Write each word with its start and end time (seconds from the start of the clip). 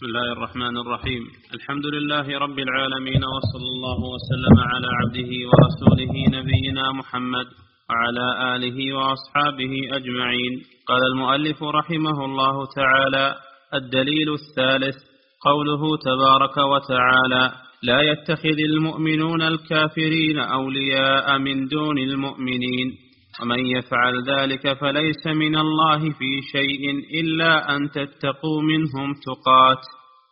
بسم 0.00 0.08
الله 0.08 0.32
الرحمن 0.32 0.76
الرحيم. 0.76 1.22
الحمد 1.54 1.86
لله 1.86 2.38
رب 2.38 2.58
العالمين 2.58 3.22
وصلى 3.24 3.68
الله 3.74 3.98
وسلم 4.14 4.56
على 4.58 4.88
عبده 5.00 5.30
ورسوله 5.48 6.12
نبينا 6.38 6.92
محمد 6.92 7.46
وعلى 7.90 8.56
آله 8.56 8.96
وأصحابه 8.96 9.72
أجمعين. 9.92 10.62
قال 10.88 11.02
المؤلف 11.12 11.62
رحمه 11.62 12.24
الله 12.24 12.66
تعالى 12.76 13.34
الدليل 13.74 14.34
الثالث 14.34 14.96
قوله 15.44 15.96
تبارك 15.96 16.56
وتعالى 16.56 17.52
لا 17.82 18.00
يتخذ 18.00 18.58
المؤمنون 18.58 19.42
الكافرين 19.42 20.38
أولياء 20.38 21.38
من 21.38 21.68
دون 21.68 21.98
المؤمنين. 21.98 23.09
ومن 23.42 23.66
يفعل 23.66 24.14
ذلك 24.28 24.78
فليس 24.80 25.26
من 25.26 25.56
الله 25.56 25.98
في 25.98 26.40
شيء 26.52 26.90
إلا 27.20 27.76
أن 27.76 27.90
تتقوا 27.90 28.62
منهم 28.62 29.14
تقات. 29.14 29.82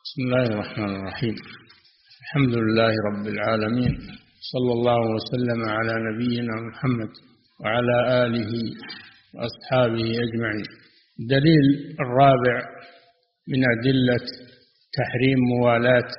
بسم 0.04 0.22
الله 0.24 0.42
الرحمن 0.42 0.96
الرحيم. 0.96 1.34
الحمد 2.22 2.54
لله 2.54 2.92
رب 3.10 3.26
العالمين. 3.26 3.94
صلى 4.52 4.72
الله 4.72 5.00
وسلم 5.16 5.60
على 5.68 5.94
نبينا 6.08 6.54
محمد 6.68 7.10
وعلى 7.60 8.26
آله 8.26 8.52
وأصحابه 9.34 10.10
أجمعين. 10.24 10.68
الدليل 11.20 11.66
الرابع 12.00 12.56
من 13.48 13.60
أدلة 13.74 14.26
تحريم 14.98 15.38
موالاة 15.38 16.12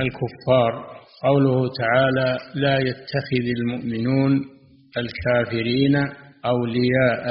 الكفار. 0.00 0.72
قوله 1.24 1.68
تعالى 1.78 2.38
لا 2.54 2.78
يتخذ 2.78 3.44
المؤمنون 3.58 4.59
الكافرين 4.96 5.96
أولياء 6.44 7.24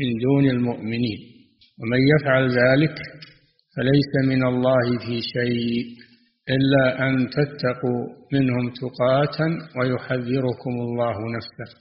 من 0.00 0.18
دون 0.22 0.50
المؤمنين. 0.50 1.18
ومن 1.80 2.00
يفعل 2.08 2.48
ذلك 2.48 2.96
فليس 3.76 4.12
من 4.28 4.46
الله 4.46 4.98
في 5.06 5.20
شيء 5.20 5.84
إلا 6.50 7.08
أن 7.08 7.26
تتقوا 7.28 8.02
منهم 8.32 8.70
تقاة 8.70 9.38
ويحذركم 9.78 10.70
الله 10.70 11.16
نفسه. 11.36 11.78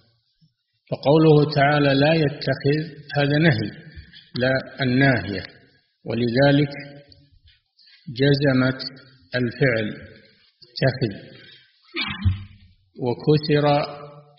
فقوله 0.91 1.53
تعالى 1.55 1.94
لا 1.94 2.13
يتخذ 2.13 2.81
هذا 3.17 3.38
نهي 3.38 3.69
لا 4.35 4.52
الناهية. 4.81 5.44
ولذلك 6.05 6.72
جزمت 8.19 8.81
الفعل 9.35 9.88
اتخذ. 10.63 11.13
وكسر 13.03 13.66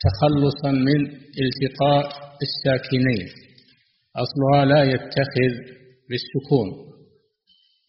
تخلصا 0.07 0.71
من 0.71 1.01
التقاء 1.45 2.05
الساكنين. 2.47 3.29
أصلها 4.17 4.65
لا 4.65 4.83
يتخذ 4.83 5.53
بالسكون. 6.09 6.69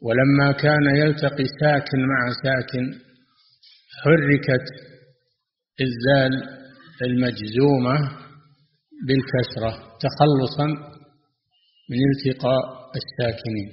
ولما 0.02 0.52
كان 0.52 0.96
يلتقي 0.96 1.46
ساكن 1.62 2.00
مع 2.00 2.22
ساكن 2.44 2.86
حركت 4.04 4.66
الزال 5.82 6.34
المجزومة 7.02 7.96
بالكسرة 9.08 9.72
تخلصا 10.06 10.68
من 11.90 12.00
التقاء 12.12 12.92
الساكنين. 12.96 13.70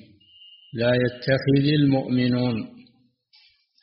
لا 0.74 0.94
يتخذ 0.94 1.64
المؤمنون 1.80 2.54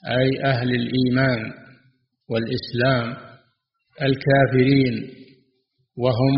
أي 0.08 0.44
أهل 0.46 0.70
الإيمان 0.70 1.54
والإسلام 2.30 3.29
الكافرين 4.02 4.96
وهم 5.98 6.36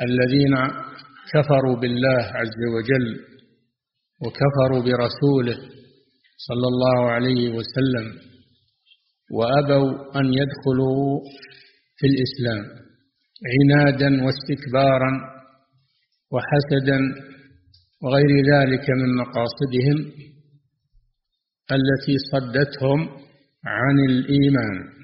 الذين 0.00 0.54
كفروا 1.34 1.76
بالله 1.76 2.22
عز 2.40 2.60
وجل 2.76 3.20
وكفروا 4.22 4.82
برسوله 4.82 5.58
صلى 6.48 6.66
الله 6.72 7.10
عليه 7.10 7.48
وسلم 7.48 8.06
وأبوا 9.32 10.20
أن 10.20 10.26
يدخلوا 10.34 11.20
في 11.96 12.06
الإسلام 12.06 12.64
عنادا 13.52 14.24
واستكبارا 14.24 15.12
وحسدا 16.32 16.98
وغير 18.02 18.30
ذلك 18.54 18.90
من 18.90 19.14
مقاصدهم 19.16 19.98
التي 21.72 22.14
صدتهم 22.32 23.00
عن 23.64 23.96
الإيمان. 24.10 25.01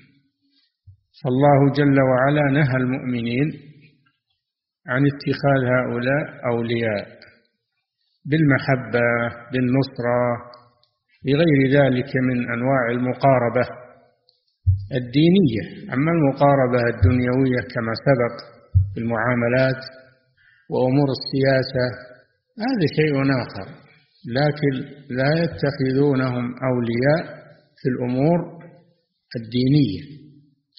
فالله 1.23 1.73
جل 1.79 1.99
وعلا 2.11 2.45
نهى 2.61 2.77
المؤمنين 2.77 3.49
عن 4.89 5.03
اتخاذ 5.12 5.61
هؤلاء 5.75 6.25
أولياء 6.53 7.19
بالمحبة 8.31 9.06
بالنصرة 9.53 10.21
بغير 11.25 11.61
ذلك 11.79 12.11
من 12.29 12.39
أنواع 12.55 12.84
المقاربة 12.91 13.67
الدينية. 15.01 15.65
أما 15.95 16.11
المقاربة 16.17 16.81
الدنيوية 16.95 17.61
كما 17.75 17.93
سبق 18.09 18.35
في 18.95 19.00
المعاملات 19.00 19.83
وأمور 20.71 21.09
السياسة 21.19 21.87
هذا 22.67 22.87
شيء 22.99 23.15
آخر. 23.43 23.69
لكن 24.39 24.73
لا 25.19 25.31
يتخذونهم 25.43 26.45
أولياء 26.71 27.23
في 27.81 27.89
الأمور 27.93 28.39
الدينية. 29.37 30.28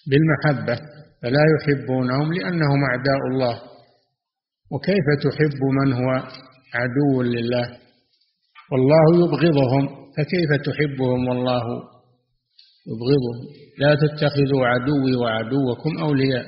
بالمحبة 0.09 0.75
فلا 1.21 1.43
يحبونهم 1.53 2.33
لأنهم 2.33 2.83
أعداء 2.83 3.21
الله. 3.31 3.61
وكيف 4.71 5.05
تحب 5.23 5.61
من 5.79 5.93
هو 5.93 6.09
عدو 6.73 7.21
لله؟ 7.21 7.67
والله 8.71 9.05
يبغضهم 9.23 9.87
فكيف 10.17 10.49
تحبهم 10.65 11.27
والله 11.27 11.63
يبغضهم؟ 12.89 13.37
لا 13.79 13.95
تتخذوا 13.95 14.67
عدوي 14.67 15.15
وعدوكم 15.15 15.97
أولياء 16.01 16.45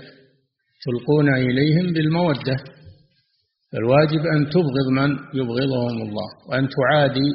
تلقون 0.85 1.29
إليهم 1.29 1.93
بالمودة. 1.93 2.57
فالواجب 3.71 4.25
أن 4.35 4.49
تبغض 4.49 4.87
من 4.91 5.09
يبغضهم 5.33 6.01
الله 6.01 6.29
وأن 6.49 6.67
تعادي 6.69 7.29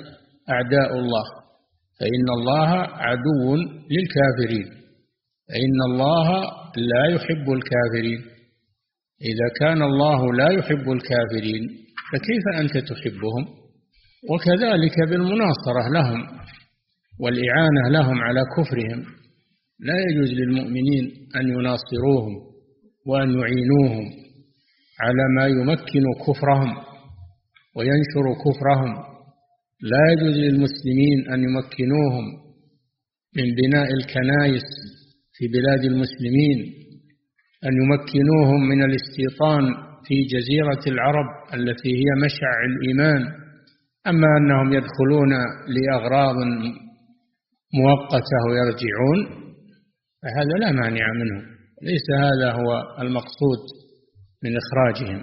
أعداء 0.50 0.98
الله. 0.98 1.25
فإن 2.00 2.28
الله 2.38 2.70
عدو 2.78 3.54
للكافرين. 3.94 4.75
فإن 5.49 5.79
الله 5.91 6.29
لا 6.77 7.15
يحب 7.15 7.47
الكافرين. 7.53 8.21
إذا 9.31 9.49
كان 9.61 9.83
الله 9.83 10.33
لا 10.33 10.51
يحب 10.51 10.91
الكافرين 10.91 11.62
فكيف 12.12 12.45
أنت 12.61 12.79
تحبهم؟ 12.91 13.45
وكذلك 14.31 14.97
بالمناصرة 15.11 15.89
لهم 15.93 16.21
والإعانة 17.21 17.89
لهم 17.91 18.19
على 18.21 18.41
كفرهم. 18.56 19.05
لا 19.81 19.95
يجوز 20.11 20.31
للمؤمنين 20.33 21.05
أن 21.37 21.49
يناصروهم 21.49 22.35
وأن 23.06 23.29
يعينوهم 23.41 24.05
على 25.01 25.25
ما 25.37 25.47
يمكن 25.47 26.05
كفرهم 26.27 26.77
وينشر 27.77 28.25
كفرهم. 28.45 28.95
لا 29.83 30.12
يجوز 30.12 30.37
للمسلمين 30.37 31.33
أن 31.33 31.43
يمكنوهم 31.43 32.25
من 33.37 33.55
بناء 33.55 33.89
الكنائس 33.95 34.96
في 35.37 35.49
بلاد 35.49 35.85
المسلمين 35.85 36.59
أن 37.65 37.73
يمكنوهم 37.83 38.69
من 38.69 38.83
الاستيطان 38.83 39.65
في 40.07 40.15
جزيرة 40.23 40.95
العرب 40.95 41.27
التي 41.55 41.89
هي 41.89 42.09
مشع 42.25 42.51
الإيمان 42.69 43.23
أما 44.07 44.29
أنهم 44.39 44.73
يدخلون 44.73 45.33
لأغراض 45.69 46.37
مؤقتة 47.75 48.39
ويرجعون 48.51 49.47
فهذا 50.23 50.59
لا 50.61 50.73
مانع 50.73 51.13
منه 51.13 51.43
ليس 51.83 52.07
هذا 52.19 52.53
هو 52.53 53.01
المقصود 53.01 53.59
من 54.45 54.53
إخراجهم 54.57 55.23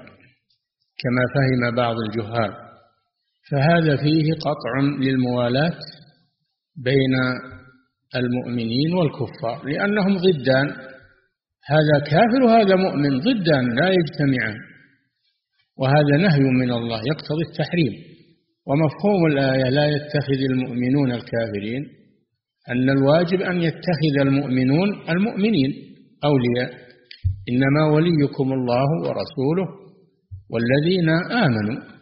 كما 1.03 1.23
فهم 1.35 1.75
بعض 1.75 1.95
الجهال. 2.07 2.53
فهذا 3.51 3.95
فيه 3.95 4.33
قطع 4.33 4.79
للموالاة 4.99 5.79
بين 6.83 7.13
المؤمنين 8.15 8.93
والكفار 8.93 9.65
لأنهم 9.65 10.17
ضدان. 10.17 10.67
هذا 11.65 11.99
كافر 12.11 12.43
وهذا 12.43 12.75
مؤمن 12.75 13.19
ضدان 13.19 13.75
لا 13.79 13.89
يجتمعان. 13.89 14.57
وهذا 15.79 16.17
نهي 16.17 16.39
من 16.61 16.71
الله 16.71 17.01
يقتضي 17.11 17.43
التحريم. 17.49 17.93
ومفهوم 18.67 19.25
الآية 19.25 19.69
لا 19.69 19.85
يتخذ 19.85 20.39
المؤمنون 20.51 21.11
الكافرين 21.11 21.83
أن 22.69 22.89
الواجب 22.89 23.41
أن 23.41 23.61
يتخذ 23.61 24.15
المؤمنون 24.21 24.89
المؤمنين 25.09 25.71
أولياء. 26.23 26.83
إنما 27.51 27.83
وليكم 27.93 28.53
الله 28.53 28.87
ورسوله 29.05 29.67
والذين 30.51 31.09
آمنوا 31.45 31.93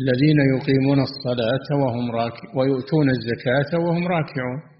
الذين 0.00 0.38
يقيمون 0.54 1.00
الصلاة 1.08 1.68
وهم 1.82 2.10
راكعون 2.10 2.56
ويؤتون 2.56 3.10
الزكاة 3.10 3.78
وهم 3.78 4.04
راكعون. 4.08 4.75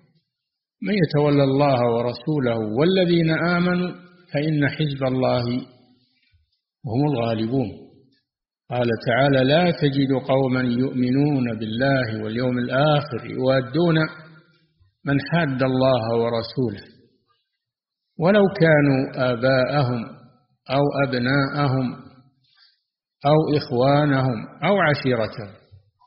من 0.83 0.95
يتولى 0.95 1.45
الله 1.45 1.81
ورسوله 1.95 2.59
والذين 2.79 3.31
آمنوا 3.31 3.93
فإن 4.33 4.69
حزب 4.69 5.05
الله 5.05 5.45
هم 6.87 7.01
الغالبون. 7.13 7.71
قال 8.71 8.89
تعالى 9.07 9.45
لا 9.45 9.71
تجد 9.71 10.13
قوما 10.29 10.61
يؤمنون 10.61 11.59
بالله 11.59 12.25
واليوم 12.25 12.59
الآخر 12.59 13.31
يوادون 13.31 13.99
من 15.05 15.21
حاد 15.31 15.63
الله 15.63 16.05
ورسوله. 16.23 16.85
ولو 18.19 18.43
كانوا 18.61 19.33
آباءهم 19.33 20.05
أو 20.71 20.83
أبناءهم 21.07 21.97
أو 23.27 23.57
إخوانهم 23.57 24.47
أو 24.65 24.77
عشيرتهم. 24.81 25.53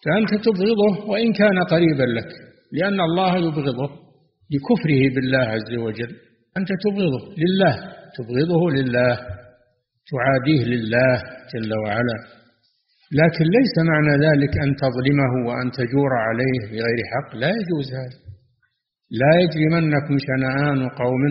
فأنت 0.06 0.44
تبغضه 0.46 1.10
وإن 1.10 1.34
كان 1.34 1.64
قريبا 1.64 2.04
لك 2.04 2.32
لأن 2.72 3.02
الله 3.02 3.38
يبغضه. 3.38 4.09
لكفره 4.54 5.02
بالله 5.16 5.46
عز 5.56 5.74
وجل. 5.86 6.16
أنت 6.58 6.70
تبغضه 6.84 7.24
لله 7.44 7.76
تبغضه 8.18 8.64
لله 8.78 9.14
تعاديه 10.12 10.64
لله 10.74 11.14
جل 11.54 11.72
وعلا. 11.86 12.20
لكن 13.12 13.46
ليس 13.58 13.76
معنى 13.92 14.14
ذلك 14.28 14.54
أن 14.66 14.76
تظلمه 14.84 15.34
وأن 15.48 15.72
تجور 15.72 16.12
عليه 16.28 16.60
بغير 16.72 17.00
حق. 17.12 17.36
لا 17.36 17.50
يجوز 17.60 17.88
هذا. 18.00 18.20
لا 19.22 19.32
يجرمنكم 19.44 20.16
شنآن 20.28 20.90
قوم 20.90 21.24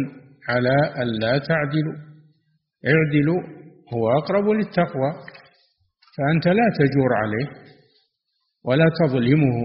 على 0.48 0.76
ألا 1.02 1.38
تعدلوا. 1.38 1.98
اعدلوا 2.92 3.42
هو 3.94 4.10
أقرب 4.18 4.48
للتقوى. 4.48 5.10
فأنت 6.16 6.46
لا 6.48 6.68
تجور 6.78 7.10
عليه 7.22 7.48
ولا 8.64 8.84
تظلمه 9.00 9.58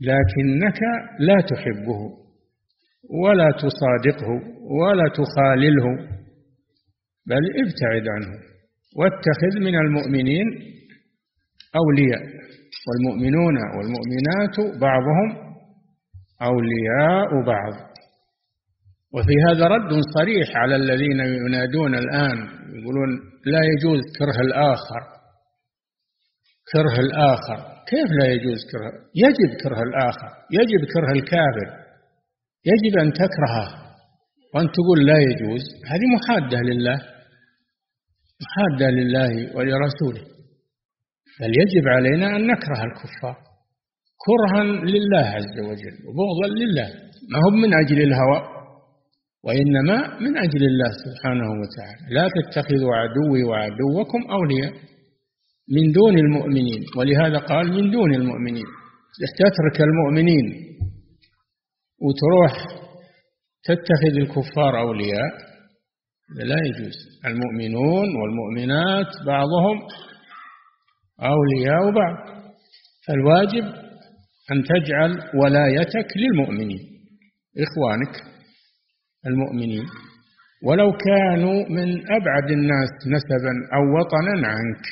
لكنك 0.00 0.80
لا 1.18 1.36
تحبه. 1.50 2.00
ولا 3.24 3.50
تصادقه 3.50 4.30
ولا 4.80 5.08
تخالله 5.08 5.86
بل 7.26 7.42
ابتعد 7.62 8.08
عنه 8.08 8.32
واتخذ 8.96 9.60
من 9.60 9.74
المؤمنين 9.74 10.46
أولياء 11.76 12.22
والمؤمنون 12.86 13.54
والمؤمنات 13.76 14.80
بعضهم 14.80 15.56
أولياء 16.42 17.44
بعض. 17.46 17.90
وفي 19.14 19.34
هذا 19.48 19.66
رد 19.66 20.00
صريح 20.18 20.56
على 20.56 20.76
الذين 20.76 21.20
ينادون 21.20 21.94
الآن 21.94 22.38
يقولون 22.74 23.10
لا 23.46 23.60
يجوز 23.64 24.00
كره 24.18 24.40
الآخر. 24.40 25.02
كره 26.72 27.00
الآخر 27.00 27.58
كيف 27.88 28.10
لا 28.20 28.26
يجوز 28.26 28.58
كره؟ 28.72 28.92
يجب 29.14 29.56
كره 29.62 29.82
الآخر 29.82 30.30
يجب 30.50 30.84
كره 30.94 31.12
الكافر. 31.12 31.79
يجب 32.64 32.98
أن 32.98 33.12
تكرهه 33.12 33.68
وأن 34.54 34.66
تقول 34.76 35.06
لا 35.06 35.18
يجوز. 35.18 35.62
هذه 35.90 36.06
محادة 36.16 36.60
لله 36.60 36.98
محادة 38.42 38.90
لله 38.90 39.56
ولرسوله. 39.56 40.24
بل 41.40 41.50
يجب 41.62 41.88
علينا 41.88 42.36
أن 42.36 42.46
نكره 42.46 42.84
الكفار 42.84 43.36
كرها 44.26 44.64
لله 44.64 45.26
عز 45.36 45.56
وجل 45.68 45.96
وبغضا 46.06 46.48
لله. 46.60 46.88
ما 47.30 47.38
هو 47.44 47.50
من 47.50 47.74
أجل 47.74 48.00
الهوى 48.02 48.40
وإنما 49.44 50.18
من 50.20 50.38
أجل 50.38 50.62
الله 50.70 50.90
سبحانه 51.04 51.48
وتعالى. 51.60 52.14
لا 52.14 52.28
تتخذوا 52.36 52.94
عدوي 52.94 53.44
وعدوكم 53.44 54.20
أولياء 54.30 54.72
من 55.74 55.92
دون 55.92 56.18
المؤمنين. 56.18 56.82
ولهذا 56.96 57.38
قال 57.38 57.66
من 57.68 57.90
دون 57.90 58.14
المؤمنين. 58.14 58.66
تترك 59.38 59.80
المؤمنين 59.88 60.46
وتروح 62.00 62.52
تتخذ 63.64 64.16
الكفار 64.16 64.80
أولياء؟ 64.80 65.50
لا 66.36 66.56
يجوز. 66.66 66.96
المؤمنون 67.26 68.08
والمؤمنات 68.16 69.06
بعضهم 69.26 69.78
أولياء 71.20 71.90
بعض. 71.90 72.40
فالواجب 73.06 73.64
أن 74.52 74.62
تجعل 74.62 75.10
ولايتك 75.34 76.16
للمؤمنين 76.16 76.80
إخوانك 77.58 78.14
المؤمنين. 79.26 79.84
ولو 80.64 80.92
كانوا 80.92 81.68
من 81.68 81.88
أبعد 82.12 82.50
الناس 82.50 82.90
نسبا 83.06 83.52
أو 83.74 83.98
وطنا 83.98 84.48
عنك. 84.48 84.84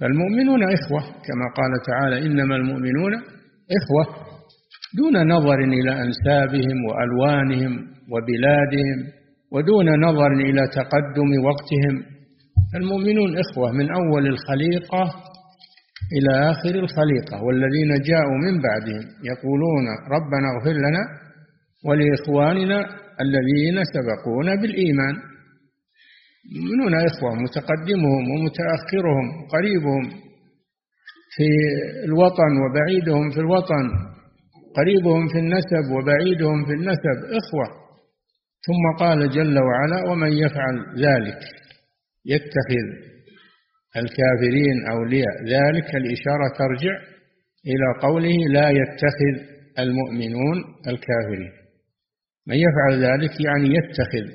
فالمؤمنون 0.00 0.62
إخوة 0.62 1.00
كما 1.00 1.46
قال 1.56 1.72
تعالى 1.86 2.26
إنما 2.26 2.56
المؤمنون 2.56 3.14
إخوة. 3.78 4.29
دون 4.98 5.28
نظر 5.32 5.58
إلى 5.58 5.92
أنسابهم 6.02 6.78
وألوانهم 6.88 7.72
وبلادهم 8.12 8.98
ودون 9.52 9.88
نظر 10.06 10.32
إلى 10.32 10.62
تقدم 10.68 11.30
وقتهم. 11.44 11.94
المؤمنون 12.74 13.38
إخوة 13.38 13.72
من 13.72 13.86
أول 13.94 14.26
الخليقة 14.26 15.02
إلى 16.16 16.50
آخر 16.50 16.74
الخليقة 16.84 17.42
والذين 17.44 17.90
جاءوا 18.10 18.38
من 18.46 18.54
بعدهم 18.62 19.04
يقولون 19.30 19.84
ربنا 20.16 20.46
اغفر 20.54 20.76
لنا 20.86 21.02
ولإخواننا 21.86 22.78
الذين 23.20 23.76
سبقونا 23.94 24.54
بالإيمان. 24.62 25.14
المؤمنون 26.56 26.94
إخوة 26.94 27.34
متقدمهم 27.34 28.22
ومتأخرهم 28.30 29.26
قريبهم 29.52 30.04
في 31.36 31.48
الوطن 32.04 32.52
وبعيدهم 32.62 33.30
في 33.30 33.40
الوطن 33.40 34.09
قريبهم 34.76 35.28
في 35.28 35.38
النسب 35.38 35.84
وبعيدهم 35.96 36.64
في 36.66 36.72
النسب 36.72 37.16
إخوة. 37.40 37.80
ثم 38.66 39.04
قال 39.04 39.30
جل 39.30 39.58
وعلا 39.58 40.10
ومن 40.10 40.32
يفعل 40.32 40.76
ذلك 41.06 41.40
يتخذ 42.26 42.86
الكافرين 43.96 44.76
أولياء. 44.90 45.36
ذلك 45.44 45.94
الإشارة 45.94 46.46
ترجع 46.58 46.94
إلى 47.66 47.88
قوله 48.02 48.36
لا 48.52 48.70
يتخذ 48.70 49.34
المؤمنون 49.78 50.56
الكافرين. 50.88 51.52
من 52.46 52.56
يفعل 52.56 53.04
ذلك 53.04 53.30
يعني 53.40 53.68
يتخذ 53.78 54.26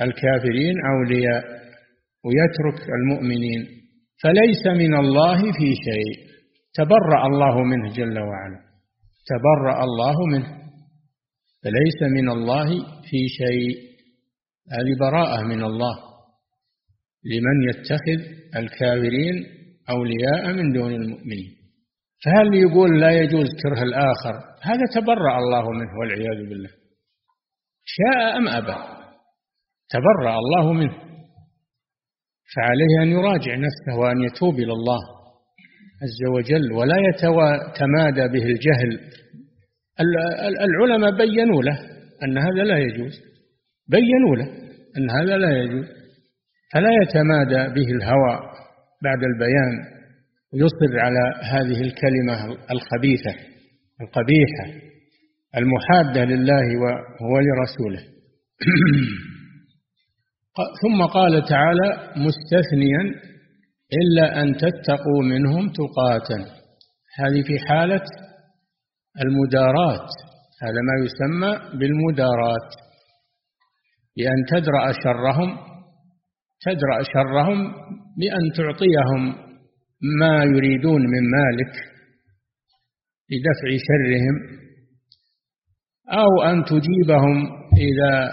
الكافرين 0.00 0.74
أولياء 0.94 1.44
ويترك 2.24 2.88
المؤمنين 2.88 3.66
فليس 4.22 4.66
من 4.66 4.94
الله 4.94 5.38
في 5.42 5.74
شيء. 5.74 6.34
تبرأ 6.74 7.26
الله 7.26 7.62
منه 7.64 7.88
جل 7.88 8.18
وعلا. 8.18 8.63
تبرأ 9.26 9.84
الله 9.84 10.14
منه. 10.32 10.64
فليس 11.62 12.12
من 12.12 12.28
الله 12.28 12.66
في 13.02 13.28
شيء. 13.28 13.94
هذه 14.72 14.98
براءة 15.00 15.42
من 15.42 15.64
الله. 15.64 15.96
لمن 17.24 17.68
يتخذ 17.68 18.20
الكافرين 18.56 19.46
أولياء 19.90 20.52
من 20.52 20.72
دون 20.72 20.94
المؤمنين. 20.94 21.54
فهل 22.24 22.54
يقول 22.54 23.00
لا 23.00 23.10
يجوز 23.10 23.46
كره 23.62 23.82
الآخر؟ 23.82 24.34
هذا 24.62 24.82
تبرأ 24.94 25.38
الله 25.38 25.70
منه 25.70 25.98
والعياذ 26.00 26.48
بالله. 26.48 26.70
شاء 27.84 28.36
أم 28.36 28.48
أبى؟ 28.48 28.76
تبرأ 29.88 30.38
الله 30.38 30.72
منه. 30.72 30.94
فعليه 32.56 33.02
أن 33.02 33.08
يراجع 33.08 33.54
نفسه 33.56 33.98
وأن 34.00 34.22
يتوب 34.22 34.54
إلى 34.54 34.72
الله. 34.72 35.23
عز 36.04 36.20
وجل 36.36 36.72
ولا 36.72 36.96
يتمادى 37.08 38.28
به 38.34 38.44
الجهل. 38.46 39.00
العلماء 40.60 41.10
بينوا 41.16 41.62
له 41.62 41.78
أن 42.24 42.38
هذا 42.38 42.64
لا 42.64 42.78
يجوز. 42.78 43.14
بينوا 43.88 44.36
له 44.36 44.48
أن 44.96 45.10
هذا 45.10 45.36
لا 45.36 45.62
يجوز. 45.62 45.86
فلا 46.72 46.90
يتمادى 47.02 47.74
به 47.74 47.88
الهوى 47.96 48.40
بعد 49.02 49.22
البيان. 49.22 49.94
يصر 50.54 50.98
على 50.98 51.24
هذه 51.42 51.80
الكلمة 51.80 52.56
الخبيثة 52.70 53.34
القبيحة 54.00 54.66
المحادة 55.56 56.24
لله 56.24 56.66
ولرسوله. 57.32 58.02
ثم 60.82 61.02
قال 61.02 61.44
تعالى 61.44 62.12
مستثنيا 62.16 63.33
إلا 64.00 64.42
أن 64.42 64.56
تتقوا 64.56 65.22
منهم 65.22 65.72
تقاتا. 65.72 66.38
هذه 67.18 67.42
في 67.42 67.58
حالة 67.68 68.04
المداراة 69.24 70.08
هذا 70.62 70.80
ما 70.88 71.04
يسمى 71.04 71.78
بالمداراة 71.78 72.68
بأن 74.16 74.44
تدرأ 74.50 74.92
شرهم 74.92 75.58
تدرأ 76.60 77.02
شرهم 77.02 77.72
بأن 78.18 78.52
تعطيهم 78.56 79.34
ما 80.20 80.44
يريدون 80.44 81.02
من 81.02 81.30
مالك 81.30 81.74
لدفع 83.30 83.68
شرهم 83.88 84.36
أو 86.12 86.42
أن 86.42 86.64
تجيبهم 86.64 87.46
إذا 87.76 88.30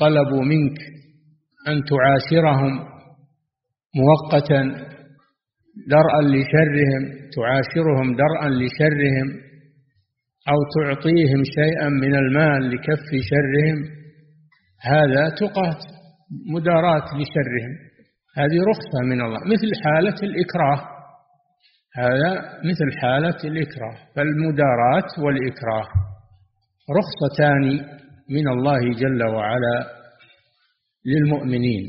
طلبوا 0.00 0.44
منك 0.44 0.78
أن 1.68 1.82
تعاشرهم 1.84 2.86
مؤقتا. 3.96 4.86
درءا 5.88 6.22
لشرهم 6.22 7.02
تعاشرهم 7.36 8.16
درءا 8.16 8.48
لشرهم 8.48 9.28
أو 10.48 10.58
تعطيهم 10.76 11.42
شيئا 11.44 11.88
من 11.88 12.14
المال 12.14 12.70
لكف 12.70 13.08
شرهم. 13.30 13.78
هذا 14.82 15.28
تقات 15.40 15.82
مداراة 16.54 17.04
لشرهم. 17.04 17.72
هذه 18.36 18.58
رخصة 18.70 19.00
من 19.04 19.20
الله. 19.20 19.38
مثل 19.52 19.70
حالة 19.84 20.16
الإكراه. 20.22 20.88
هذا 21.96 22.32
مثل 22.64 22.98
حالة 23.00 23.38
الإكراه. 23.44 23.96
فالمداراة 24.16 25.10
والإكراه 25.24 25.88
رخصتان 26.98 27.64
من 28.30 28.48
الله 28.48 28.80
جل 29.00 29.22
وعلا 29.24 29.86
للمؤمنين. 31.06 31.84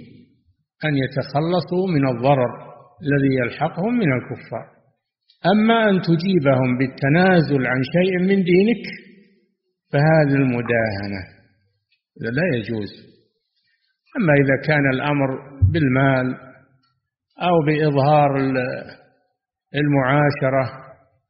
أن 0.86 0.98
يتخلصوا 0.98 1.88
من 1.88 2.08
الضرر. 2.08 2.66
الذي 3.04 3.36
يلحقهم 3.42 3.94
من 3.94 4.13
الكفار. 4.18 4.68
أما 5.46 5.89
أن 5.89 6.01
تجيبهم 6.01 6.77
بالتنازل 6.77 7.68
عن 7.68 7.82
شيء 7.84 8.20
من 8.20 8.44
دينك 8.44 8.86
فهذه 9.94 10.36
المداهنة 10.36 11.22
لا 12.22 12.58
يجوز. 12.58 12.92
أما 14.18 14.34
إذا 14.34 14.68
كان 14.68 14.89
الأمر 14.94 15.27
بالمال 15.74 16.36
أو 17.42 17.56
بإظهار 17.68 18.36
المعاشرة 19.75 20.88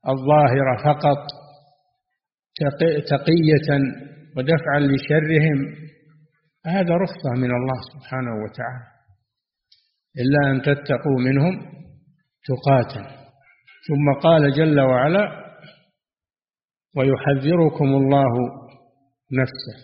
الظاهرة 0.08 0.78
فقط 0.84 1.18
تقية 3.10 3.80
ودفعا 4.38 4.80
لشرهم 4.80 5.76
هذا 6.66 6.94
رخصة 6.94 7.32
من 7.38 7.52
الله 7.52 7.80
سبحانه 7.94 8.32
وتعالى. 8.44 8.97
إلا 10.22 10.52
أن 10.52 10.62
تتقوا 10.62 11.20
منهم 11.20 11.62
تقاتا. 12.48 13.18
ثم 13.88 14.20
قال 14.22 14.52
جل 14.54 14.80
وعلا 14.80 15.54
ويحذركم 16.98 17.86
الله 17.86 18.34
نفسه. 19.42 19.78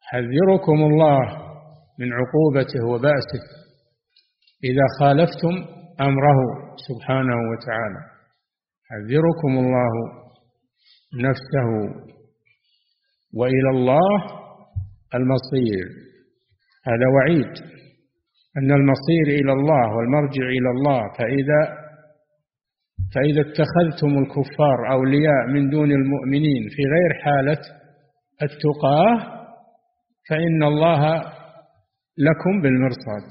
حذركم 0.00 0.72
الله 0.72 1.20
من 1.98 2.08
عقوبته 2.12 2.86
وبأسه 2.86 3.44
إذا 4.64 4.86
خالفتم 5.00 5.54
أمره 6.00 6.38
سبحانه 6.88 7.36
وتعالى. 7.50 8.02
حذركم 8.90 9.58
الله 9.58 9.92
نفسه 11.14 11.68
وإلى 13.34 13.70
الله 13.70 14.38
المصير. 15.14 15.86
هذا 16.86 17.06
وعيد. 17.14 17.77
أن 18.56 18.70
المصير 18.72 19.26
إلى 19.40 19.52
الله 19.52 19.96
والمرجع 19.96 20.42
إلى 20.42 20.70
الله 20.70 21.00
فإذا 21.18 21.88
فإذا 23.14 23.40
اتخذتم 23.40 24.18
الكفار 24.18 24.92
أولياء 24.92 25.46
من 25.54 25.70
دون 25.70 25.90
المؤمنين 25.92 26.62
في 26.70 26.82
غير 26.82 27.14
حالة 27.24 27.60
التقاة 28.42 29.38
فإن 30.30 30.62
الله 30.62 31.20
لكم 32.18 32.62
بالمرصاد. 32.62 33.26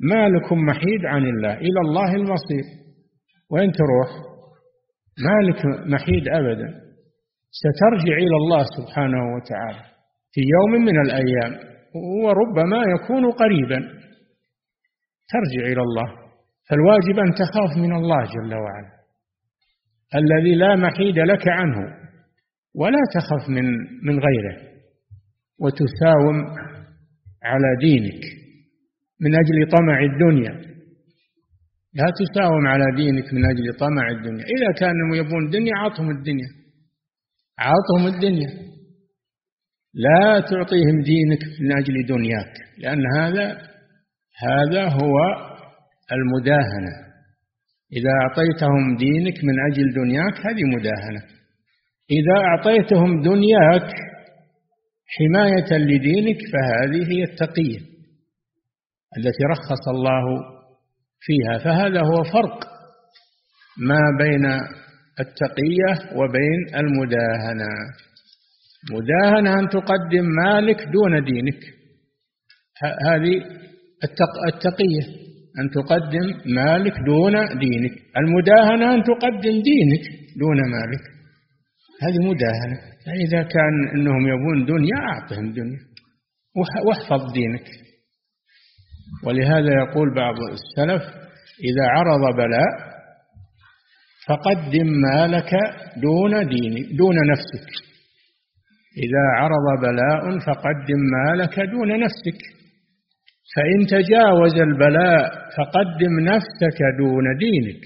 ما 0.00 0.28
لكم 0.28 0.58
محيد 0.58 1.04
عن 1.04 1.26
الله 1.26 1.54
إلى 1.54 1.80
الله 1.80 2.14
المصير. 2.14 2.64
وين 3.50 3.72
تروح؟ 3.72 4.08
ما 5.24 5.48
لك 5.48 5.86
محيد 5.86 6.28
أبدا. 6.28 6.80
سترجع 7.50 8.16
إلى 8.16 8.36
الله 8.36 8.64
سبحانه 8.78 9.34
وتعالى 9.34 9.84
في 10.32 10.40
يوم 10.40 10.84
من 10.84 11.00
الأيام. 11.00 11.69
وربما 11.94 12.82
يكون 12.94 13.30
قريبا. 13.30 13.78
ترجع 15.28 15.66
إلى 15.72 15.82
الله. 15.82 16.20
فالواجب 16.68 17.18
أن 17.18 17.34
تخاف 17.34 17.76
من 17.76 17.92
الله 17.92 18.24
جل 18.24 18.54
وعلا. 18.54 18.90
الذي 20.14 20.54
لا 20.54 20.76
محيد 20.76 21.18
لك 21.18 21.48
عنه. 21.48 22.00
ولا 22.74 22.98
تخف 23.14 23.48
من 23.48 23.64
من 24.02 24.20
غيره. 24.20 24.70
وتساوم 25.60 26.36
على 27.42 27.76
دينك. 27.80 28.22
من 29.20 29.34
أجل 29.34 29.70
طمع 29.70 30.00
الدنيا. 30.00 30.70
لا 31.94 32.06
تساوم 32.20 32.66
على 32.66 32.84
دينك 32.96 33.34
من 33.34 33.44
أجل 33.50 33.78
طمع 33.78 34.10
الدنيا. 34.10 34.44
إذا 34.44 34.72
كانوا 34.80 35.16
يبون 35.16 35.46
الدنيا 35.46 35.76
عطهم 35.76 36.10
الدنيا. 36.10 36.48
عطهم 37.58 38.14
الدنيا. 38.14 38.70
لا 39.94 40.40
تعطيهم 40.40 41.02
دينك 41.02 41.42
من 41.60 41.72
أجل 41.78 42.06
دنياك 42.06 42.52
لأن 42.78 43.02
هذا 43.16 43.70
هذا 44.42 44.84
هو 44.84 45.18
المداهنة. 46.12 47.10
إذا 47.92 48.10
أعطيتهم 48.22 48.96
دينك 48.96 49.44
من 49.44 49.54
أجل 49.70 49.92
دنياك 49.94 50.46
هذه 50.46 50.62
مداهنة. 50.76 51.22
إذا 52.10 52.36
أعطيتهم 52.44 53.22
دنياك 53.22 53.92
حماية 55.06 55.78
لدينك 55.78 56.38
فهذه 56.52 57.12
هي 57.12 57.22
التقية 57.22 57.80
التي 59.18 59.44
رخص 59.50 59.88
الله 59.88 60.24
فيها. 61.20 61.58
فهذا 61.58 62.00
هو 62.00 62.24
فرق 62.24 62.64
ما 63.78 64.00
بين 64.18 64.46
التقية 65.20 66.16
وبين 66.16 66.60
المداهنة. 66.74 67.70
مداهنة 68.92 69.60
أن 69.60 69.68
تقدم 69.68 70.24
مالك 70.44 70.76
دون 70.92 71.24
دينك. 71.24 71.60
هذه 73.06 73.34
التقية. 74.48 75.04
أن 75.60 75.70
تقدم 75.70 76.54
مالك 76.54 76.94
دون 77.06 77.32
دينك. 77.58 77.92
المداهنة 78.16 78.94
أن 78.94 79.02
تقدم 79.02 79.62
دينك 79.62 80.04
دون 80.38 80.56
مالك. 80.56 81.04
هذه 82.02 82.18
مداهنة. 82.30 82.78
فإذا 83.06 83.42
كان 83.42 83.74
أنهم 83.94 84.28
يبون 84.28 84.66
دنيا 84.66 84.96
أعطهم 84.96 85.52
دنيا. 85.52 85.78
واحفظ 86.86 87.32
دينك. 87.32 87.66
ولهذا 89.24 89.72
يقول 89.82 90.14
بعض 90.14 90.34
السلف 90.52 91.02
إذا 91.64 91.84
عرض 91.88 92.36
بلاء 92.36 92.90
فقدم 94.26 94.86
مالك 94.86 95.50
دون 95.96 96.48
دينك 96.48 96.92
دون 96.98 97.16
نفسك. 97.30 97.89
إذا 99.04 99.24
عرض 99.38 99.66
بلاء 99.82 100.38
فقدم 100.46 101.00
مالك 101.16 101.60
دون 101.60 102.00
نفسك. 102.00 102.40
فإن 103.54 103.86
تجاوز 103.86 104.54
البلاء 104.54 105.30
فقدم 105.56 106.20
نفسك 106.20 106.78
دون 106.98 107.24
دينك. 107.38 107.82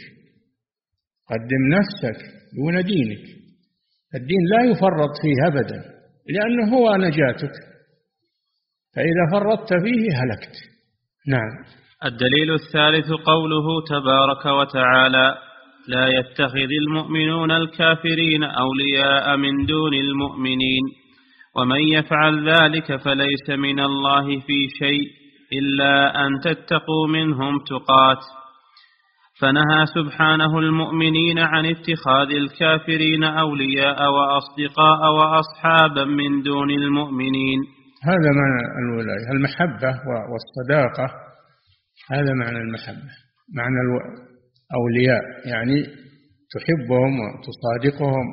قدم 1.31 1.63
نفسك 1.77 2.21
دون 2.57 2.83
دينك. 2.83 3.25
الدين 4.15 4.43
لا 4.53 4.71
يفرط 4.71 5.13
فيه 5.23 5.47
أبدا 5.47 5.81
لأنه 6.35 6.77
هو 6.77 6.97
نجاتك. 6.97 7.55
فإذا 8.97 9.25
فرطت 9.33 9.73
فيه 9.85 10.09
هلكت. 10.21 10.57
نعم. 11.29 11.65
الدليل 12.05 12.55
الثالث 12.55 13.11
قوله 13.11 13.67
تبارك 13.89 14.47
وتعالى 14.47 15.35
لا 15.89 16.09
يتخذ 16.09 16.69
المؤمنون 16.83 17.51
الكافرين 17.51 18.43
أولياء 18.45 19.37
من 19.37 19.67
دون 19.67 19.95
المؤمنين. 19.95 20.83
ومن 21.57 21.89
يفعل 21.89 22.51
ذلك 22.51 22.97
فليس 22.97 23.51
من 23.51 23.81
الله 23.81 24.41
في 24.41 24.69
شيء 24.79 25.07
إلا 25.53 26.27
أن 26.27 26.41
تتقوا 26.45 27.09
منهم 27.09 27.59
تقات. 27.59 28.23
فنهى 29.41 29.87
سبحانه 29.95 30.59
المؤمنين 30.59 31.39
عن 31.39 31.67
اتخاذ 31.67 32.31
الكافرين 32.31 33.25
أولياء 33.25 34.13
وأصدقاء 34.13 35.13
وأصحابا 35.13 36.05
من 36.05 36.43
دون 36.43 36.71
المؤمنين. 36.71 37.59
هذا 38.05 38.31
معنى 38.41 38.63
الولاية 38.83 39.31
المحبة 39.37 39.91
والصداقة 40.31 41.15
هذا 42.11 42.33
معنى 42.33 42.59
المحبة 42.59 43.13
معنى 43.57 43.77
الأولياء 43.81 45.23
يعني 45.47 45.83
تحبهم 46.55 47.13
وتصادقهم. 47.21 48.27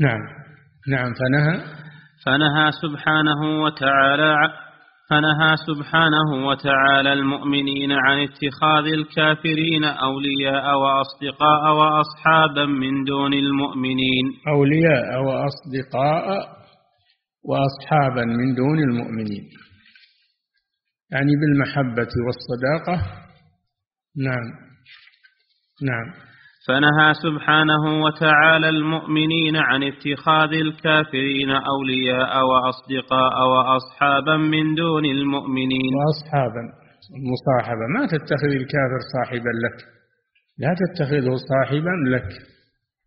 نعم 0.00 0.20
نعم 0.88 1.14
فنهى 1.14 1.85
فنهى 2.26 2.70
سبحانه 2.82 3.62
وتعالى 3.62 4.36
فنهى 5.10 5.56
سبحانه 5.56 6.46
وتعالى 6.46 7.12
المؤمنين 7.12 7.92
عن 7.92 8.18
اتخاذ 8.18 8.84
الكافرين 8.92 9.84
أولياء 9.84 10.78
وأصدقاء 10.78 11.74
وأصحابا 11.74 12.64
من 12.66 13.04
دون 13.04 13.32
المؤمنين. 13.32 14.24
أولياء 14.48 15.22
وأصدقاء 15.22 16.26
وأصحابا 17.44 18.24
من 18.24 18.54
دون 18.54 18.78
المؤمنين. 18.78 19.44
يعني 21.12 21.32
بالمحبة 21.40 22.12
والصداقة. 22.26 22.96
نعم. 24.16 24.46
نعم. 25.82 26.25
فنهى 26.66 27.14
سبحانه 27.26 28.02
وتعالى 28.04 28.68
المؤمنين 28.68 29.56
عن 29.56 29.82
اتخاذ 29.82 30.52
الكافرين 30.52 31.50
أولياء 31.50 32.32
وأصدقاء 32.50 33.34
وأصحابا 33.52 34.36
من 34.36 34.74
دون 34.74 35.04
المؤمنين. 35.04 35.92
وأصحابا 35.94 36.62
المصاحبة 37.18 37.84
ما 37.96 38.06
تتخذ 38.06 38.52
الكافر 38.60 39.00
صاحبا 39.14 39.52
لك. 39.64 39.78
لا 40.58 40.74
تتخذه 40.82 41.34
صاحبا 41.52 41.94
لك. 42.14 42.28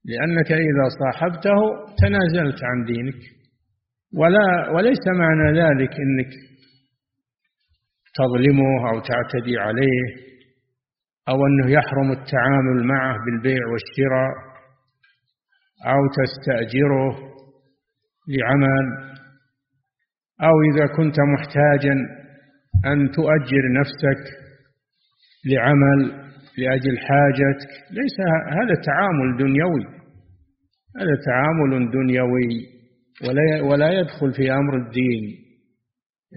لأنك 0.06 0.52
إذا 0.52 0.86
صاحبته 1.02 1.60
تنازلت 2.02 2.60
عن 2.64 2.86
دينك. 2.86 3.22
ولا 4.20 4.70
وليس 4.76 5.04
معنى 5.20 5.60
ذلك 5.62 5.94
أنك 6.06 6.32
تظلمه 8.16 8.90
أو 8.90 9.00
تعتدي 9.00 9.58
عليه. 9.58 10.29
أو 11.30 11.46
أنه 11.48 11.72
يحرم 11.72 12.12
التعامل 12.12 12.88
معه 12.88 13.16
بالبيع 13.26 13.60
والشراء 13.72 14.34
أو 15.86 16.00
تستأجره 16.20 17.30
لعمل 18.28 19.10
أو 20.42 20.62
إذا 20.72 20.86
كنت 20.98 21.16
محتاجا 21.20 21.94
أن 22.86 23.12
تؤجر 23.12 23.64
نفسك 23.80 24.22
لعمل 25.46 26.30
لأجل 26.58 26.98
حاجتك. 26.98 27.72
ليس 27.92 28.18
هذا 28.52 28.82
تعامل 28.86 29.38
دنيوي 29.38 29.86
هذا 30.98 31.16
تعامل 31.26 31.92
دنيوي 31.92 32.50
ولا 33.28 33.62
ولا 33.62 33.92
يدخل 33.92 34.34
في 34.34 34.52
أمر 34.52 34.78
الدين. 34.78 35.24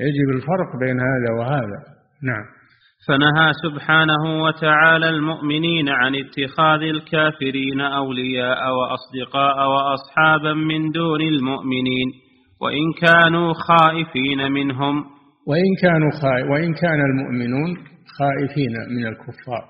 يجب 0.01 0.29
الفرق 0.37 0.77
بين 0.81 1.01
هذا 1.01 1.33
وهذا. 1.39 1.85
نعم. 2.23 2.62
فنهى 3.09 3.53
سبحانه 3.65 4.43
وتعالى 4.43 5.09
المؤمنين 5.09 5.89
عن 5.89 6.15
اتخاذ 6.15 6.83
الكافرين 6.83 7.81
أولياء 7.81 8.59
وأصدقاء 8.75 9.69
وأصحابا 9.69 10.55
من 10.55 10.91
دون 10.91 11.21
المؤمنين 11.21 12.13
وإن 12.61 12.93
كانوا 13.01 13.53
خائفين 13.53 14.53
منهم. 14.53 15.05
وإن 15.47 15.71
كانوا 15.83 16.11
خائف 16.23 16.51
وإن 16.51 16.75
كان 16.75 17.01
المؤمنون 17.01 17.77
خائفين 18.19 18.75
من 18.97 19.07
الكفار. 19.07 19.65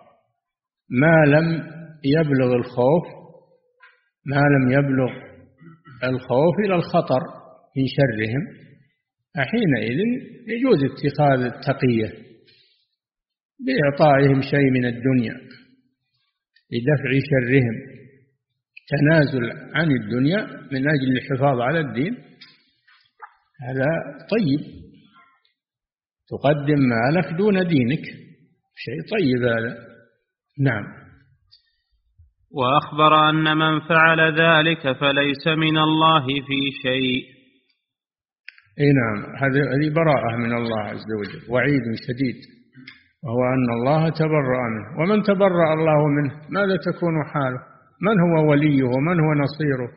ما 0.91 1.37
لم 1.37 1.47
يبلغ 2.05 2.55
الخوف 2.55 3.05
ما 4.27 4.41
لم 4.55 4.73
يبلغ 4.73 5.12
الخوف 6.05 6.55
إلى 6.65 6.75
الخطر 6.75 7.21
من 7.77 7.85
شرهم 7.97 8.43
حينئذ 9.37 9.99
يجوز 10.49 10.85
اتخاذ 10.85 11.41
التقية. 11.41 12.32
بإعطائهم 13.66 14.40
شيء 14.42 14.71
من 14.71 14.85
الدنيا 14.85 15.35
لدفع 16.73 17.11
شرهم. 17.31 17.92
تنازل 18.88 19.50
عن 19.75 19.90
الدنيا 19.90 20.47
من 20.73 20.88
أجل 20.88 21.16
الحفاظ 21.16 21.61
على 21.61 21.81
الدين 21.81 22.14
هذا 23.69 23.88
طيب. 24.31 24.83
تقدم 26.28 26.78
مالك 26.78 27.33
دون 27.38 27.66
دينك 27.66 28.04
شيء 28.76 29.19
طيب 29.19 29.42
هذا. 29.42 29.76
نعم. 30.61 30.85
وأخبر 32.50 33.31
أن 33.31 33.57
من 33.57 33.81
فعل 33.81 34.21
ذلك 34.40 34.92
فليس 34.92 35.47
من 35.47 35.78
الله 35.78 36.26
في 36.26 36.71
شيء. 36.83 37.23
إي 38.81 38.92
نعم 38.92 39.37
هذه 39.37 39.95
براءة 39.95 40.37
من 40.37 40.52
الله 40.57 40.81
عز 40.81 41.07
وجل 41.21 41.52
وعيد 41.52 41.83
شديد. 42.07 42.62
وهو 43.25 43.43
أن 43.55 43.71
الله 43.71 44.11
تبرأ 44.11 44.62
منه. 44.75 45.00
ومن 45.00 45.23
تبرأ 45.23 45.73
الله 45.73 46.09
منه 46.09 46.35
ماذا 46.50 46.76
تكون 46.76 47.25
حاله؟ 47.25 47.61
من 48.02 48.21
هو 48.21 48.50
وليه؟ 48.50 48.83
ومن 48.85 49.21
هو 49.21 49.33
نصيره؟ 49.45 49.91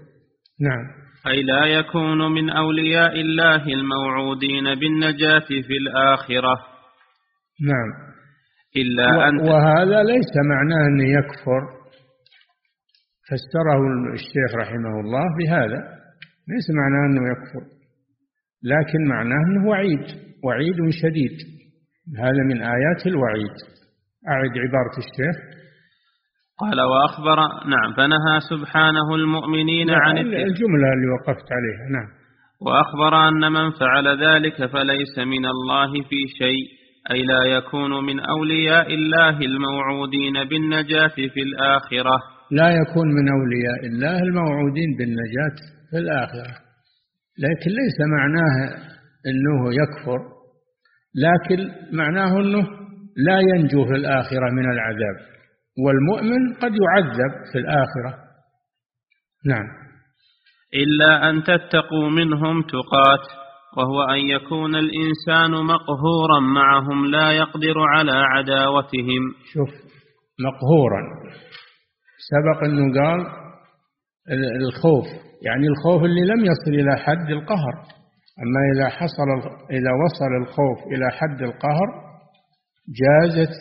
نعم. 0.62 0.86
أي 1.28 1.44
لا 1.44 1.66
يكون 1.66 2.32
من 2.32 2.50
أولياء 2.50 3.22
الله 3.22 3.64
الموعودين 3.68 4.76
بالنجاة 4.76 5.48
في 5.68 5.78
الآخرة. 5.82 6.56
نعم. 7.62 7.90
إلا 8.78 9.30
أن 9.30 9.40
وهذا 9.40 10.04
ليس 10.04 10.34
معناه 10.50 10.88
أنه 10.88 11.04
يكفر. 11.18 11.62
فسره 13.30 13.82
الشيخ 14.14 14.56
رحمه 14.62 15.00
الله 15.00 15.24
بهذا. 15.38 15.80
ليس 16.48 16.68
معناه 16.80 17.06
أنه 17.10 17.32
يكفر. 17.32 17.66
لكن 18.64 19.08
معناه 19.10 19.44
أنه 19.48 19.70
وعيد. 19.70 20.06
وعيد 20.44 20.76
شديد. 21.02 21.55
هذا 22.18 22.44
من 22.50 22.62
آيات 22.62 23.08
الوعيد. 23.08 23.56
أعد 24.30 24.54
عبارة 24.66 24.96
الشيخ. 25.04 25.56
قال 26.60 26.82
وأخبر 26.82 27.38
نعم 27.70 27.94
فنهى 27.98 28.40
سبحانه 28.50 29.16
المؤمنين 29.16 29.88
نعم 29.88 30.02
عن 30.02 30.18
الجملة 30.18 30.88
اللي 30.94 31.08
وقفت 31.16 31.48
عليها 31.52 31.90
نعم. 31.92 32.10
وأخبر 32.62 33.28
أن 33.28 33.52
من 33.52 33.72
فعل 33.72 34.08
ذلك 34.24 34.66
فليس 34.66 35.18
من 35.18 35.46
الله 35.46 35.92
في 36.10 36.28
شيء 36.40 36.66
أي 37.12 37.24
لا 37.24 37.44
يكون 37.44 38.06
من 38.06 38.20
أولياء 38.20 38.94
الله 38.94 39.40
الموعودين 39.40 40.34
بالنجاة 40.50 41.08
في 41.08 41.42
الآخرة. 41.42 42.20
لا 42.52 42.70
يكون 42.70 43.08
من 43.08 43.30
أولياء 43.38 43.86
الله 43.86 44.20
الموعودين 44.20 44.96
بالنجاة 44.98 45.58
في 45.92 45.98
الآخرة. 45.98 46.56
لكن 47.40 47.70
ليس 47.82 47.98
معناه 48.18 48.56
أنه 49.28 49.74
يكفر. 49.82 50.35
لكن 51.16 51.72
معناه 51.98 52.40
أنه 52.40 52.68
لا 53.18 53.40
ينجو 53.40 53.86
في 53.86 53.92
الآخرة 53.92 54.50
من 54.52 54.72
العذاب 54.72 55.16
والمؤمن 55.86 56.54
قد 56.54 56.72
يعذب 56.72 57.32
في 57.52 57.60
الآخرة. 57.60 58.24
نعم. 59.46 59.66
إلا 60.74 61.30
أن 61.30 61.44
تتقوا 61.44 62.10
منهم 62.10 62.62
تقات 62.62 63.46
وهو 63.78 64.04
أن 64.04 64.20
يكون 64.20 64.76
الإنسان 64.76 65.52
مقهورا 65.52 66.40
معهم 66.40 67.06
لا 67.06 67.32
يقدر 67.32 67.80
على 67.80 68.12
عداوتهم. 68.12 69.34
شوف 69.54 69.70
مقهورا. 70.40 71.02
سبق 72.30 72.64
أنه 72.64 72.94
قال 72.94 73.20
الخوف 74.68 75.06
يعني 75.42 75.68
الخوف 75.68 76.04
اللي 76.04 76.22
لم 76.22 76.46
يصل 76.46 76.72
إلى 76.72 76.96
حد 76.98 77.30
القهر. 77.30 78.05
أما 78.44 78.60
إذا 78.74 78.90
حصل 78.90 79.30
إذا 79.72 79.92
وصل 80.04 80.32
الخوف 80.42 80.94
إلى 80.94 81.12
حد 81.12 81.42
القهر 81.42 81.88
جازت 83.02 83.54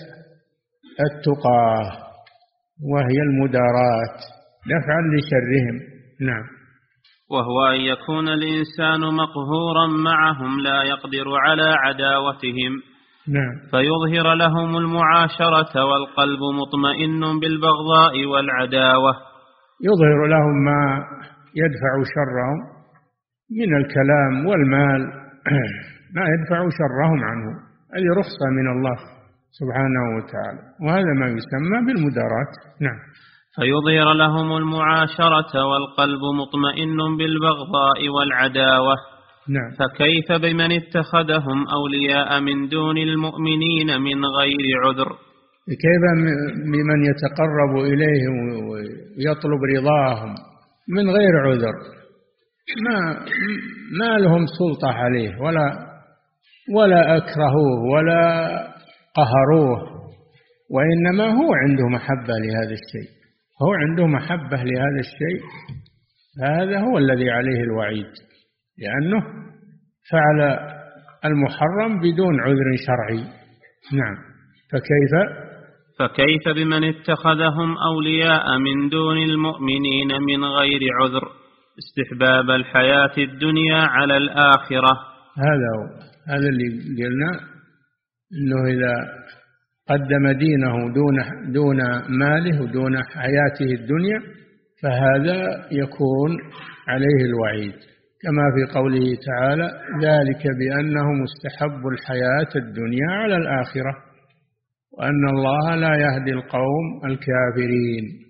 التقاه 1.01 2.05
وهي 2.93 3.19
المداراة 3.29 4.15
دفعا 4.67 5.01
لشرهم. 5.15 5.77
نعم. 6.21 6.45
وهو 7.31 7.67
أن 7.67 7.81
يكون 7.81 8.29
الإنسان 8.29 9.01
مقهورا 9.01 9.87
معهم 9.87 10.61
لا 10.61 10.83
يقدر 10.83 11.37
على 11.37 11.75
عداوتهم. 11.79 12.73
نعم. 13.29 13.55
فيظهر 13.71 14.35
لهم 14.35 14.77
المعاشرة 14.77 15.85
والقلب 15.85 16.41
مطمئن 16.61 17.41
بالبغضاء 17.41 18.25
والعداوة. 18.25 19.13
يظهر 19.83 20.27
لهم 20.27 20.65
ما 20.65 21.05
يدفع 21.57 21.93
شرهم 22.15 22.74
من 23.51 23.77
الكلام 23.77 24.47
والمال 24.47 25.01
ما 26.17 26.25
يدفع 26.33 26.59
شرهم 26.79 27.25
عنه 27.25 27.51
هذه 27.95 28.19
رخصة 28.19 28.47
من 28.59 28.67
الله 28.75 28.97
سبحانه 29.61 30.05
وتعالى. 30.17 30.63
وهذا 30.85 31.13
ما 31.21 31.27
يسمى 31.27 31.79
بالمدارات 31.87 32.53
نعم. 32.81 32.99
فيظهر 33.57 34.13
لهم 34.13 34.57
المعاشرة 34.57 35.65
والقلب 35.67 36.21
مطمئن 36.41 37.17
بالبغضاء 37.19 38.09
والعداوة. 38.09 38.95
نعم. 39.49 39.71
فكيف 39.79 40.33
بمن 40.43 40.73
اتخذهم 40.73 41.69
أولياء 41.69 42.41
من 42.41 42.69
دون 42.69 42.99
المؤمنين 42.99 44.01
من 44.01 44.25
غير 44.25 44.67
عذر؟ 44.85 45.09
كيف 45.85 46.03
بمن 46.73 46.99
يتقرب 47.11 47.73
إليهم 47.93 48.69
ويطلب 48.69 49.61
رضاهم 49.77 50.35
من 50.89 51.11
غير 51.11 51.35
عذر؟ 51.47 52.04
ما 52.85 53.27
ما 53.99 54.19
لهم 54.19 54.47
سلطة 54.47 54.93
عليه 54.93 55.41
ولا 55.41 55.95
ولا 56.75 57.17
أكرهوه 57.17 57.83
ولا 57.93 58.49
قهروه 59.15 59.95
وإنما 60.71 61.25
هو 61.25 61.55
عنده 61.55 61.89
محبة 61.89 62.35
لهذا 62.45 62.75
الشيء. 62.81 63.11
هو 63.63 63.73
عنده 63.73 64.07
محبة 64.07 64.57
لهذا 64.57 65.01
الشيء. 65.01 65.41
هذا 66.43 66.79
هو 66.81 66.99
الذي 66.99 67.31
عليه 67.31 67.61
الوعيد 67.61 68.13
لأنه 68.79 69.21
فعل 70.11 70.59
المحرم 71.25 72.01
بدون 72.01 72.41
عذر 72.41 72.77
شرعي. 72.87 73.25
نعم. 73.93 74.17
فكيف؟ 74.73 75.45
فكيف 75.99 76.49
بمن 76.49 76.85
اتخذهم 76.85 77.77
أولياء 77.79 78.59
من 78.59 78.89
دون 78.89 79.19
المؤمنين 79.19 80.23
من 80.23 80.45
غير 80.45 80.81
عذر؟ 81.01 81.44
استحباب 81.79 82.51
الحياة 82.51 83.15
الدنيا 83.19 83.77
على 83.77 84.17
الآخرة. 84.17 84.93
هذا 85.39 85.69
هو. 85.77 85.87
هذا 86.29 86.49
اللي 86.49 86.69
قلنا 87.05 87.31
أنه 88.33 88.67
إذا 88.75 88.95
قدم 89.89 90.39
دينه 90.39 90.95
دون 90.95 91.17
دون 91.53 91.77
ماله 92.19 92.63
ودون 92.63 92.97
حياته 93.05 93.73
الدنيا 93.81 94.21
فهذا 94.83 95.67
يكون 95.73 96.31
عليه 96.89 97.25
الوعيد. 97.25 97.75
كما 98.23 98.45
في 98.55 98.79
قوله 98.79 99.17
تعالى 99.27 99.67
ذلك 100.03 100.43
بأنه 100.59 101.07
مستحب 101.23 101.87
الحياة 101.87 102.53
الدنيا 102.57 103.11
على 103.11 103.37
الآخرة 103.37 103.95
وأن 104.99 105.29
الله 105.29 105.75
لا 105.75 105.97
يهدي 105.97 106.31
القوم 106.31 106.87
الكافرين. 107.05 108.24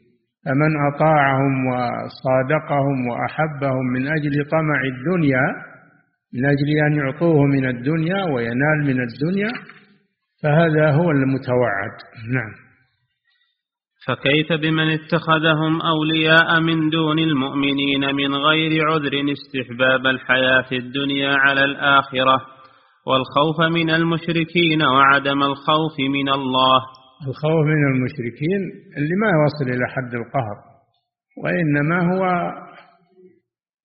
فمن 0.44 0.72
أطاعهم 0.94 1.66
وصادقهم 1.66 3.06
وأحبهم 3.08 3.84
من 3.94 4.06
أجل 4.06 4.50
طمع 4.50 4.80
الدنيا 4.84 5.46
من 6.34 6.44
أجل 6.44 6.68
أن 6.86 6.92
يعطوه 6.96 7.42
من 7.46 7.68
الدنيا 7.68 8.24
وينال 8.24 8.78
من 8.84 9.00
الدنيا 9.02 9.52
فهذا 10.42 10.90
هو 10.90 11.10
المتوعد. 11.10 11.94
نعم. 12.34 12.64
فكيف 14.06 14.52
بمن 14.52 14.90
اتخذهم 14.90 15.80
أولياء 15.80 16.60
من 16.60 16.90
دون 16.90 17.18
المؤمنين 17.18 18.14
من 18.14 18.34
غير 18.34 18.86
عذر 18.86 19.12
استحباب 19.32 20.06
الحياة 20.06 20.66
الدنيا 20.72 21.34
على 21.34 21.64
الآخرة 21.64 22.40
والخوف 23.06 23.60
من 23.60 23.90
المشركين 23.90 24.82
وعدم 24.82 25.42
الخوف 25.42 26.00
من 26.00 26.28
الله؟ 26.28 26.82
الخوف 27.28 27.66
من 27.66 27.86
المشركين 27.94 28.60
اللي 28.96 29.14
ما 29.16 29.26
يوصل 29.30 29.76
إلى 29.76 29.88
حد 29.88 30.14
القهر 30.14 30.56
وإنما 31.42 32.14
هو 32.14 32.52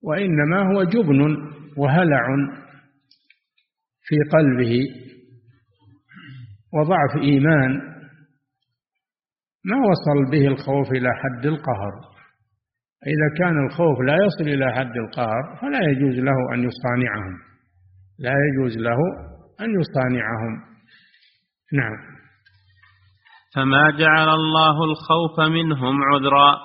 وإنما 0.04 0.60
هو 0.74 0.84
جبن 0.84 1.38
وهلع 1.78 2.28
في 4.02 4.16
قلبه 4.32 4.80
وضعف 6.74 7.24
إيمان. 7.24 7.72
ما 9.66 9.78
وصل 9.78 10.32
به 10.32 10.48
الخوف 10.48 10.92
إلى 10.92 11.10
حد 11.14 11.46
القهر؟ 11.46 11.92
إذا 13.08 13.38
كان 13.38 13.66
الخوف 13.66 14.00
لا 14.00 14.16
يصل 14.26 14.50
إلى 14.50 14.72
حد 14.76 14.98
القهر 14.98 15.58
فلا 15.62 15.80
يجوز 15.90 16.16
له 16.16 16.54
أن 16.54 16.60
يصانعهم 16.64 17.50
لا 18.20 18.34
يجوز 18.48 18.78
له 18.78 18.98
أن 19.62 19.70
يصانعهم. 19.80 20.62
نعم. 21.74 22.09
فما 23.56 23.92
جعل 23.92 24.30
الله 24.30 24.84
الخوف 24.84 25.40
منهم 25.40 26.04
عذرا 26.04 26.58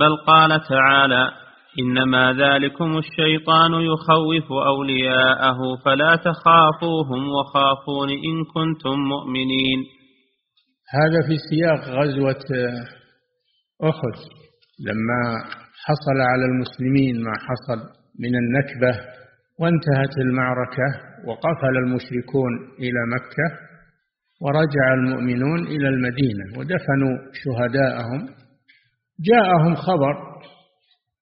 بل 0.00 0.16
قال 0.26 0.60
تعالى 0.68 1.30
إنما 1.78 2.32
ذلكم 2.32 2.98
الشيطان 2.98 3.72
يخوف 3.72 4.52
أولياءه 4.66 5.58
فلا 5.84 6.16
تخافوهم 6.16 7.28
وخافون 7.28 8.10
إن 8.10 8.44
كنتم 8.54 8.98
مؤمنين. 8.98 9.84
هذا 10.94 11.20
في 11.28 11.36
سياق 11.50 11.98
غزوة 11.98 12.44
أحد. 13.84 14.16
لما 14.86 15.22
حصل 15.86 16.18
على 16.30 16.44
المسلمين 16.44 17.24
ما 17.24 17.32
حصل 17.46 17.80
من 18.20 18.34
النكبة 18.36 19.00
وانتهت 19.60 20.18
المعركة 20.18 20.88
وقفل 21.26 21.76
المشركون 21.84 22.52
إلى 22.78 23.00
مكة. 23.14 23.63
ورجع 24.44 24.94
المؤمنون 24.94 25.66
إلى 25.66 25.88
المدينة 25.88 26.58
ودفنوا 26.58 27.14
شهداءهم. 27.32 28.28
جاءهم 29.20 29.74
خبر 29.74 30.14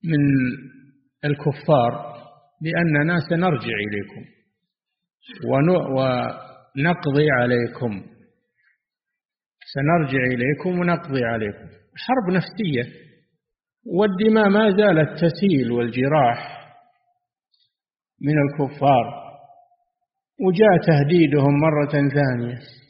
من 0.05 0.21
الكفار 1.25 1.93
بأننا 2.63 3.19
سنرجع 3.29 3.77
إليكم 3.89 4.23
ونقضي 6.77 7.31
عليكم. 7.31 8.03
سنرجع 9.75 10.23
إليكم 10.35 10.81
ونقضي 10.81 11.25
عليكم. 11.25 11.69
حرب 11.97 12.35
نفسية 12.35 13.03
والدماء 13.87 14.49
ما 14.49 14.71
زالت 14.71 15.25
تسيل 15.25 15.73
والجراح 15.73 16.63
من 18.21 18.35
الكفار 18.39 19.05
وجاء 20.47 20.77
تهديدهم 20.87 21.61
مرة 21.61 21.93
ثانية. 21.93 22.82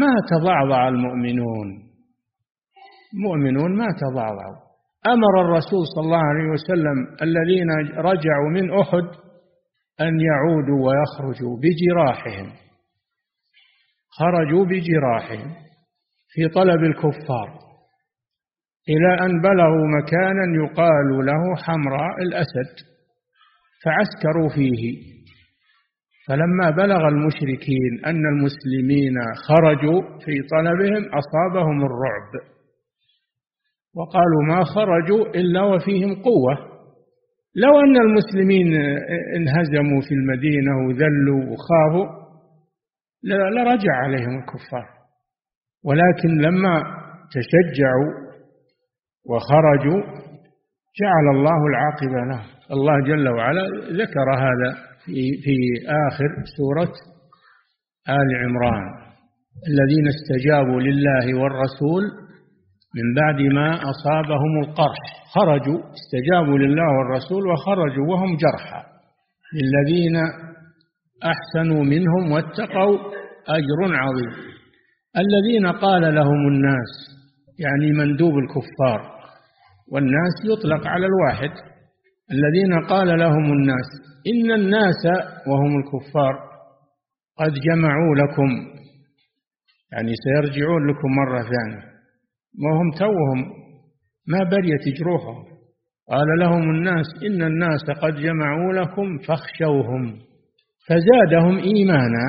ما 0.00 0.14
تضعضع 0.30 0.88
المؤمنون. 0.88 1.86
مؤمنون 3.24 3.76
ما 3.76 3.86
تضعضعوا 4.00 4.66
أمر 5.06 5.40
الرسول 5.40 5.82
صلى 5.94 6.04
الله 6.04 6.24
عليه 6.30 6.50
وسلم 6.50 7.16
الذين 7.22 7.68
رجعوا 7.98 8.50
من 8.50 8.80
أحد 8.80 9.06
أن 10.00 10.20
يعودوا 10.20 10.80
ويخرجوا 10.86 11.56
بجراحهم. 11.62 12.52
خرجوا 14.18 14.64
بجراحهم 14.64 15.54
في 16.28 16.48
طلب 16.48 16.84
الكفار 16.84 17.58
إلى 18.88 19.24
أن 19.26 19.40
بلغوا 19.40 19.86
مكانا 19.98 20.64
يقال 20.64 21.26
له 21.26 21.56
حمراء 21.62 22.22
الأسد 22.22 22.74
فعسكروا 23.84 24.48
فيه. 24.48 25.15
فلما 26.28 26.70
بلغ 26.70 27.08
المشركين 27.08 28.04
أن 28.06 28.26
المسلمين 28.26 29.14
خرجوا 29.48 30.02
في 30.02 30.42
طلبهم 30.52 31.04
أصابهم 31.20 31.78
الرعب. 31.84 32.32
وقالوا 33.94 34.42
ما 34.48 34.64
خرجوا 34.64 35.26
إلا 35.26 35.62
وفيهم 35.62 36.14
قوة. 36.14 36.76
لو 37.54 37.80
أن 37.80 37.96
المسلمين 37.96 38.74
انهزموا 39.36 40.00
في 40.08 40.14
المدينة 40.14 40.72
وذلوا 40.86 41.52
وخافوا 41.52 42.26
لرجع 43.24 43.92
عليهم 43.92 44.38
الكفار. 44.38 44.88
ولكن 45.84 46.28
لما 46.40 46.82
تشجعوا 47.34 48.12
وخرجوا 49.30 50.00
جعل 51.00 51.26
الله 51.36 51.66
العاقبة 51.66 52.20
لهم 52.30 52.46
الله 52.70 53.00
جل 53.06 53.28
وعلا 53.28 53.62
ذكر 53.90 54.34
هذا 54.38 54.95
في, 55.06 55.42
في 55.44 55.56
آخر 56.08 56.28
سورة 56.56 56.92
آل 58.08 58.28
عمران. 58.42 58.84
الذين 59.70 60.06
استجابوا 60.16 60.80
لله 60.80 61.40
والرسول 61.40 62.02
من 62.96 63.14
بعد 63.14 63.40
ما 63.54 63.90
أصابهم 63.90 64.52
القرح 64.64 65.02
خرجوا 65.34 65.80
استجابوا 65.98 66.58
لله 66.58 66.88
والرسول 66.98 67.46
وخرجوا 67.46 68.06
وهم 68.10 68.36
جرحى. 68.36 68.82
للذين 69.58 70.16
أحسنوا 71.32 71.84
منهم 71.84 72.32
واتقوا 72.32 72.96
أجر 73.48 73.80
عظيم. 74.02 74.32
الذين 75.16 75.66
قال 75.66 76.14
لهم 76.14 76.48
الناس 76.48 76.92
يعني 77.58 77.92
مندوب 77.92 78.34
الكفار 78.38 79.16
والناس 79.92 80.34
يطلق 80.44 80.86
على 80.86 81.06
الواحد. 81.06 81.50
الذين 82.32 82.86
قال 82.88 83.18
لهم 83.18 83.52
الناس 83.52 83.88
إن 84.32 84.52
الناس 84.52 85.02
وهم 85.46 85.78
الكفار 85.78 86.34
قد 87.38 87.52
جمعوا 87.52 88.14
لكم 88.14 88.76
يعني 89.92 90.12
سيرجعون 90.24 90.90
لكم 90.90 91.08
مرة 91.16 91.40
ثانية. 91.40 91.84
وهم 92.64 92.90
توهم 92.98 93.52
ما 94.28 94.38
بريت 94.50 94.98
جروحهم. 94.98 95.44
قال 96.10 96.26
لهم 96.40 96.70
الناس 96.70 97.06
إن 97.26 97.42
الناس 97.42 97.84
قد 98.02 98.14
جمعوا 98.14 98.72
لكم 98.72 99.18
فاخشوهم. 99.18 100.18
فزادهم 100.88 101.58
إيمانا. 101.58 102.26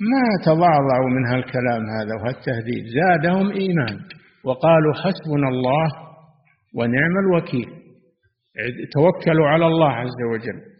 ما 0.00 0.26
تضعضعوا 0.44 1.10
من 1.10 1.26
هالكلام 1.26 1.82
هذا 1.96 2.14
وهالتهديد 2.20 2.84
زادهم 2.98 3.50
إيمان. 3.50 3.98
وقالوا 4.44 4.94
حسبنا 4.94 5.48
الله 5.48 5.88
ونعم 6.74 7.18
الوكيل. 7.18 7.68
توكلوا 8.92 9.48
على 9.48 9.66
الله 9.66 9.92
عز 9.92 10.22
وجل. 10.32 10.75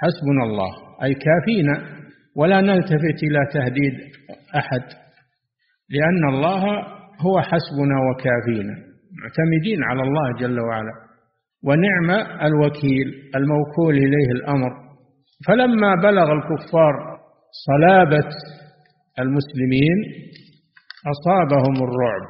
حسبنا 0.00 0.42
الله 0.44 0.72
أي 1.04 1.14
كافينا 1.14 1.96
ولا 2.36 2.60
نلتفت 2.60 3.18
إلى 3.22 3.40
تهديد 3.52 3.94
أحد 4.56 4.82
لأن 5.90 6.34
الله 6.34 6.62
هو 7.20 7.40
حسبنا 7.40 7.96
وكافينا 8.06 8.74
معتمدين 9.22 9.82
على 9.84 10.02
الله 10.02 10.38
جل 10.40 10.60
وعلا 10.60 10.92
ونعم 11.64 12.10
الوكيل 12.42 13.06
الموكول 13.36 13.94
إليه 13.96 14.30
الأمر. 14.32 14.70
فلما 15.48 15.94
بلغ 15.94 16.32
الكفار 16.32 16.94
صلابة 17.66 18.28
المسلمين 19.18 19.98
أصابهم 21.12 21.74
الرعب 21.86 22.26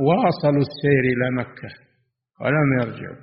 وواصلوا 0.00 0.62
السير 0.68 1.02
إلى 1.12 1.30
مكة 1.40 1.70
ولم 2.40 2.68
يرجعوا 2.80 3.16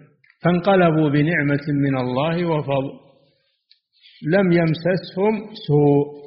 فانقلبوا 0.44 1.10
بنعمة 1.10 1.66
من 1.86 1.98
الله 1.98 2.46
وفضل. 2.46 3.05
لم 4.24 4.52
يمسسهم 4.52 5.34
سوء. 5.68 6.26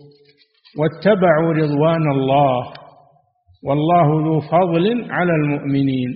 واتبعوا 0.78 1.52
رضوان 1.52 2.10
الله 2.10 2.72
والله 3.66 4.28
ذو 4.28 4.40
فضل 4.40 5.10
على 5.10 5.32
المؤمنين. 5.32 6.10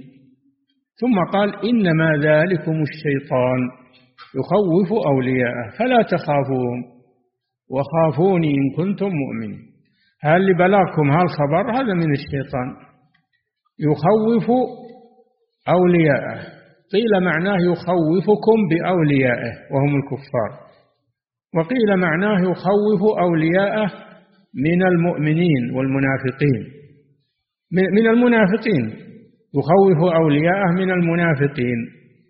ثم 1.00 1.24
قال 1.32 1.68
إنما 1.68 2.10
ذلكم 2.16 2.82
الشيطان 2.82 3.60
يخوف 4.38 5.06
أولياءه 5.06 5.70
فلا 5.78 6.02
تخافوهم. 6.02 6.84
وخافوني 7.70 8.48
إن 8.48 8.76
كنتم 8.76 9.06
مؤمنين. 9.06 9.60
هل 10.22 10.36
اللي 10.36 10.54
بلغكم 10.54 11.10
هالخبر 11.10 11.70
هذا 11.70 11.94
من 11.94 12.12
الشيطان. 12.12 12.68
يخوف 13.80 14.50
أولياءه. 15.68 16.38
قيل 16.92 17.24
معناه 17.24 17.56
يخوفكم 17.56 18.58
بأوليائه 18.70 19.52
وهم 19.72 19.96
الكفار. 19.96 20.71
وقيل 21.56 21.96
معناه 21.96 22.40
يخوف 22.40 23.18
أولياءه 23.20 23.90
من 24.54 24.82
المؤمنين 24.82 25.70
والمنافقين. 25.74 26.62
من 27.72 28.06
المنافقين. 28.06 28.84
يخوف 29.58 30.14
أولياءه 30.14 30.70
من 30.72 30.90
المنافقين 30.90 31.78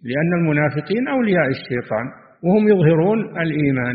لأن 0.04 0.32
المنافقين 0.40 1.08
أولياء 1.08 1.46
الشيطان 1.48 2.06
وهم 2.44 2.68
يظهرون 2.68 3.18
الإيمان. 3.40 3.94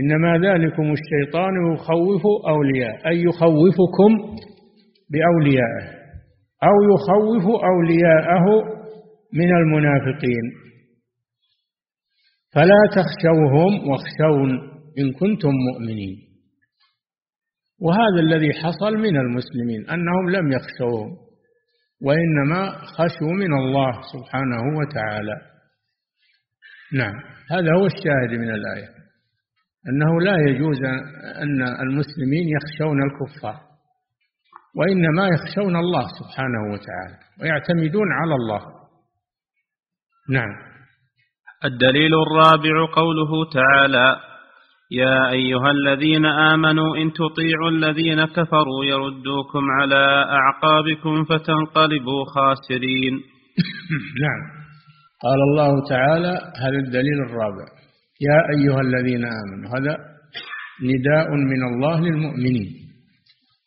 إنما 0.00 0.38
ذلكم 0.48 0.92
الشيطان 0.98 1.72
يخوف 1.72 2.22
أولياء 2.48 3.08
أي 3.08 3.22
يخوفكم 3.22 4.10
بأوليائه 5.12 5.86
أو 6.62 6.74
يخوف 6.92 7.44
أولياءه 7.64 8.44
من 9.34 9.50
المنافقين. 9.56 10.67
فلا 12.54 12.80
تخشوهم 12.96 13.88
واخشون 13.88 14.50
إن 14.98 15.12
كنتم 15.12 15.50
مؤمنين. 15.72 16.28
وهذا 17.80 18.20
الذي 18.20 18.52
حصل 18.52 18.92
من 18.96 19.16
المسلمين 19.16 19.90
أنهم 19.90 20.30
لم 20.30 20.52
يخشوهم 20.52 21.16
وإنما 22.02 22.70
خشوا 22.70 23.32
من 23.32 23.52
الله 23.52 23.92
سبحانه 24.12 24.78
وتعالى. 24.78 25.36
نعم 26.92 27.14
هذا 27.50 27.72
هو 27.78 27.86
الشاهد 27.86 28.40
من 28.40 28.50
الآية 28.50 28.88
أنه 29.88 30.20
لا 30.20 30.36
يجوز 30.50 30.84
أن 31.42 31.62
المسلمين 31.62 32.48
يخشون 32.48 32.98
الكفار 33.02 33.60
وإنما 34.76 35.28
يخشون 35.28 35.76
الله 35.76 36.06
سبحانه 36.18 36.72
وتعالى 36.72 37.18
ويعتمدون 37.40 38.12
على 38.12 38.34
الله. 38.34 38.60
نعم. 40.30 40.67
الدليل 41.64 42.14
الرابع 42.14 42.86
قوله 42.94 43.50
تعالى 43.52 44.16
يا 44.90 45.30
أيها 45.30 45.70
الذين 45.70 46.24
آمنوا 46.26 46.96
إن 46.96 47.12
تطيعوا 47.12 47.70
الذين 47.70 48.24
كفروا 48.24 48.84
يردوكم 48.84 49.64
على 49.80 50.26
أعقابكم 50.30 51.24
فتنقلبوا 51.24 52.24
خاسرين. 52.34 53.14
نعم. 54.24 54.42
قال 55.22 55.40
الله 55.50 55.88
تعالى 55.88 56.32
هذا 56.62 56.78
الدليل 56.86 57.18
الرابع. 57.26 57.66
يا 58.20 58.38
أيها 58.56 58.80
الذين 58.80 59.24
آمنوا 59.24 59.68
هذا 59.78 59.96
نداء 60.82 61.30
من 61.30 61.62
الله 61.70 62.00
للمؤمنين. 62.00 62.68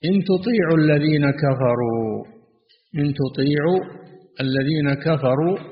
إن 0.05 0.15
تطيعوا 0.31 0.77
الذين 0.77 1.31
كفروا 1.31 2.25
إن 2.95 3.13
تطيعوا 3.13 3.79
الذين 4.41 4.93
كفروا 4.93 5.70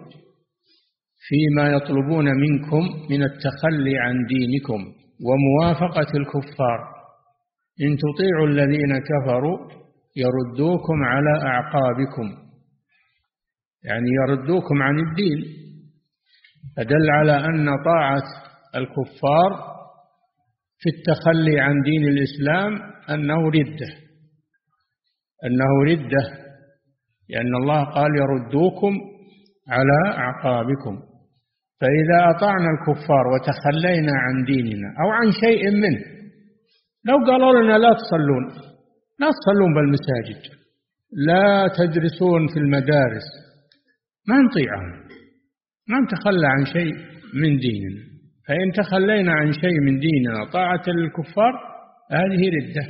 فيما 1.30 1.70
يطلبون 1.70 2.26
منكم 2.26 2.84
من 3.10 3.24
التخلي 3.24 3.98
عن 3.98 4.26
دينكم 4.26 4.82
وموافقة 5.28 6.12
الكفار. 6.18 6.80
إن 7.82 7.98
تطيعوا 7.98 8.48
الذين 8.48 9.00
كفروا 9.00 9.58
يردوكم 10.18 11.04
على 11.04 11.42
أعقابكم. 11.44 12.28
يعني 13.84 14.08
يردوكم 14.22 14.82
عن 14.82 15.00
الدين. 15.00 15.44
فدل 16.78 17.10
على 17.10 17.46
أن 17.46 17.66
طاعة 17.86 18.24
الكفار 18.76 19.52
في 20.80 20.90
التخلي 20.90 21.60
عن 21.60 21.82
دين 21.82 22.04
الإسلام 22.04 22.74
أنه 23.10 23.50
ردة. 23.50 23.92
أنه 25.46 25.84
ردة. 25.92 26.24
لأن 27.30 27.56
الله 27.56 27.84
قال 27.84 28.10
يردوكم 28.16 28.94
على 29.70 30.18
أعقابكم. 30.18 31.09
فإذا 31.80 32.20
أطعنا 32.36 32.70
الكفار 32.76 33.26
وتخلينا 33.28 34.12
عن 34.12 34.44
ديننا 34.44 34.90
أو 35.02 35.10
عن 35.10 35.32
شيء 35.32 35.72
منه 35.72 36.06
لو 37.06 37.18
قالوا 37.28 37.62
لنا 37.62 37.78
لا 37.78 37.94
تصلون 37.94 38.46
لا 39.20 39.30
تصلون 39.38 39.74
بالمساجد 39.76 40.42
لا 41.28 41.68
تدرسون 41.78 42.48
في 42.48 42.60
المدارس 42.60 43.28
ما 44.28 44.36
نطيعهم 44.36 45.10
ما 45.90 45.98
نتخلى 46.00 46.48
عن 46.48 46.66
شيء 46.66 46.94
من 47.34 47.58
ديننا. 47.58 48.10
فإن 48.48 48.72
تخلينا 48.72 49.34
عن 49.34 49.52
شيء 49.52 49.80
من 49.80 50.00
ديننا 50.00 50.46
طاعة 50.54 50.84
للكفار 50.88 51.54
هذه 52.12 52.42
ردة. 52.56 52.88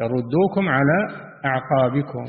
يردوكم 0.00 0.68
على 0.68 0.98
أعقابكم. 1.44 2.24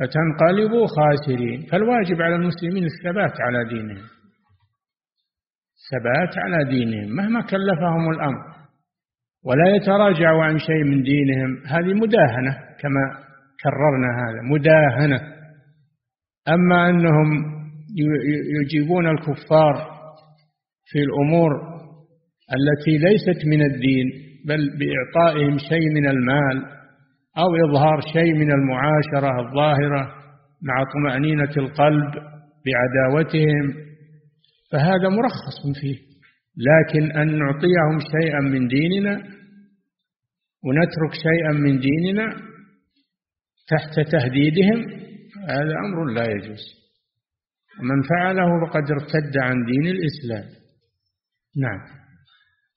فتنقلبوا 0.00 0.86
خاسرين. 0.86 1.66
فالواجب 1.66 2.22
على 2.22 2.34
المسلمين 2.34 2.84
الثبات 2.84 3.40
على 3.40 3.68
دينهم. 3.68 4.04
الثبات 5.80 6.38
على 6.38 6.70
دينهم. 6.70 7.16
مهما 7.16 7.40
كلفهم 7.40 8.10
الأمر 8.10 8.42
ولا 9.44 9.76
يتراجعوا 9.76 10.44
عن 10.44 10.58
شيء 10.58 10.84
من 10.84 11.02
دينهم 11.02 11.66
هذه 11.66 11.94
مداهنة 11.94 12.52
كما 12.80 13.04
كررنا 13.62 14.08
هذا 14.22 14.40
مداهنة. 14.42 15.20
أما 16.48 16.90
أنهم 16.90 17.60
يجيبون 18.62 19.06
الكفار 19.08 19.74
في 20.84 20.98
الأمور 20.98 21.50
التي 22.56 22.98
ليست 22.98 23.46
من 23.46 23.62
الدين 23.62 24.06
بل 24.46 24.78
بإعطائهم 24.78 25.58
شيء 25.58 25.90
من 25.94 26.06
المال 26.08 26.79
أو 27.38 27.68
إظهار 27.68 28.00
شيء 28.12 28.34
من 28.34 28.52
المعاشرة 28.52 29.40
الظاهرة 29.40 30.14
مع 30.62 30.84
طمأنينة 30.94 31.50
القلب 31.56 32.10
بعداوتهم 32.66 33.74
فهذا 34.72 35.08
مرخص 35.08 35.80
فيه. 35.80 35.98
لكن 36.56 37.12
أن 37.12 37.38
نعطيهم 37.38 37.98
شيئا 38.20 38.40
من 38.40 38.68
ديننا 38.68 39.14
ونترك 40.64 41.12
شيئا 41.12 41.52
من 41.52 41.78
ديننا 41.80 42.36
تحت 43.68 44.10
تهديدهم 44.12 45.00
هذا 45.48 45.74
أمر 45.86 46.04
لا 46.04 46.24
يجوز. 46.24 46.80
ومن 47.80 48.02
فعله 48.02 48.66
فقد 48.66 48.90
ارتد 48.90 49.38
عن 49.42 49.64
دين 49.64 49.86
الإسلام. 49.86 50.60
نعم. 51.56 52.00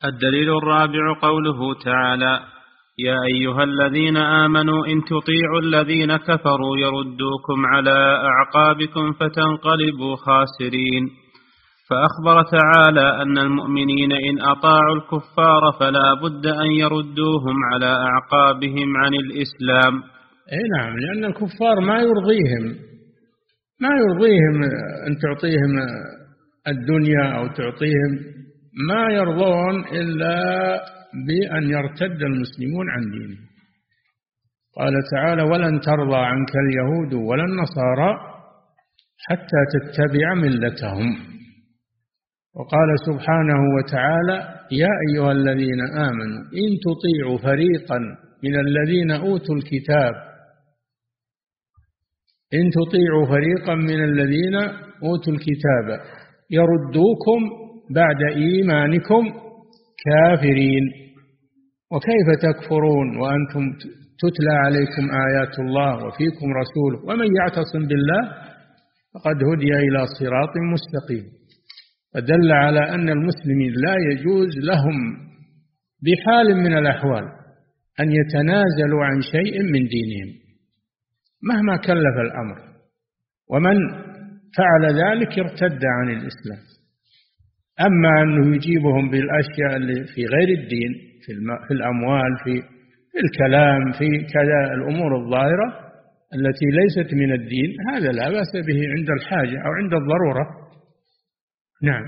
الدليل 0.05 0.49
الرابع 0.57 1.19
قوله 1.21 1.83
تعالى 1.85 2.52
يا 2.99 3.17
أيها 3.23 3.63
الذين 3.63 4.17
آمنوا 4.17 4.87
إن 4.87 5.01
تطيعوا 5.03 5.59
الذين 5.63 6.17
كفروا 6.17 6.77
يردوكم 6.77 7.65
على 7.65 8.17
أعقابكم 8.29 9.13
فتنقلبوا 9.13 10.15
خاسرين. 10.15 11.09
فأخبر 11.89 12.43
تعالى 12.43 13.21
أن 13.21 13.37
المؤمنين 13.37 14.11
إن 14.11 14.41
أطاعوا 14.41 14.95
الكفار 14.95 15.71
فلا 15.79 16.13
بد 16.13 16.45
أن 16.47 16.71
يردوهم 16.71 17.55
على 17.73 17.85
أعقابهم 17.85 18.97
عن 18.97 19.13
الإسلام. 19.13 20.03
أي 20.53 20.59
نعم 20.77 20.97
لأن 20.97 21.25
الكفار 21.25 21.79
ما 21.79 21.99
يرضيهم 21.99 22.75
ما 23.81 23.89
يرضيهم 23.89 24.63
أن 25.07 25.17
تعطيهم 25.21 25.71
الدنيا 26.67 27.37
أو 27.37 27.47
تعطيهم 27.47 28.11
ما 28.87 29.13
يرضون 29.13 29.85
إلا 29.91 30.81
بأن 31.27 31.63
يرتد 31.69 32.21
المسلمون 32.21 32.89
عن 32.89 33.01
دينهم. 33.11 33.47
قال 34.77 34.93
تعالى 35.11 35.43
ولن 35.43 35.79
ترضى 35.79 36.17
عنك 36.17 36.51
اليهود 36.55 37.13
ولا 37.13 37.43
النصارى 37.43 38.11
حتى 39.27 39.61
تتبع 39.73 40.33
ملتهم. 40.33 41.33
وقال 42.55 42.89
سبحانه 43.07 43.59
وتعالى 43.75 44.37
يا 44.71 44.89
أيها 45.09 45.31
الذين 45.31 45.81
آمنوا 45.97 46.41
إن 46.61 46.69
تطيعوا 46.87 47.37
فريقا 47.37 47.99
من 48.43 48.59
الذين 48.59 49.11
أوتوا 49.11 49.55
الكتاب 49.55 50.13
إن 52.53 52.69
تطيعوا 52.69 53.25
فريقا 53.25 53.75
من 53.75 54.03
الذين 54.03 54.55
أوتوا 55.03 55.33
الكتاب 55.33 55.99
يردوكم 56.51 57.41
بعد 57.95 58.21
إيمانكم 58.35 59.23
كافرين. 60.05 61.02
وكيف 61.93 62.27
تكفرون 62.41 63.17
وأنتم 63.17 63.63
تتلى 64.21 64.53
عليكم 64.65 65.03
آيات 65.27 65.59
الله 65.59 66.05
وفيكم 66.05 66.47
رسوله 66.61 66.97
ومن 67.07 67.27
يعتصم 67.39 67.87
بالله 67.89 68.21
فقد 69.13 69.37
هدي 69.49 69.73
إلى 69.85 70.05
صراط 70.19 70.53
مستقيم 70.73 71.25
فدل 72.13 72.51
على 72.51 72.79
أن 72.95 73.09
المسلمين 73.09 73.71
لا 73.85 73.95
يجوز 74.11 74.57
لهم 74.57 74.97
بحال 76.05 76.57
من 76.57 76.77
الأحوال 76.77 77.23
أن 77.99 78.11
يتنازلوا 78.11 79.05
عن 79.05 79.21
شيء 79.21 79.61
من 79.63 79.87
دينهم 79.95 80.29
مهما 81.49 81.77
كلف 81.77 82.15
الأمر 82.25 82.57
ومن 83.51 83.77
فعل 84.57 84.83
ذلك 85.03 85.39
ارتد 85.39 85.81
عن 85.85 86.09
الإسلام 86.09 86.63
أما 87.79 88.21
أنه 88.21 88.55
يجيبهم 88.55 89.09
بالأشياء 89.09 89.75
اللي 89.75 90.03
في 90.15 90.25
غير 90.25 90.49
الدين 90.59 91.12
في 91.67 91.73
الأموال 91.73 92.31
في 92.43 92.53
الكلام 93.25 93.91
في 93.91 94.07
كذا 94.33 94.73
الأمور 94.75 95.17
الظاهرة 95.17 95.67
التي 96.35 96.65
ليست 96.65 97.13
من 97.13 97.31
الدين. 97.33 97.69
هذا 97.93 98.11
لا 98.11 98.29
بأس 98.29 98.51
به 98.67 98.79
عند 98.97 99.09
الحاجة 99.09 99.57
أو 99.65 99.71
عند 99.71 99.93
الضرورة. 99.93 100.45
نعم. 101.83 102.03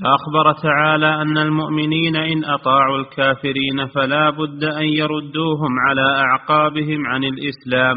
فأخبر 0.00 0.62
تعالى 0.62 1.22
أن 1.22 1.38
المؤمنين 1.38 2.16
إن 2.16 2.44
أطاعوا 2.44 2.98
الكافرين 2.98 3.86
فلا 3.94 4.30
بد 4.30 4.64
أن 4.64 4.84
يردوهم 4.84 5.72
على 5.88 6.06
أعقابهم 6.24 7.06
عن 7.06 7.24
الإسلام. 7.24 7.96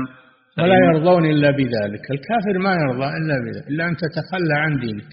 ولا 0.57 0.75
يرضون 0.75 1.25
إلا 1.25 1.51
بذلك. 1.51 2.03
الكافر 2.11 2.57
ما 2.63 2.73
يرضى 2.73 3.05
إلا 3.05 3.35
بذلك 3.43 3.67
إلا 3.69 3.85
أن 3.85 3.95
تتخلى 3.95 4.55
عن 4.63 4.79
دينك. 4.79 5.11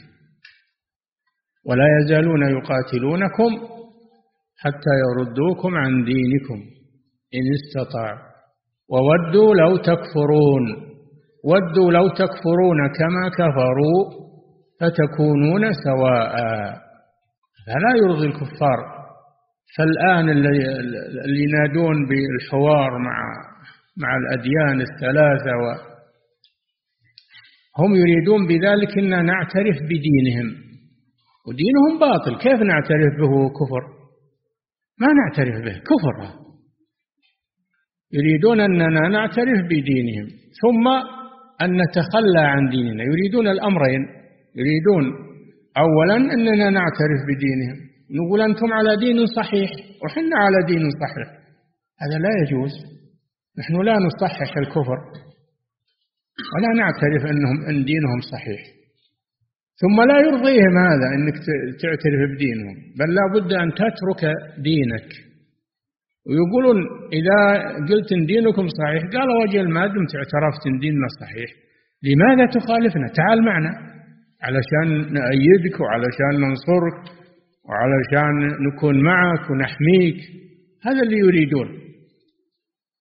ولا 1.69 1.85
يزالون 2.01 2.43
يقاتلونكم 2.51 3.78
حتى 4.59 4.93
يردوكم 5.05 5.77
عن 5.77 6.05
دينكم 6.05 6.61
إن 7.35 7.45
استطاعوا. 7.59 8.29
وودوا 8.91 9.55
لو 9.55 9.77
تكفرون 9.77 10.65
ودوا 11.45 11.91
لو 11.93 12.09
تكفرون 12.09 12.79
كما 12.99 13.29
كفروا 13.39 14.01
فتكونون 14.81 15.73
سواء. 15.73 16.35
فلا 17.67 17.93
يرضي 18.03 18.27
الكفار. 18.27 18.99
فالآن 19.77 20.31
اللي 20.31 21.43
ينادون 21.45 22.07
بالحوار 22.09 22.99
مع 22.99 23.17
مع 24.03 24.17
الأديان 24.17 24.81
الثلاثة 24.81 25.51
و 25.63 25.89
هم 27.79 27.95
يريدون 27.95 28.47
بذلك 28.47 28.99
أن 28.99 29.27
نعترف 29.27 29.77
بدينهم. 29.83 30.49
ودينهم 31.49 31.99
باطل. 32.01 32.39
كيف 32.39 32.61
نعترف 32.61 33.13
به 33.21 33.49
كفر؟ 33.49 33.98
ما 35.01 35.09
نعترف 35.13 35.65
به 35.65 35.73
كفر. 35.73 36.39
يريدون 38.13 38.61
أننا 38.61 39.09
نعترف 39.09 39.65
بدينهم 39.65 40.27
ثم 40.63 40.89
أن 41.63 41.83
نتخلى 41.83 42.41
عن 42.41 42.69
ديننا. 42.69 43.03
يريدون 43.03 43.49
الأمرين. 43.49 44.03
يريدون 44.57 45.05
أولا 45.77 46.17
أننا 46.17 46.71
نعترف 46.71 47.21
بدينهم. 47.29 47.89
نقول 48.11 48.41
أنتم 48.41 48.73
على 48.73 48.97
دين 48.97 49.27
صحيح 49.27 49.71
وحنا 50.05 50.37
على 50.37 50.57
دين 50.67 50.91
صحيح. 50.91 51.29
هذا 52.03 52.19
لا 52.19 52.29
يجوز. 52.43 52.73
نحن 53.59 53.83
لا 53.83 53.97
نصحح 53.99 54.57
الكفر. 54.57 54.99
ولا 56.55 56.71
نعترف 56.77 57.31
أنهم 57.31 57.67
أن 57.69 57.85
دينهم 57.85 58.21
صحيح. 58.33 58.78
ثم 59.83 59.97
لا 60.11 60.19
يرضيهم 60.27 60.75
هذا 60.89 61.07
أنك 61.17 61.37
تعترف 61.83 62.21
بدينهم 62.35 62.77
بل 62.99 63.15
لا 63.15 63.25
بد 63.35 63.53
أن 63.53 63.69
تترك 63.81 64.23
دينك. 64.59 65.09
ويقولون 66.29 66.79
إذا 67.19 67.39
قلت 67.91 68.13
إن 68.13 68.27
دينكم 68.27 68.67
صحيح 68.81 69.03
قال 69.15 69.29
وجل 69.41 69.69
ما 69.71 69.87
دمت 69.87 70.13
اعترفت 70.17 70.67
إن 70.67 70.79
ديننا 70.79 71.09
صحيح. 71.21 71.51
لماذا 72.03 72.45
تخالفنا؟ 72.57 73.09
تعال 73.19 73.45
معنا. 73.45 73.73
علشان 74.43 75.13
نأيدك 75.13 75.81
وعلشان 75.81 76.35
ننصرك 76.45 77.01
وعلشان 77.67 78.35
نكون 78.67 79.03
معك 79.03 79.51
ونحميك. 79.51 80.19
هذا 80.87 81.03
اللي 81.03 81.19
يريدون. 81.19 81.69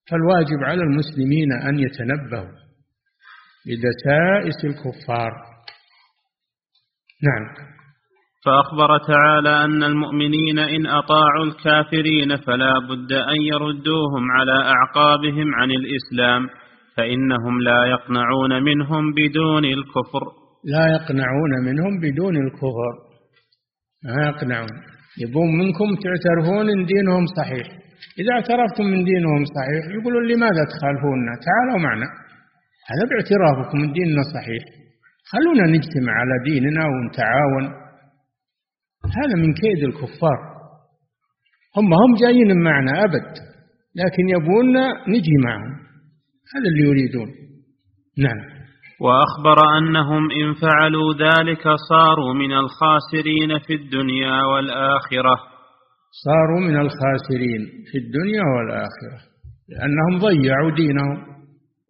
فالواجب 0.10 0.60
على 0.64 0.82
المسلمين 0.82 1.52
أن 1.52 1.80
يتنبهوا 1.80 2.58
لدسائس 3.68 4.60
الكفار. 4.66 5.47
نعم. 7.24 7.68
فأخبر 8.46 8.98
تعالى 8.98 9.66
أن 9.66 9.84
المؤمنين 9.84 10.60
إن 10.60 10.86
أطاعوا 10.86 11.46
الكافرين 11.46 12.38
فلا 12.38 12.80
بد 12.80 13.12
أن 13.12 13.42
يردوهم 13.42 14.32
على 14.32 14.52
أعقابهم 14.52 15.56
عن 15.56 15.72
الإسلام 15.72 16.50
فإنهم 16.98 17.62
لا 17.62 17.86
يقنعون 17.86 18.64
منهم 18.64 19.14
بدون 19.14 19.66
الكفر. 19.66 20.24
لا 20.66 20.86
يقنعون 20.96 21.52
منهم 21.66 22.00
بدون 22.00 22.36
الكفر. 22.38 22.94
ما 24.06 24.28
يقنعون. 24.28 24.76
يبون 25.24 25.58
منكم 25.58 25.88
تعترفون 26.04 26.70
إن 26.70 26.86
دينهم 26.86 27.26
صحيح. 27.38 27.68
إذا 28.20 28.32
اعترفتم 28.34 28.86
من 28.86 29.04
دينهم 29.04 29.44
صحيح 29.58 29.84
يقولون 30.00 30.24
لماذا 30.32 30.64
تخالفوننا؟ 30.74 31.34
تعالوا 31.48 31.80
معنا. 31.88 32.08
هذا 32.92 33.04
باعترافكم 33.10 33.78
من 33.82 33.92
ديننا 33.92 34.24
صحيح. 34.36 34.64
خلونا 35.32 35.64
نجتمع 35.76 36.14
على 36.14 36.36
ديننا 36.50 36.86
ونتعاون. 36.86 37.66
هذا 39.18 39.36
من 39.44 39.54
كيد 39.54 39.84
الكفار. 39.84 40.40
هم 41.78 41.94
هم 41.94 42.16
جايين 42.22 42.64
معنا 42.64 43.04
أبد 43.04 43.34
لكن 43.96 44.30
يبوننا 44.30 44.86
نجي 45.08 45.38
معهم. 45.44 45.74
هذا 46.54 46.68
اللي 46.68 46.84
يريدون. 46.90 47.30
نعم. 48.18 48.58
وأخبر 49.02 49.78
أنهم 49.78 50.32
إن 50.32 50.54
فعلوا 50.54 51.14
ذلك 51.14 51.64
صاروا 51.90 52.34
من 52.34 52.52
الخاسرين 52.54 53.60
في 53.60 53.74
الدنيا 53.74 54.44
والآخرة. 54.44 55.36
صاروا 56.26 56.62
من 56.68 56.76
الخاسرين 56.76 57.62
في 57.92 57.98
الدنيا 57.98 58.44
والآخرة 58.56 59.20
لأنهم 59.70 60.20
ضيعوا 60.28 60.76
دينهم. 60.76 61.37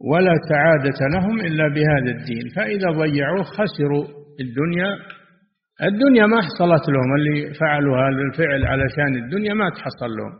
ولا 0.01 0.33
سعادة 0.49 0.99
لهم 1.13 1.39
إلا 1.39 1.67
بهذا 1.67 2.11
الدين. 2.17 2.49
فإذا 2.55 2.89
ضيعوه 2.91 3.43
خسروا 3.43 4.05
الدنيا. 4.39 4.89
الدنيا 5.83 6.25
ما 6.25 6.37
حصلت 6.41 6.89
لهم 6.89 7.15
اللي 7.15 7.53
فعلوا 7.53 7.97
هذا 7.97 8.21
الفعل 8.31 8.65
علشان 8.65 9.23
الدنيا 9.23 9.53
ما 9.53 9.69
تحصل 9.69 10.09
لهم. 10.17 10.33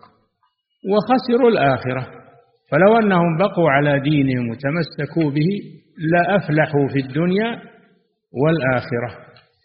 وخسروا 0.91 1.49
الآخرة. 1.49 2.07
فلو 2.71 2.97
أنهم 2.97 3.37
بقوا 3.37 3.69
على 3.69 3.99
دينهم 3.99 4.49
وتمسكوا 4.49 5.31
به 5.31 5.49
لأفلحوا 6.11 6.87
في 6.93 6.99
الدنيا 6.99 7.49
والآخرة. 8.43 9.09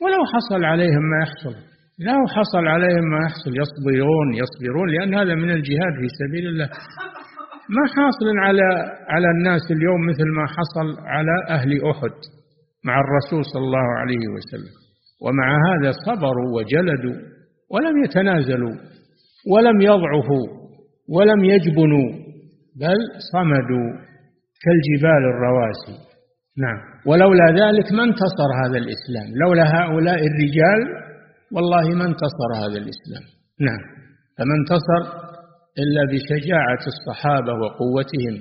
ولو 0.02 0.22
حصل 0.35 0.64
عليهم 0.64 1.02
ما 1.11 1.18
يحصل. 1.22 1.55
لو 1.98 2.26
حصل 2.37 2.66
عليهم 2.66 3.05
ما 3.12 3.18
يحصل 3.26 3.50
يصبرون 3.62 4.35
يصبرون 4.42 4.88
لأن 4.90 5.14
هذا 5.14 5.35
من 5.35 5.50
الجهاد 5.50 5.94
في 6.00 6.09
سبيل 6.20 6.46
الله. 6.46 6.68
ما 7.77 7.85
حاصل 7.97 8.27
على 8.47 8.69
على 9.09 9.29
الناس 9.37 9.65
اليوم 9.71 10.01
مثل 10.11 10.29
ما 10.39 10.47
حصل 10.57 10.89
على 11.15 11.37
أهل 11.49 11.71
أحد 11.91 12.17
مع 12.85 13.01
الرسول 13.05 13.45
صلى 13.53 13.65
الله 13.69 13.89
عليه 14.01 14.25
وسلم. 14.35 14.75
ومع 15.25 15.49
هذا 15.69 15.91
صبروا 16.07 16.49
وجلدوا 16.57 17.19
ولم 17.73 18.05
يتنازلوا 18.05 18.77
ولم 19.53 19.81
يضعفوا 19.81 20.47
ولم 21.09 21.45
يجبنوا 21.45 22.09
بل 22.81 22.99
صمدوا 23.33 23.89
كالجبال 24.63 25.23
الرواسي. 25.33 25.97
نعم. 26.65 26.81
ولولا 27.07 27.47
ذلك 27.63 27.93
ما 27.93 28.05
انتصر 28.05 28.51
هذا 28.63 28.79
الإسلام. 28.85 29.29
لولا 29.43 29.65
هؤلاء 29.79 30.21
الرجال 30.31 30.81
والله 31.55 31.97
ما 31.99 32.05
انتصر 32.05 32.51
هذا 32.63 32.79
الإسلام. 32.83 33.25
نعم. 33.69 33.83
فما 34.37 34.55
انتصر 34.61 35.32
إلا 35.79 36.03
بشجاعة 36.13 36.83
الصحابة 36.93 37.53
وقوتهم 37.53 38.35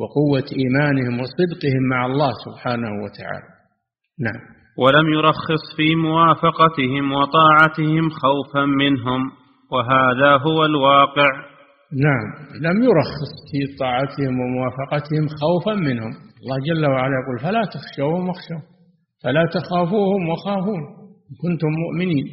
وقوة 0.00 0.44
إيمانهم 0.60 1.20
وصدقهم 1.20 1.82
مع 1.90 2.06
الله 2.06 2.30
سبحانه 2.46 2.90
وتعالى. 3.04 3.48
نعم. 4.20 4.40
ولم 4.78 5.06
يرخص 5.12 5.64
في 5.76 5.94
موافقتهم 5.94 7.12
وطاعتهم 7.12 8.08
خوفا 8.10 8.64
منهم 8.64 9.30
وهذا 9.72 10.30
هو 10.46 10.64
الواقع. 10.64 11.30
نعم. 12.06 12.26
لم 12.66 12.82
يرخص 12.82 13.32
في 13.50 13.76
طاعتهم 13.78 14.34
وموافقتهم 14.40 15.28
خوفا 15.40 15.74
منهم. 15.74 16.12
الله 16.42 16.56
جل 16.68 16.86
وعلا 16.86 17.14
يقول 17.22 17.38
فلا 17.42 17.62
تخشوهم 17.74 18.28
واخشوا 18.28 18.62
فلا 19.24 19.44
تخافوهم 19.54 20.28
وخافون 20.28 20.82
كنتم 21.42 21.68
مؤمنين. 21.68 22.26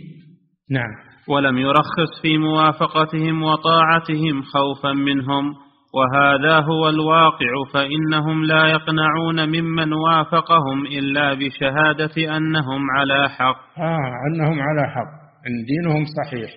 نعم. 0.71 1.08
ولم 1.29 1.57
يرخص 1.57 2.21
في 2.21 2.37
موافقتهم 2.37 3.43
وطاعتهم 3.43 4.41
خوفا 4.41 4.93
منهم. 4.93 5.53
وهذا 5.93 6.59
هو 6.59 6.89
الواقع 6.89 7.51
فإنهم 7.73 8.43
لا 8.43 8.67
يقنعون 8.67 9.49
ممن 9.49 9.93
وافقهم 9.93 10.85
إلا 10.85 11.33
بشهادة 11.33 12.37
أنهم 12.37 12.81
على 12.97 13.29
حق. 13.29 13.59
آه 13.79 14.11
أنهم 14.27 14.59
على 14.61 14.83
حق. 14.95 15.11
إن 15.47 15.55
دينهم 15.69 16.03
صحيح. 16.19 16.49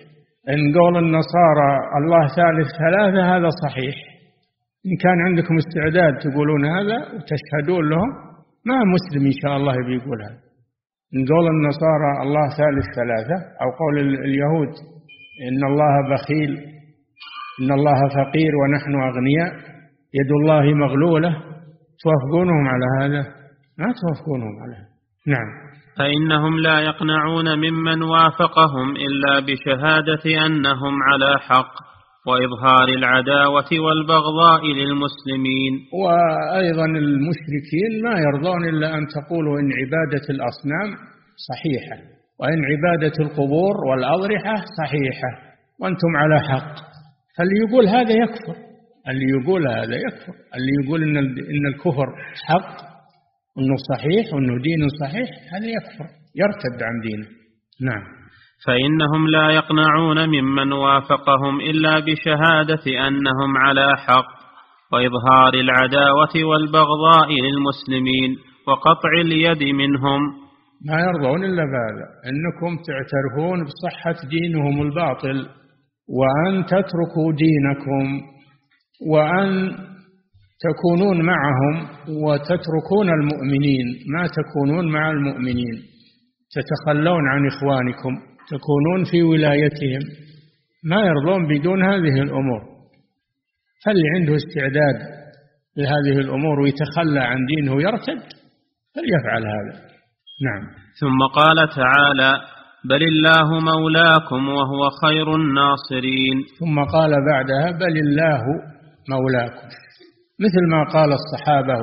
إن 0.49 0.77
قول 0.79 0.97
النصارى 0.97 1.69
الله 1.99 2.27
ثالث 2.27 2.67
ثلاثة 2.83 3.37
هذا 3.37 3.49
صحيح. 3.63 3.95
إن 4.87 4.95
كان 5.03 5.17
عندكم 5.27 5.55
استعداد 5.57 6.13
تقولون 6.25 6.65
هذا 6.65 6.97
وتشهدون 6.97 7.89
لهم 7.89 8.09
ما 8.65 8.79
مسلم 8.95 9.25
إن 9.25 9.37
شاء 9.43 9.57
الله 9.57 9.75
بيقول 9.87 10.17
هذا. 10.23 10.52
من 11.13 11.25
قول 11.25 11.47
النصارى 11.47 12.11
الله 12.23 12.45
ثالث 12.59 12.85
ثلاثة 12.95 13.37
أو 13.61 13.69
قول 13.81 13.99
اليهود 13.99 14.71
إن 15.47 15.63
الله 15.71 15.93
بخيل 16.09 16.51
إن 17.61 17.71
الله 17.71 17.99
فقير 18.09 18.51
ونحن 18.55 18.93
أغنياء 19.09 19.53
يد 20.13 20.31
الله 20.31 20.73
مغلولة 20.73 21.29
توافقونهم 22.03 22.67
على 22.67 22.85
هذا؟ 22.99 23.21
ما 23.77 23.93
توافقونهم 24.01 24.55
على 24.63 24.73
هذا. 24.73 24.93
نعم. 25.27 25.47
فإنهم 25.97 26.59
لا 26.59 26.79
يقنعون 26.79 27.57
ممن 27.59 28.03
وافقهم 28.03 28.95
إلا 28.95 29.39
بشهادة 29.39 30.45
أنهم 30.45 31.03
على 31.03 31.39
حق. 31.39 31.92
وإظهار 32.27 32.87
العداوة 32.99 33.71
والبغضاء 33.85 34.61
للمسلمين. 34.65 35.73
وأيضا 36.01 36.85
المشركين 36.85 37.91
ما 38.03 38.15
يرضون 38.25 38.69
إلا 38.69 38.97
أن 38.97 39.07
تقولوا 39.07 39.59
إن 39.59 39.69
عبادة 39.81 40.25
الأصنام 40.29 40.89
صحيحة 41.49 41.97
وإن 42.39 42.59
عبادة 42.71 43.13
القبور 43.19 43.75
والأضرحة 43.89 44.55
صحيحة 44.79 45.31
وأنتم 45.79 46.11
على 46.15 46.39
حق. 46.39 46.75
فاللي 47.37 47.55
يقول 47.67 47.87
هذا 47.87 48.13
يكفر 48.23 48.55
اللي 49.07 49.25
يقول 49.37 49.67
هذا 49.67 49.95
يكفر 49.95 50.33
اللي 50.55 50.71
يقول 50.83 51.03
إن 51.03 51.17
إن 51.17 51.65
الكفر 51.73 52.07
حق 52.47 52.93
إنه 53.57 53.75
صحيح 53.91 54.33
وإنه 54.33 54.61
دين 54.61 54.87
صحيح 55.01 55.29
هذا 55.53 55.67
يكفر 55.67 56.07
يرتد 56.35 56.83
عن 56.83 56.99
دينه. 57.03 57.27
نعم. 57.81 58.22
فإنهم 58.67 59.27
لا 59.27 59.49
يقنعون 59.49 60.29
ممن 60.29 60.73
وافقهم 60.73 61.59
إلا 61.59 61.99
بشهادة 61.99 63.07
أنهم 63.07 63.57
على 63.57 63.97
حق 63.97 64.43
وإظهار 64.93 65.53
العداوة 65.53 66.43
والبغضاء 66.49 67.29
للمسلمين 67.29 68.35
وقطع 68.67 69.09
اليد 69.21 69.63
منهم. 69.63 70.21
ما 70.85 70.97
يرضون 71.01 71.43
إلا 71.43 71.63
بهذا 71.71 72.07
أنكم 72.29 72.81
تعترفون 72.87 73.63
بصحة 73.63 74.29
دينهم 74.29 74.81
الباطل 74.81 75.47
وأن 76.19 76.65
تتركوا 76.65 77.29
دينكم 77.43 78.21
وأن 79.11 79.75
تكونون 80.65 81.21
معهم 81.21 81.75
وتتركون 82.23 83.09
المؤمنين. 83.09 83.85
ما 84.13 84.27
تكونون 84.27 84.91
مع 84.91 85.11
المؤمنين 85.11 85.75
تتخلون 86.55 87.27
عن 87.27 87.47
إخوانكم. 87.47 88.32
تكونون 88.51 89.03
في 89.11 89.23
ولايتهم 89.23 90.01
ما 90.83 91.01
يرضون 91.01 91.47
بدون 91.47 91.83
هذه 91.83 92.21
الأمور. 92.21 92.61
فاللي 93.85 94.09
عنده 94.15 94.35
استعداد 94.35 94.97
لهذه 95.77 96.17
الأمور 96.19 96.59
ويتخلى 96.59 97.19
عن 97.19 97.45
دينه 97.45 97.81
يرتد 97.81 98.23
فليفعل 98.95 99.43
هذا. 99.55 99.81
نعم. 100.47 100.63
ثم 101.01 101.19
قال 101.35 101.69
تعالى 101.69 102.41
بل 102.89 103.03
الله 103.03 103.59
مولاكم 103.59 104.47
وهو 104.47 104.89
خير 104.89 105.35
الناصرين. 105.35 106.37
ثم 106.59 106.83
قال 106.83 107.11
بعدها 107.31 107.71
بل 107.71 107.97
الله 107.97 108.43
مولاكم. 109.09 109.67
مثل 110.39 110.63
ما 110.71 110.83
قال 110.83 111.09
الصحابة 111.13 111.73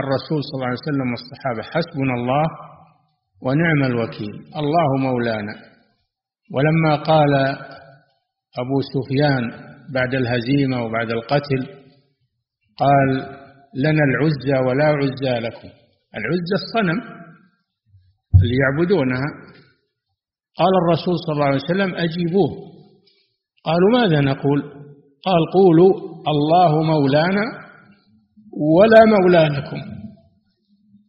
الرسول 0.00 0.40
صلى 0.42 0.54
الله 0.54 0.66
عليه 0.66 0.84
وسلم 0.88 1.08
والصحابة 1.10 1.62
حسبنا 1.62 2.14
الله 2.14 2.44
ونعم 3.42 3.82
الوكيل. 3.92 4.34
الله 4.56 4.96
مولانا. 5.02 5.69
ولما 6.54 6.96
قال 7.02 7.34
أبو 8.58 8.76
سفيان 8.94 9.50
بعد 9.94 10.14
الهزيمة 10.14 10.84
وبعد 10.84 11.10
القتل 11.10 11.66
قال 12.78 13.08
لنا 13.74 14.02
العزى 14.04 14.66
ولا 14.68 14.84
عزى 14.84 15.38
لكم. 15.38 15.68
العزى 16.18 16.54
الصنم 16.62 17.00
اللي 18.42 18.56
يعبدونها. 18.62 19.26
قال 20.58 20.72
الرسول 20.82 21.14
صلى 21.26 21.32
الله 21.34 21.44
عليه 21.44 21.56
وسلم 21.64 21.94
أجيبوه. 21.94 22.50
قالوا 23.64 23.90
ماذا 24.00 24.20
نقول؟ 24.20 24.62
قال 25.24 25.42
قولوا 25.54 25.90
الله 26.28 26.82
مولانا 26.82 27.44
ولا 28.76 29.04
مولى 29.04 29.48
لكم. 29.56 29.80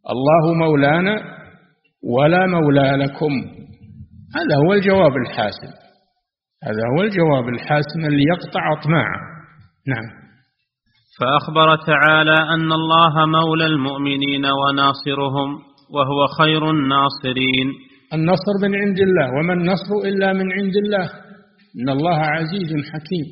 الله 0.09 0.53
مولانا 0.53 1.15
ولا 2.03 2.45
مولى 2.45 2.91
لكم. 3.03 3.60
هذا 4.35 4.55
هو 4.55 4.73
الجواب 4.73 5.17
الحاسم. 5.17 5.71
هذا 6.63 6.83
هو 6.93 7.03
الجواب 7.03 7.49
الحاسم 7.49 7.99
اللي 8.05 8.23
يقطع 8.23 8.73
أطماعه 8.79 9.21
نعم. 9.87 10.21
فأخبر 11.19 11.75
تعالى 11.75 12.37
أن 12.53 12.71
الله 12.71 13.25
مولى 13.25 13.65
المؤمنين 13.65 14.45
وناصرهم 14.45 15.49
وهو 15.95 16.27
خير 16.27 16.69
الناصرين. 16.69 17.67
النصر 18.13 18.53
من 18.61 18.75
عند 18.75 18.99
الله 18.99 19.27
وما 19.39 19.53
النصر 19.53 19.93
إلا 20.05 20.33
من 20.33 20.51
عند 20.51 20.75
الله. 20.75 21.09
إن 21.81 21.89
الله 21.89 22.17
عزيز 22.17 22.71
حكيم. 22.93 23.27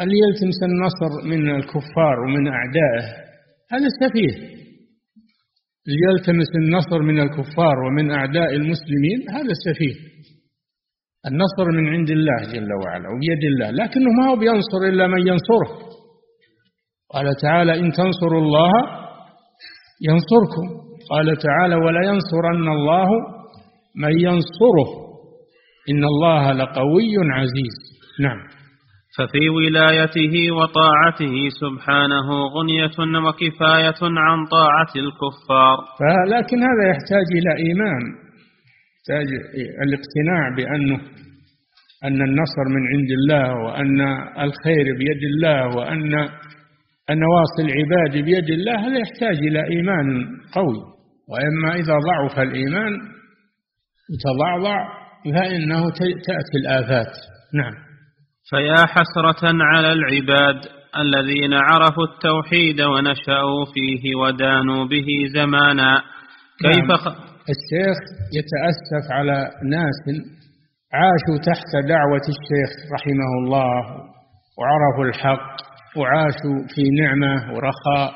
اللي 0.00 0.14
يلتمس 0.24 0.60
النصر 0.62 1.28
من 1.28 1.50
الكفار 1.56 2.20
ومن 2.20 2.48
أعدائه؟ 2.48 3.04
هذا 3.72 3.88
سفيه. 4.00 4.61
اللي 5.86 5.98
يلتمس 6.08 6.50
النصر 6.56 7.02
من 7.02 7.20
الكفار 7.20 7.76
ومن 7.86 8.10
أعداء 8.10 8.54
المسلمين 8.54 9.18
هذا 9.30 9.52
سفيه. 9.66 9.94
النصر 11.26 11.66
من 11.78 11.88
عند 11.88 12.10
الله 12.10 12.40
جل 12.52 12.68
وعلا 12.82 13.08
وبيد 13.08 13.44
الله 13.44 13.70
لكنه 13.70 14.10
ما 14.18 14.30
هو 14.30 14.36
بينصر 14.36 14.80
إلا 14.88 15.06
من 15.06 15.26
ينصره. 15.26 15.70
قال 17.12 17.36
تعالى 17.42 17.72
إن 17.80 17.92
تنصروا 17.92 18.42
الله 18.42 18.72
ينصركم. 20.08 20.66
قال 21.10 21.36
تعالى 21.36 21.74
ولا 21.74 22.02
ينصرن 22.10 22.68
الله 22.68 23.08
من 23.96 24.20
ينصره. 24.20 24.90
إن 25.90 26.04
الله 26.04 26.52
لقوي 26.52 27.14
عزيز. 27.38 27.76
نعم. 28.20 28.61
ففي 29.16 29.48
ولايته 29.48 30.34
وطاعته 30.52 31.34
سبحانه 31.60 32.28
غنية 32.56 33.26
وكفاية 33.26 34.00
عن 34.02 34.46
طاعة 34.46 34.92
الكفار. 34.96 35.76
لكن 36.34 36.58
هذا 36.68 36.84
يحتاج 36.90 37.26
إلى 37.38 37.66
إيمان 37.66 38.02
يحتاج 38.96 39.28
الاقتناع 39.84 40.42
بأنه 40.56 41.00
أن 42.04 42.22
النصر 42.22 42.64
من 42.68 42.86
عند 42.92 43.10
الله 43.10 43.54
وأن 43.64 44.00
الخير 44.44 44.84
بيد 44.98 45.22
الله 45.32 45.76
وأن 45.76 46.10
نواصي 47.10 47.62
العباد 47.62 48.24
بيد 48.24 48.50
الله 48.50 48.88
هذا 48.88 48.98
يحتاج 48.98 49.36
إلى 49.38 49.64
إيمان 49.64 50.26
قوي. 50.52 50.82
وإما 51.28 51.74
إذا 51.74 51.98
ضعف 51.98 52.38
الإيمان 52.38 52.92
وتضعضع 54.10 54.78
فإنه 55.24 55.90
تأتي 56.26 56.56
الآفات. 56.62 57.12
نعم. 57.54 57.91
فيا 58.50 58.86
حسرة 58.86 59.42
على 59.44 59.92
العباد 59.92 60.60
الذين 60.98 61.54
عرفوا 61.54 62.04
التوحيد 62.04 62.80
ونشأوا 62.80 63.64
فيه 63.74 64.16
ودانوا 64.16 64.84
به 64.84 65.06
زمانا 65.34 66.02
كيف 66.62 66.88
نعم. 66.88 66.96
خ... 66.96 67.06
الشيخ 67.54 67.98
يتأسف 68.38 69.12
على 69.12 69.50
ناس 69.70 70.02
عاشوا 70.92 71.44
تحت 71.46 71.70
دعوة 71.88 72.26
الشيخ 72.34 72.70
رحمه 72.94 73.30
الله 73.40 73.80
وعرفوا 74.58 75.04
الحق 75.04 75.56
وعاشوا 75.96 76.58
في 76.74 76.82
نعمة 77.02 77.54
ورخاء 77.54 78.12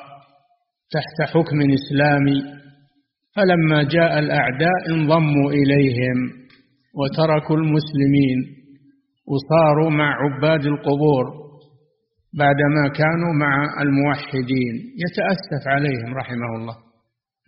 تحت 0.95 1.31
حكم 1.35 1.59
إسلامي 1.79 2.43
فلما 3.37 3.83
جاء 3.83 4.19
الأعداء 4.19 4.81
انضموا 4.91 5.51
إليهم 5.51 6.19
وتركوا 6.99 7.57
المسلمين 7.57 8.39
وصاروا 9.33 9.91
مع 9.91 10.17
عباد 10.25 10.67
القبور 10.67 11.25
بعدما 12.39 12.89
كانوا 12.89 13.33
مع 13.41 13.83
الموحدين. 13.83 14.75
يتأسف 15.05 15.69
عليهم 15.69 16.15
رحمه 16.15 16.57
الله. 16.57 16.75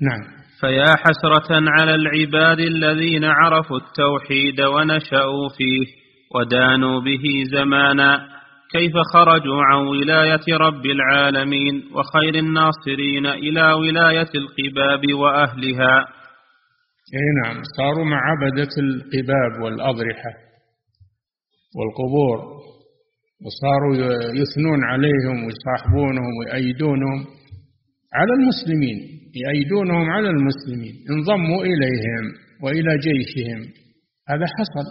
نعم. 0.03 0.23
فيا 0.61 0.97
حسرة 0.97 1.71
على 1.71 1.95
العباد 1.95 2.61
الذين 2.61 3.25
عرفوا 3.25 3.77
التوحيد 3.77 4.61
ونشأوا 4.61 5.49
فيه 5.59 5.87
ودانوا 6.35 7.01
به 7.01 7.45
زمانا. 7.53 8.29
كيف 8.73 8.93
خرجوا 9.15 9.63
عن 9.63 9.87
ولاية 9.87 10.57
رب 10.57 10.87
العالمين 10.87 11.83
وخير 11.95 12.35
الناصرين 12.35 13.27
إلى 13.27 13.73
ولاية 13.73 14.31
القباب 14.35 15.15
وأهلها؟ 15.15 15.99
أي 17.15 17.27
نعم. 17.45 17.63
صاروا 17.77 18.05
مع 18.05 18.21
عبدة 18.31 18.69
القباب 18.79 19.63
والأضرحة. 19.63 20.48
والقبور 21.79 22.39
وصاروا 23.45 23.95
يثنون 24.43 24.85
عليهم 24.85 25.37
ويصاحبونهم 25.45 26.33
ويأيدونهم 26.39 27.21
على 28.15 28.33
المسلمين 28.39 28.99
يأيدونهم 29.45 30.11
على 30.11 30.31
المسلمين 30.31 30.95
انضموا 31.11 31.63
إليهم 31.65 32.25
وإلى 32.63 32.93
جيشهم. 33.07 33.61
هذا 34.31 34.47
حصل 34.57 34.87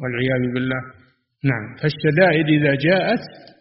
والعياذ 0.00 0.54
بالله. 0.54 0.82
نعم. 1.50 1.64
فالشدائد 1.80 2.46
إذا 2.58 2.74
جاءت 2.74 3.20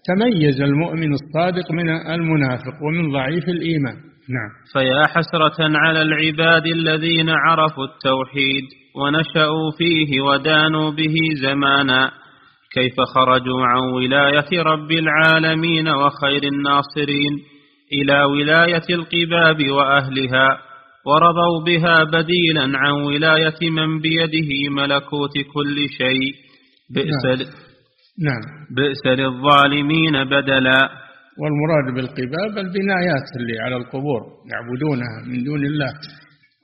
تميز 0.09 0.61
المؤمن 0.61 1.13
الصادق 1.13 1.71
من 1.71 1.89
المنافق 1.89 2.75
ومن 2.83 3.11
ضعيف 3.11 3.49
الإيمان. 3.49 3.95
نعم. 4.37 4.51
فيا 4.73 5.03
حسرة 5.07 5.77
على 5.77 6.01
العباد 6.01 6.65
الذين 6.67 7.29
عرفوا 7.29 7.83
التوحيد 7.83 8.63
ونشأوا 8.95 9.71
فيه 9.77 10.21
ودانوا 10.21 10.91
به 10.91 11.15
زمانا. 11.41 12.11
كيف 12.73 12.95
خرجوا 13.15 13.65
عن 13.65 13.93
ولاية 13.93 14.61
رب 14.61 14.91
العالمين 14.91 15.87
وخير 15.87 16.43
الناصرين 16.43 17.33
إلى 17.93 18.23
ولاية 18.23 18.87
القباب 18.89 19.69
وأهلها 19.69 20.47
ورضوا 21.05 21.63
بها 21.65 22.03
بديلا 22.03 22.77
عن 22.77 22.91
ولاية 22.91 23.69
من 23.69 23.99
بيده 23.99 24.69
ملكوت 24.69 25.33
كل 25.53 25.77
شيء. 25.97 26.33
بئس 26.95 27.23
نعم. 27.25 27.47
نعم. 28.27 28.43
بئس 28.75 29.05
للظالمين 29.05 30.23
بدلا. 30.23 30.89
والمراد 31.41 31.95
بالقباب 31.95 32.57
البنايات 32.65 33.27
اللي 33.39 33.59
على 33.59 33.75
القبور 33.75 34.21
يعبدونها 34.51 35.17
من 35.27 35.43
دون 35.43 35.65
الله. 35.65 35.93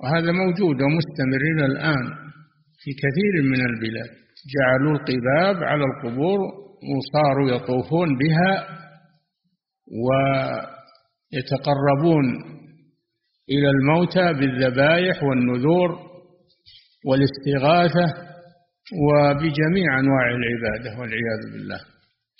وهذا 0.01 0.31
موجود 0.31 0.81
ومستمر 0.81 1.41
إلى 1.53 1.65
الآن 1.65 2.05
في 2.81 2.91
كثير 3.03 3.33
من 3.51 3.61
البلاد. 3.69 4.24
جعلوا 4.53 4.91
القباب 4.91 5.63
على 5.63 5.83
القبور 5.83 6.39
وصاروا 6.95 7.51
يطوفون 7.51 8.07
بها 8.17 8.67
ويتقربون 11.33 12.25
إلى 13.49 13.69
الموتى 13.69 14.33
بالذبائح 14.33 15.23
والنذور 15.23 15.99
والاستغاثة 17.05 18.25
وبجميع 19.05 19.99
أنواع 19.99 20.25
العبادة 20.29 20.99
والعياذ 20.99 21.41
بالله. 21.53 21.79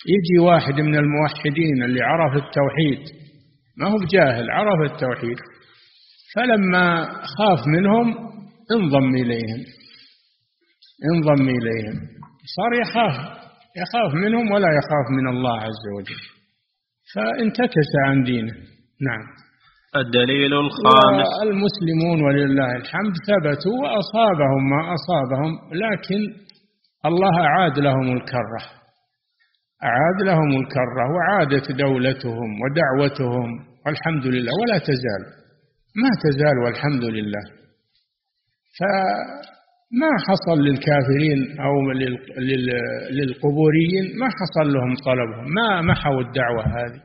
يجي 0.08 0.38
واحد 0.46 0.74
من 0.80 0.94
الموحدين 0.96 1.82
اللي 1.84 2.02
عرف 2.02 2.32
التوحيد 2.32 3.26
ما 3.78 3.88
هو 3.88 3.96
بجاهل 3.98 4.50
عرف 4.50 4.92
التوحيد 4.92 5.36
فلما 6.34 7.04
خاف 7.38 7.66
منهم 7.66 8.14
انضم 8.72 9.14
إليهم. 9.14 9.64
انضم 11.04 11.48
إليهم. 11.48 11.96
صار 12.56 12.72
يخاف. 12.82 13.14
يخاف 13.82 14.14
منهم 14.14 14.50
ولا 14.52 14.68
يخاف 14.78 15.06
من 15.18 15.28
الله 15.28 15.60
عز 15.60 15.84
وجل. 15.96 16.22
فانتكس 17.14 17.90
عن 18.06 18.22
دينه. 18.22 18.52
نعم. 19.08 19.26
الدليل 19.96 20.54
الخامس. 20.54 21.26
المسلمون 21.42 22.24
ولله 22.24 22.76
الحمد 22.76 23.14
ثبتوا 23.28 23.76
وأصابهم 23.82 24.70
ما 24.70 24.94
أصابهم 24.94 25.52
لكن 25.72 26.20
الله 27.06 27.40
أعاد 27.46 27.78
لهم 27.78 28.16
الكرة. 28.16 28.62
أعاد 29.84 30.22
لهم 30.22 30.50
الكرة 30.60 31.04
وعادت 31.14 31.72
دولتهم 31.72 32.50
ودعوتهم 32.62 33.48
والحمد 33.86 34.26
لله. 34.26 34.52
ولا 34.62 34.78
تزال. 34.78 35.22
ما 36.02 36.10
تزال 36.24 36.58
والحمد 36.64 37.04
لله. 37.04 37.44
فما 39.90 40.12
حصل 40.28 40.62
للكافرين 40.62 41.60
أو 41.60 41.90
للقبوريين 43.10 44.18
ما 44.20 44.26
حصل 44.26 44.72
لهم 44.72 44.94
طلبهم 45.04 45.54
ما 45.54 45.82
محوا 45.82 46.20
الدعوة 46.20 46.64
هذه 46.64 47.00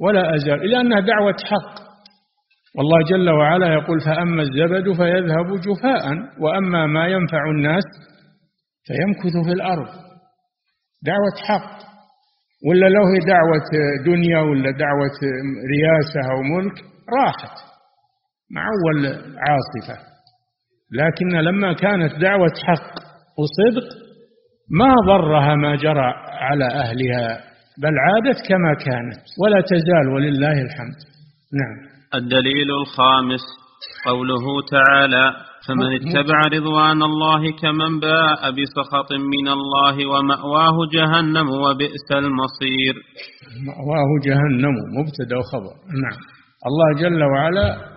ولا 0.00 0.34
أزال 0.34 0.70
لأنها 0.70 1.00
دعوة 1.00 1.36
حق. 1.44 1.82
والله 2.76 2.98
جل 3.10 3.30
وعلا 3.30 3.74
يقول 3.74 4.00
فأما 4.00 4.42
الزبد 4.42 4.96
فيذهب 4.96 5.60
جفاء 5.60 6.04
وأما 6.40 6.86
ما 6.86 7.06
ينفع 7.06 7.50
الناس 7.50 7.84
فيمكث 8.86 9.46
في 9.46 9.52
الأرض. 9.52 9.88
دعوة 11.02 11.36
حق. 11.48 11.92
ولا 12.68 12.86
لو 12.88 13.04
هي 13.04 13.18
دعوة 13.26 13.68
دنيا 14.06 14.40
ولا 14.40 14.70
دعوة 14.70 15.18
رياسة 15.74 16.32
أو 16.32 16.42
ملك 16.42 16.74
راحت 17.18 17.56
مع 18.50 18.62
أول 18.66 19.06
عاصفة. 19.38 20.11
لكن 20.92 21.28
لما 21.28 21.72
كانت 21.72 22.12
دعوة 22.20 22.52
حق 22.66 22.92
وصدق 23.38 23.88
ما 24.70 24.94
ضرها 25.06 25.54
ما 25.54 25.76
جرى 25.76 26.12
على 26.40 26.64
أهلها 26.64 27.40
بل 27.82 27.94
عادت 27.98 28.38
كما 28.48 28.74
كانت 28.74 29.24
ولا 29.42 29.60
تزال 29.60 30.08
ولله 30.14 30.52
الحمد. 30.52 30.98
نعم. 31.60 31.92
الدليل 32.14 32.70
الخامس 32.70 33.44
قوله 34.06 34.44
تعالى 34.70 35.22
فمن 35.68 35.94
اتبع 35.94 36.38
رضوان 36.52 37.02
الله 37.02 37.52
كمن 37.62 38.00
باء 38.00 38.50
بسخط 38.50 39.12
من 39.12 39.48
الله 39.48 40.06
ومأواه 40.06 40.76
جهنم 40.92 41.48
وبئس 41.50 42.08
المصير. 42.12 42.94
مأواه 43.66 44.10
جهنم 44.24 44.74
مبتدأ 44.98 45.36
وخبر 45.36 45.74
نعم. 46.02 46.20
الله 46.66 47.00
جل 47.02 47.22
وعلا 47.22 47.92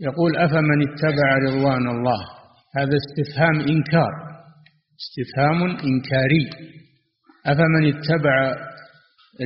يقول 0.00 0.36
أفمن 0.36 0.82
اتبع 0.88 1.28
رضوان 1.46 1.88
الله؟ 1.88 2.35
هذا 2.78 2.96
استفهام 3.02 3.56
إنكار 3.60 4.12
استفهام 5.02 5.62
إنكاري. 5.62 6.44
أفمن 7.46 7.82
اتبع 7.94 8.36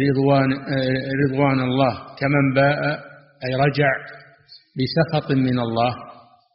رضوان 0.09 0.49
رضوان 1.25 1.61
الله 1.61 1.95
كمن 2.21 2.55
باء 2.55 2.81
أي 3.45 3.55
رجع 3.55 3.91
بسخط 4.77 5.31
من 5.33 5.59
الله 5.59 5.95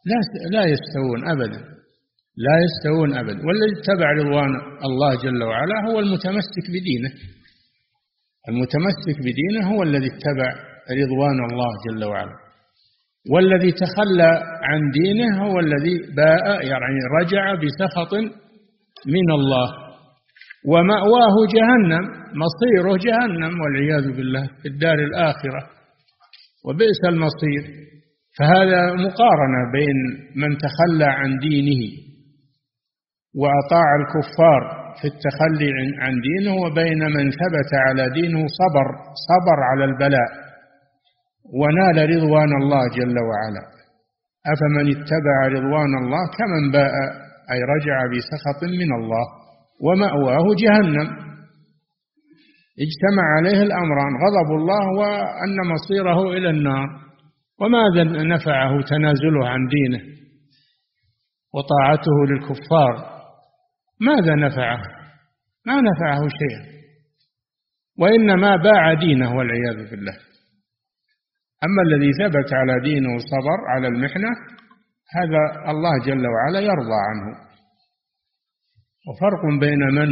لا 0.06 0.20
لا 0.52 0.64
يستوون 0.74 1.30
أبدا 1.30 1.62
لا 2.38 2.56
يستوون 2.66 3.18
أبدا. 3.18 3.42
والذي 3.48 3.82
اتبع 3.82 4.12
رضوان 4.12 4.52
الله 4.84 5.16
جل 5.16 5.44
وعلا 5.44 5.92
هو 5.92 6.00
المتمسك 6.00 6.66
بدينه. 6.70 7.12
المتمسك 8.50 9.18
بدينه 9.20 9.76
هو 9.76 9.84
الذي 9.84 10.08
اتبع 10.08 10.50
رضوان 11.02 11.38
الله 11.52 11.72
جل 11.86 12.04
وعلا. 12.04 12.45
والذي 13.32 13.72
تخلى 13.72 14.32
عن 14.64 14.80
دينه 14.92 15.46
هو 15.46 15.60
الذي 15.60 15.98
باء 16.16 16.66
يعني 16.68 17.00
رجع 17.22 17.54
بسخط 17.54 18.14
من 19.06 19.32
الله. 19.32 19.86
ومأواه 20.68 21.36
جهنم 21.56 22.04
مصيره 22.44 22.98
جهنم 22.98 23.62
والعياذ 23.62 24.16
بالله 24.18 24.50
في 24.62 24.68
الدار 24.68 25.00
الآخرة. 25.00 25.62
وبئس 26.66 27.02
المصير. 27.06 27.64
فهذا 28.40 28.94
مقارنة 28.94 29.72
بين 29.74 29.98
من 30.36 30.58
تخلى 30.58 31.06
عن 31.06 31.38
دينه 31.38 32.06
وأطاع 33.36 33.88
الكفار 34.02 34.62
في 35.02 35.08
التخلي 35.08 35.72
عن 36.00 36.14
دينه 36.22 36.56
وبين 36.56 37.00
من 37.00 37.32
ثبت 37.32 37.72
على 37.74 38.10
دينه 38.10 38.40
صبر 38.40 38.88
صبر 39.30 39.60
على 39.72 39.86
البلاء. 39.86 40.45
ونال 41.54 42.10
رضوان 42.16 42.52
الله 42.62 42.84
جل 42.98 43.18
وعلا. 43.30 43.64
أفمن 44.54 44.86
اتبع 44.92 45.48
رضوان 45.48 45.92
الله 46.04 46.24
كمن 46.38 46.72
باء 46.72 46.92
أي 47.52 47.60
رجع 47.74 47.98
بسخط 48.12 48.64
من 48.64 48.94
الله 49.00 49.26
ومأواه 49.82 50.46
جهنم. 50.64 51.08
اجتمع 52.86 53.24
عليه 53.38 53.64
الأمران 53.64 54.14
غضب 54.24 54.56
الله 54.60 54.86
وأن 55.00 55.58
مصيره 55.74 56.38
إلى 56.38 56.50
النار. 56.50 56.88
وماذا 57.60 58.04
نفعه 58.04 58.82
تنازله 58.82 59.48
عن 59.48 59.68
دينه 59.68 60.02
وطاعته 61.54 62.26
للكفار؟ 62.30 63.16
ماذا 64.02 64.36
نفعه؟ 64.36 64.82
ما 65.66 65.82
نفعه 65.82 66.28
شيئا. 66.28 66.76
وإنما 68.00 68.56
باع 68.56 68.94
دينه 68.94 69.36
والعياذ 69.36 69.90
بالله. 69.92 70.18
أما 71.66 71.82
الذي 71.88 72.12
ثبت 72.22 72.54
على 72.54 72.80
دينه 72.84 73.16
وصبر 73.16 73.60
على 73.74 73.88
المحنة 73.88 74.32
هذا 75.18 75.72
الله 75.72 75.94
جل 76.06 76.28
وعلا 76.28 76.60
يرضى 76.60 77.00
عنه. 77.10 77.26
وفرق 79.08 79.42
بين 79.60 79.80
من 79.80 80.10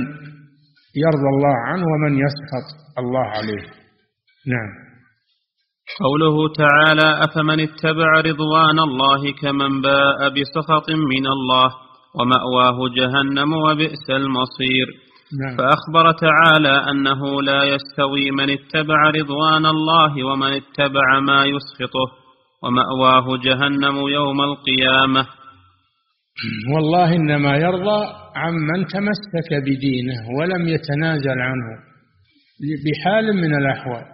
يرضى 1.06 1.30
الله 1.36 1.56
عنه 1.70 1.86
ومن 1.94 2.14
يسخط 2.26 2.68
الله 2.98 3.26
عليه. 3.38 3.64
نعم. 4.54 4.72
قوله 6.00 6.54
تعالى 6.54 7.24
أفمن 7.26 7.60
اتبع 7.60 8.10
رضوان 8.30 8.80
الله 8.80 9.22
كمن 9.42 9.82
باء 9.82 10.30
بسخط 10.30 10.90
من 10.90 11.28
الله 11.28 11.70
ومأواه 12.20 12.78
جهنم 12.98 13.54
وبئس 13.54 14.10
المصير. 14.10 14.88
نعم. 15.42 15.58
فأخبر 15.58 16.12
تعالى 16.12 16.92
أنه 16.92 17.42
لا 17.42 17.64
يستوي 17.64 18.32
من 18.32 18.50
اتبع 18.50 19.10
رضوان 19.10 19.66
الله 19.66 20.24
ومن 20.24 20.54
اتبع 20.54 21.20
ما 21.20 21.46
يسخطه 21.46 22.08
ومأواه 22.64 23.38
جهنم 23.44 23.96
يوم 24.08 24.42
القيامة. 24.42 25.28
والله 26.76 27.16
إنما 27.16 27.58
يرضى 27.58 28.06
عمن 28.36 28.86
تمسك 28.86 29.50
بدينه 29.62 30.22
ولم 30.40 30.68
يتنازل 30.68 31.40
عنه 31.42 31.68
بحال 32.86 33.36
من 33.36 33.56
الأحوال. 33.56 34.06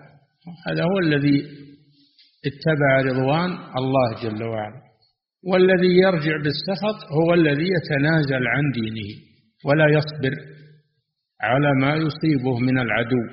هذا 0.67 0.84
هو 0.84 0.99
الذي 0.99 1.43
اتبع 2.45 3.11
رضوان 3.11 3.51
الله 3.78 4.24
جل 4.24 4.43
وعلا. 4.43 4.82
والذي 5.51 5.88
يرجع 5.88 6.36
بالسخط 6.43 6.99
هو 7.11 7.34
الذي 7.34 7.67
يتنازل 7.78 8.47
عن 8.47 8.63
دينه 8.74 9.09
ولا 9.65 9.86
يصبر. 9.97 10.59
على 11.42 11.72
ما 11.82 11.96
يصيبه 11.96 12.60
من 12.60 12.80
العدو. 12.80 13.24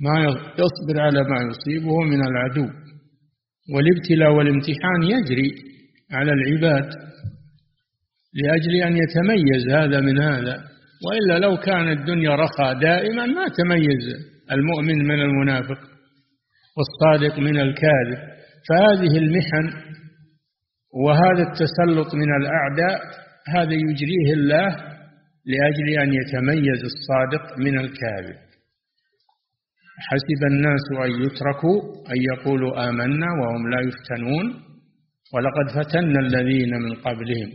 ما 0.00 0.20
يصبر 0.58 1.00
على 1.00 1.22
ما 1.22 1.38
يصيبه 1.50 2.00
من 2.00 2.20
العدو. 2.26 2.68
والابتلاء 3.74 4.32
والامتحان 4.32 5.02
يجري 5.02 5.50
على 6.12 6.32
العباد 6.32 6.88
لأجل 8.34 8.74
أن 8.86 8.96
يتميز 8.96 9.68
هذا 9.70 10.00
من 10.00 10.18
هذا. 10.18 10.64
وإلا 11.06 11.38
لو 11.38 11.56
كان 11.56 11.88
الدنيا 11.88 12.30
رخاء 12.30 12.80
دائما 12.80 13.26
ما 13.26 13.44
تميز 13.48 14.04
المؤمن 14.52 14.98
من 15.04 15.20
المنافق 15.22 15.78
والصادق 16.76 17.38
من 17.38 17.60
الكاذب. 17.60 18.18
فهذه 18.68 19.18
المحن 19.18 19.94
وهذا 21.04 21.42
التسلط 21.50 22.14
من 22.14 22.36
الأعداء 22.40 23.00
هذا 23.48 23.72
يجريه 23.72 24.32
الله 24.32 24.93
لأجل 25.46 25.88
أن 26.02 26.14
يتميز 26.14 26.80
الصادق 26.84 27.58
من 27.58 27.78
الكاذب. 27.78 28.36
حسب 30.08 30.40
الناس 30.50 30.84
أن 31.04 31.10
يتركوا 31.10 31.82
أن 32.10 32.18
يقولوا 32.32 32.88
آمنا 32.88 33.26
وهم 33.42 33.70
لا 33.70 33.80
يفتنون. 33.80 34.46
ولقد 35.34 35.66
فتنا 35.76 36.20
الذين 36.20 36.74
من 36.74 36.94
قبلهم. 36.94 37.50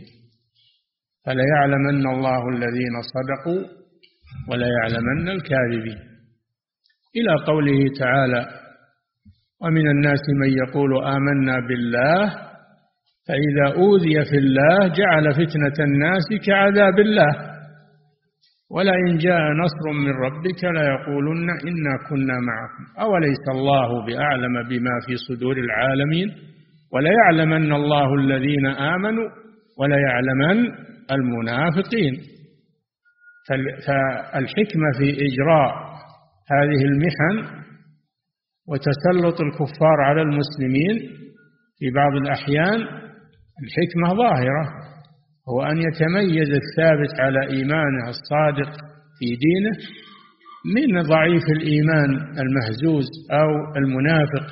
فليعلمن 1.26 2.06
الله 2.06 2.48
الذين 2.48 2.94
صدقوا 3.14 3.62
وليعلمن 4.48 5.28
الكاذبين. 5.28 5.98
إلى 7.16 7.44
قوله 7.46 7.80
تعالى 7.98 8.48
ومن 9.62 9.90
الناس 9.90 10.20
من 10.40 10.50
يقول 10.50 11.04
آمنا 11.04 11.60
بالله 11.68 12.50
فإذا 13.28 13.66
أوذي 13.76 14.24
في 14.30 14.38
الله 14.38 14.88
جعل 14.88 15.34
فتنة 15.34 15.84
الناس 15.84 16.26
كعذاب 16.46 16.98
الله. 16.98 17.49
ولئن 18.70 19.18
جاء 19.18 19.40
نصر 19.64 19.92
من 19.92 20.10
ربك 20.10 20.64
ليقولن 20.64 21.50
إنا 21.50 21.94
كنا 22.08 22.34
معكم. 22.50 23.00
أوليس 23.00 23.44
الله 23.48 24.06
بأعلم 24.06 24.68
بما 24.68 24.90
في 25.06 25.16
صدور 25.28 25.56
العالمين؟ 25.56 26.28
وليعلمن 26.92 27.72
الله 27.72 28.14
الذين 28.14 28.66
آمنوا 28.66 29.28
وليعلمن 29.78 30.58
المنافقين. 31.12 32.14
فالحكمة 33.86 34.88
في 34.98 35.08
إجراء 35.26 35.72
هذه 36.52 36.84
المحن 36.84 37.60
وتسلط 38.68 39.40
الكفار 39.40 40.00
على 40.00 40.22
المسلمين 40.22 40.96
في 41.78 41.90
بعض 41.94 42.12
الأحيان 42.14 42.80
الحكمة 43.62 44.14
ظاهرة. 44.14 44.79
هو 45.48 45.62
أن 45.62 45.78
يتميز 45.78 46.48
الثابت 46.62 47.20
على 47.20 47.40
إيمانه 47.56 48.08
الصادق 48.08 48.72
في 49.18 49.26
دينه 49.46 49.76
من 50.76 51.02
ضعيف 51.02 51.42
الإيمان 51.56 52.10
المهزوز 52.38 53.06
أو 53.32 53.76
المنافق 53.76 54.46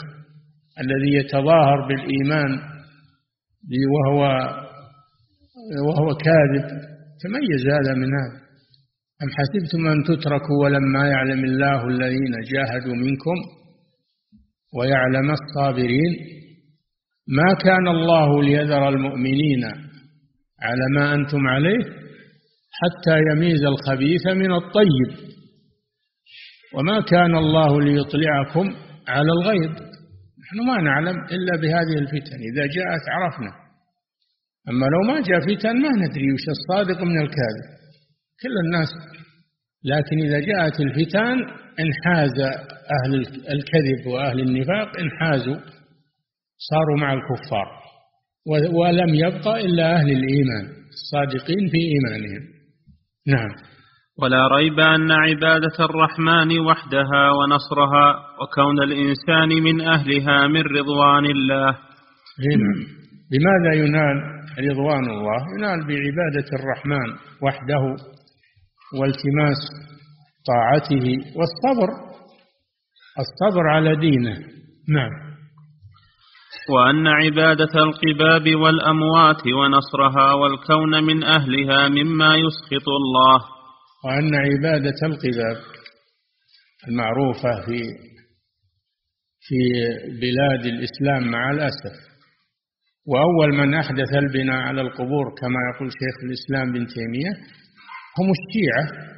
الذي 0.81 1.15
يتظاهر 1.15 1.89
بالإيمان 1.89 2.59
وهو 3.95 4.23
وهو 5.89 6.15
كاذب. 6.15 6.67
تميز 7.23 7.67
هذا 7.67 7.95
من 7.95 8.09
هذا. 8.19 8.39
أم 9.23 9.29
حسبتم 9.39 9.87
أن 9.87 10.03
تتركوا 10.05 10.65
ولما 10.65 11.09
يعلم 11.09 11.45
الله 11.45 11.87
الذين 11.89 12.33
جاهدوا 12.53 12.95
منكم 12.95 13.37
ويعلم 14.79 15.31
الصابرين؟ 15.31 16.13
ما 17.29 17.55
كان 17.65 17.89
الله 17.89 18.43
ليذر 18.43 18.89
المؤمنين 18.89 19.65
على 20.63 20.83
ما 20.95 21.15
أنتم 21.15 21.47
عليه 21.47 21.85
حتى 22.81 23.19
يميز 23.33 23.65
الخبيث 23.65 24.27
من 24.27 24.53
الطيب. 24.53 25.29
وما 26.75 27.01
كان 27.01 27.35
الله 27.35 27.81
ليطلعكم 27.81 28.77
على 29.09 29.33
الغيب. 29.33 29.71
نحن 30.43 30.67
ما 30.67 30.81
نعلم 30.81 31.17
إلا 31.25 31.57
بهذه 31.63 31.99
الفتن. 31.99 32.39
إذا 32.53 32.67
جاءت 32.77 33.05
عرفنا. 33.09 33.53
أما 34.69 34.87
لو 34.87 35.13
ما 35.13 35.21
جاء 35.21 35.41
فتن 35.41 35.83
ما 35.83 35.89
ندري 35.89 36.33
وش 36.33 36.49
الصادق 36.49 37.03
من 37.03 37.21
الكاذب. 37.21 37.69
كل 38.43 38.55
الناس 38.65 38.89
لكن 39.85 40.19
إذا 40.27 40.41
جاءت 40.41 40.81
الفتن 40.81 41.37
انحاز 41.81 42.39
أهل 42.97 43.15
الكذب 43.53 44.07
وأهل 44.07 44.41
النفاق 44.41 44.89
انحازوا 45.01 45.57
صاروا 46.71 46.99
مع 47.01 47.13
الكفار. 47.13 47.78
ولم 48.49 49.15
يبق 49.15 49.49
إلا 49.49 49.97
أهل 49.97 50.11
الإيمان 50.11 50.65
الصادقين 50.89 51.69
في 51.73 51.79
إيمانهم. 51.79 52.43
نعم. 53.27 53.69
ولا 54.23 54.49
ريب 54.49 54.81
أن 54.81 55.11
عبادة 55.11 55.77
الرحمن 55.81 56.59
وحدها 56.59 57.31
ونصرها 57.31 58.15
وكون 58.41 58.83
الإنسان 58.83 59.49
من 59.49 59.81
أهلها 59.81 60.47
من 60.47 60.61
رضوان 60.61 61.25
الله. 61.25 61.71
نعم. 62.57 62.99
بماذا 63.31 63.85
ينال 63.85 64.17
رضوان 64.71 65.11
الله؟ 65.11 65.39
ينال 65.59 65.81
بعبادة 65.81 66.49
الرحمن 66.59 67.09
وحده 67.43 67.97
والتماس 68.99 69.61
طاعته 70.47 71.07
والصبر 71.37 71.89
الصبر 73.19 73.69
على 73.69 73.97
دينه. 73.97 74.37
نعم. 74.89 75.28
وأن 76.71 77.07
عبادة 77.07 77.75
القباب 77.75 78.55
والأموات 78.63 79.43
ونصرها 79.47 80.33
والكون 80.33 81.05
من 81.05 81.25
أهلها 81.25 81.89
مما 81.89 82.37
يسخط 82.37 82.89
الله. 83.01 83.39
وأن 84.05 84.35
عبادة 84.35 84.99
القباب 85.03 85.57
المعروفة 86.89 87.51
في 87.67 87.81
في 89.41 89.59
بلاد 90.21 90.67
الإسلام 90.67 91.31
مع 91.31 91.51
الأسف. 91.51 91.97
وأول 93.07 93.57
من 93.57 93.75
أحدث 93.75 94.15
البناء 94.15 94.57
على 94.57 94.81
القبور 94.81 95.35
كما 95.41 95.59
يقول 95.75 95.89
شيخ 95.93 96.17
الإسلام 96.25 96.73
بن 96.73 96.87
تيمية 96.87 97.33
هم 98.19 98.29
الشيعة 98.39 99.09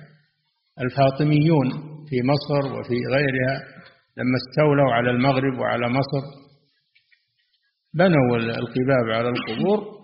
الفاطميون 0.80 1.68
في 2.08 2.16
مصر 2.32 2.72
وفي 2.78 2.98
غيرها 3.14 3.56
لما 4.16 4.36
استولوا 4.42 4.92
على 4.92 5.10
المغرب 5.10 5.58
وعلى 5.58 5.88
مصر. 5.88 6.24
بنوا 7.94 8.36
القباب 8.36 9.06
على 9.14 9.28
القبور 9.28 10.00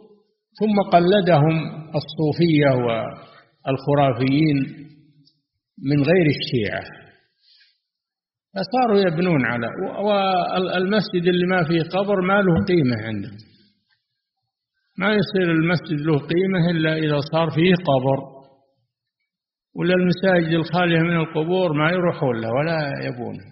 ثم 0.60 0.90
قلدهم 0.92 1.56
الصوفية 1.94 2.70
والخرافيين 3.66 4.86
من 5.90 6.02
غير 6.02 6.26
الشيعة. 6.36 6.82
فصاروا 8.54 9.00
يبنون 9.00 9.46
على 9.46 9.66
والمسجد 10.04 11.28
اللي 11.28 11.46
ما 11.46 11.62
فيه 11.68 11.82
قبر 11.82 12.20
ما 12.20 12.42
له 12.42 12.64
قيمة 12.64 12.96
عندهم. 13.06 13.38
ما 14.98 15.12
يصير 15.12 15.50
المسجد 15.52 16.00
له 16.00 16.18
قيمة 16.18 16.70
إلا 16.70 16.96
إذا 16.98 17.20
صار 17.32 17.50
فيه 17.50 17.74
قبر. 17.74 18.36
ولا 19.74 19.94
المساجد 19.94 20.54
الخالية 20.54 20.98
من 20.98 21.16
القبور 21.16 21.72
ما 21.72 21.90
يروحون 21.90 22.40
له 22.40 22.50
ولا 22.50 23.06
يبونه 23.06 23.44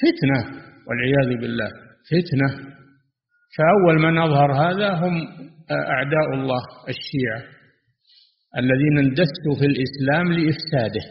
فتنة 0.00 0.60
والعياذ 0.88 1.40
بالله 1.40 1.70
فتنة. 2.10 2.69
فأول 3.56 4.02
من 4.02 4.18
أظهر 4.18 4.52
هذا 4.52 4.94
هم 4.94 5.14
أعداء 5.70 6.28
الله 6.34 6.62
الشيعة 6.88 7.42
الذين 8.58 8.98
اندسوا 8.98 9.54
في 9.60 9.66
الإسلام 9.66 10.32
لإفساده 10.32 11.04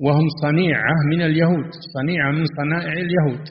وهم 0.00 0.26
صنيعة 0.42 0.94
من 1.10 1.22
اليهود 1.22 1.70
صنيعة 1.96 2.30
من 2.32 2.44
صنائع 2.44 2.92
اليهود 2.92 3.44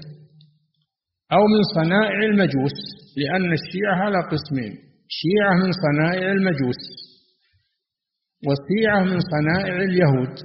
أو 1.32 1.42
من 1.54 1.62
صنائع 1.76 2.20
المجوس 2.24 2.78
لأن 3.18 3.54
الشيعة 3.54 3.96
على 4.06 4.18
قسمين 4.32 4.74
شيعة 5.22 5.54
من 5.64 5.72
صنائع 5.72 6.32
المجوس 6.32 6.82
وشيعة 8.48 9.04
من 9.04 9.20
صنائع 9.20 9.76
اليهود 9.76 10.36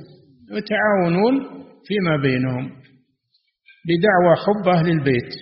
يتعاونون 0.50 1.34
فيما 1.86 2.16
بينهم 2.22 2.64
بدعوى 3.88 4.36
حب 4.44 4.68
أهل 4.68 4.88
البيت. 4.90 5.32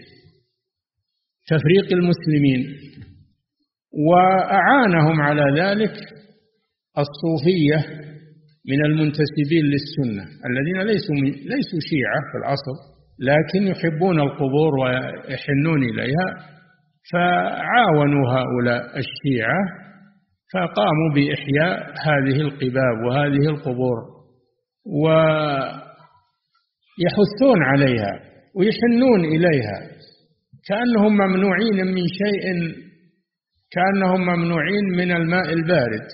تفريق 1.47 1.93
المسلمين 1.93 2.61
وأعانهم 4.11 5.20
على 5.20 5.61
ذلك 5.62 5.95
الصوفية 6.99 7.78
من 8.68 8.84
المنتسبين 8.84 9.64
للسنة 9.72 10.24
الذين 10.51 10.78
ليسوا 10.86 11.14
ليسوا 11.24 11.80
شيعة 11.90 12.20
في 12.32 12.36
الأصل 12.38 12.76
لكن 13.20 13.66
يحبون 13.66 14.20
القبور 14.20 14.72
ويحنون 14.80 15.82
إليها 15.82 16.28
فعاونوا 17.12 18.28
هؤلاء 18.30 18.82
الشيعة 18.99 19.62
فقاموا 20.55 21.11
بإحياء 21.14 21.78
هذه 22.07 22.40
القباب 22.40 22.97
وهذه 23.09 23.45
القبور 23.51 23.99
ويحثون 26.99 27.62
عليها 27.62 28.20
ويحنون 28.57 29.24
إليها. 29.24 29.91
كأنهم 30.68 31.12
ممنوعين 31.12 31.86
من 31.86 32.06
شيء 32.22 32.44
كأنهم 33.72 34.20
ممنوعين 34.20 34.84
من 34.98 35.12
الماء 35.16 35.52
البارد. 35.52 36.06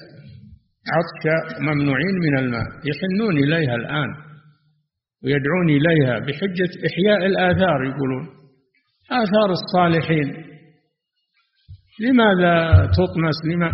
عطش 0.94 1.22
ممنوعين 1.60 2.14
من 2.22 2.38
الماء. 2.38 2.66
يحنون 2.84 3.36
إليها 3.38 3.74
الآن 3.74 4.08
ويدعون 5.24 5.70
إليها 5.70 6.18
بحجة 6.18 6.70
إحياء 6.86 7.26
الآثار 7.26 7.84
يقولون. 7.84 8.26
آثار 9.10 9.50
الصالحين. 9.50 10.44
لماذا 12.00 12.86
تطمس؟ 12.86 13.38
لما؟ 13.44 13.72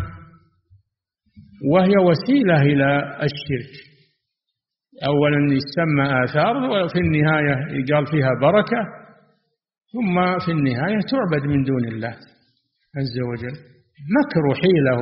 وهي 1.72 1.96
وسيلة 2.08 2.62
إلى 2.62 3.18
الشرك. 3.22 3.74
أولا 5.06 5.54
يسمى 5.54 6.24
آثار 6.24 6.56
وفي 6.56 6.98
النهاية 6.98 7.56
يقال 7.78 8.06
فيها 8.06 8.30
بركة. 8.42 9.03
ثم 9.94 10.14
في 10.44 10.50
النهاية 10.52 11.00
تعبد 11.12 11.42
من 11.52 11.60
دون 11.70 11.84
الله 11.92 12.14
عز 12.98 13.16
وجل. 13.30 13.56
مكر 14.18 14.42
وحيلة 14.50 14.94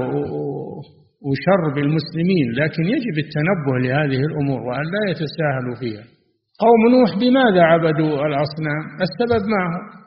وشر 1.28 1.62
بالمسلمين 1.74 2.46
لكن 2.60 2.82
يجب 2.94 3.16
التنبه 3.24 3.74
لهذه 3.84 4.20
الأمور 4.28 4.60
وأن 4.68 4.86
لا 4.94 5.02
يتساهلوا 5.10 5.76
فيها. 5.80 6.04
قوم 6.64 6.80
نوح 6.94 7.10
بماذا 7.20 7.62
عبدوا 7.62 8.26
الأصنام؟ 8.26 8.82
السبب 9.06 9.42
ما 9.52 9.62
هو؟ 9.72 10.02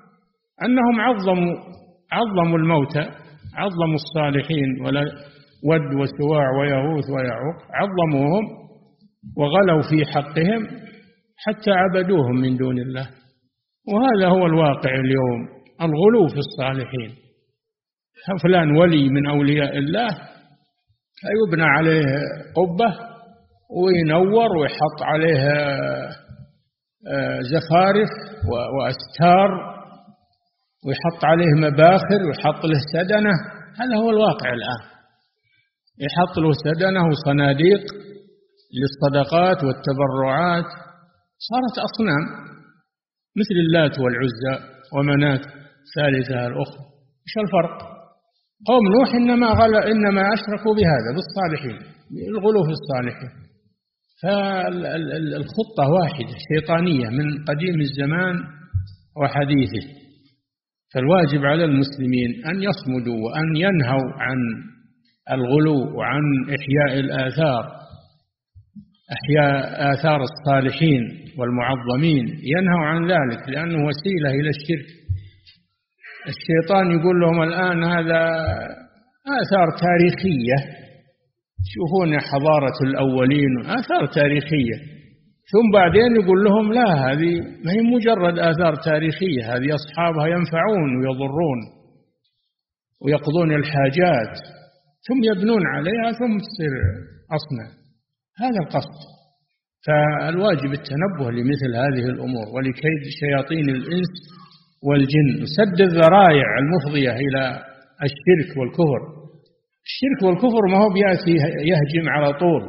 أنهم 0.65 0.95
عظموا 1.07 1.55
عظموا 2.11 2.57
الموتى 2.57 3.05
عظموا 3.61 3.95
الصالحين 4.03 4.69
ولا 4.85 5.01
ود 5.69 5.89
وسواع 6.01 6.45
ويغوث 6.59 7.07
ويعوق 7.15 7.57
عظموهم 7.79 8.43
وغلوا 9.37 9.81
في 9.89 10.11
حقهم 10.13 10.67
حتى 11.37 11.71
عبدوهم 11.71 12.35
من 12.41 12.57
دون 12.57 12.77
الله. 12.79 13.09
وهذا 13.87 14.27
هو 14.27 14.45
الواقع 14.45 14.89
اليوم. 14.89 15.41
الغلو 15.81 16.27
في 16.27 16.37
الصالحين. 16.37 17.25
فلان 18.43 18.77
ولي 18.77 19.09
من 19.09 19.27
أولياء 19.29 19.77
الله 19.77 20.09
فيبنى 21.21 21.63
عليه 21.63 22.05
قبة 22.55 23.15
وينور 23.77 24.57
ويحط 24.57 25.01
عليه 25.01 25.39
آه، 27.07 27.39
زخارف 27.41 28.09
وأستار 28.51 29.49
ويحط 30.85 31.25
عليه 31.25 31.51
مباخر 31.57 32.19
ويحط 32.27 32.65
له 32.65 32.79
سدنة. 32.93 33.33
هذا 33.79 33.95
هو 34.03 34.09
الواقع 34.09 34.53
الآن. 34.53 34.83
يحط 35.99 36.37
له 36.37 36.51
سدنة 36.51 37.07
وصناديق 37.07 37.81
للصدقات 38.77 39.63
والتبرعات. 39.63 40.69
صارت 41.49 41.75
أصنام. 41.89 42.54
مثل 43.39 43.55
اللات 43.65 43.99
والعزى 43.99 44.55
ومنات 44.95 45.43
ثالثة 45.95 46.47
الأخرى. 46.47 46.85
إيش 47.25 47.35
الفرق؟ 47.45 47.77
قوم 48.67 48.83
نوح 48.97 49.15
إنما 49.15 49.47
غل 49.47 49.75
إنما 49.75 50.21
أشركوا 50.33 50.75
بهذا 50.75 51.09
بالصالحين 51.15 51.79
بالغلو 52.11 52.63
في 52.63 52.73
الصالحين. 52.79 53.29
فالخطة 54.21 55.89
واحدة 55.99 56.35
شيطانية 56.53 57.09
من 57.09 57.43
قديم 57.45 57.81
الزمان 57.81 58.35
وحديثه. 59.21 59.87
فالواجب 60.93 61.45
على 61.45 61.63
المسلمين 61.65 62.45
أن 62.45 62.63
يصمدوا 62.63 63.17
وأن 63.25 63.55
ينهوا 63.55 64.11
عن 64.13 64.37
الغلو 65.31 65.97
وعن 65.97 66.21
إحياء 66.43 66.99
الآثار 66.99 67.71
إحياء 69.15 69.93
آثار 69.93 70.21
الصالحين. 70.21 71.24
والمعظمين 71.39 72.25
ينهوا 72.43 72.85
عن 72.85 73.01
ذلك 73.11 73.49
لأنه 73.49 73.87
وسيلة 73.87 74.29
إلى 74.29 74.49
الشرك. 74.49 74.89
الشيطان 76.27 76.99
يقول 76.99 77.21
لهم 77.21 77.41
الآن 77.43 77.83
هذا 77.83 78.21
آثار 79.41 79.67
تاريخية. 79.85 80.57
يشوفون 81.65 82.19
حضارة 82.19 82.77
الأولين 82.83 83.59
آثار 83.65 84.05
تاريخية. 84.05 84.77
ثم 85.51 85.71
بعدين 85.73 86.15
يقول 86.15 86.43
لهم 86.43 86.73
لا 86.73 86.89
هذه 86.93 87.41
ما 87.63 87.71
هي 87.71 87.81
مجرد 87.81 88.39
آثار 88.39 88.75
تاريخية 88.75 89.55
هذه 89.55 89.75
أصحابها 89.75 90.27
ينفعون 90.27 90.89
ويضرون 90.97 91.59
ويقضون 93.01 93.55
الحاجات. 93.55 94.35
ثم 95.07 95.23
يبنون 95.23 95.67
عليها 95.67 96.11
ثم 96.19 96.37
تصير 96.37 96.71
أصنع. 97.31 97.67
هذا 98.37 98.59
القصد. 98.65 99.14
فالواجب 99.85 100.71
التنبه 100.79 101.31
لمثل 101.31 101.71
هذه 101.75 102.05
الأمور 102.13 102.45
ولكيد 102.55 103.01
شياطين 103.21 103.69
الإنس 103.69 104.13
والجن. 104.83 105.43
وسد 105.43 105.81
الذرائع 105.81 106.47
المفضية 106.59 107.11
إلى 107.11 107.43
الشرك 108.07 108.57
والكفر. 108.57 109.01
الشرك 109.89 110.19
والكفر 110.23 110.61
ما 110.71 110.77
هو 110.77 110.89
بيأتي 110.93 111.31
يهجم 111.71 112.09
على 112.09 112.33
طول 112.33 112.63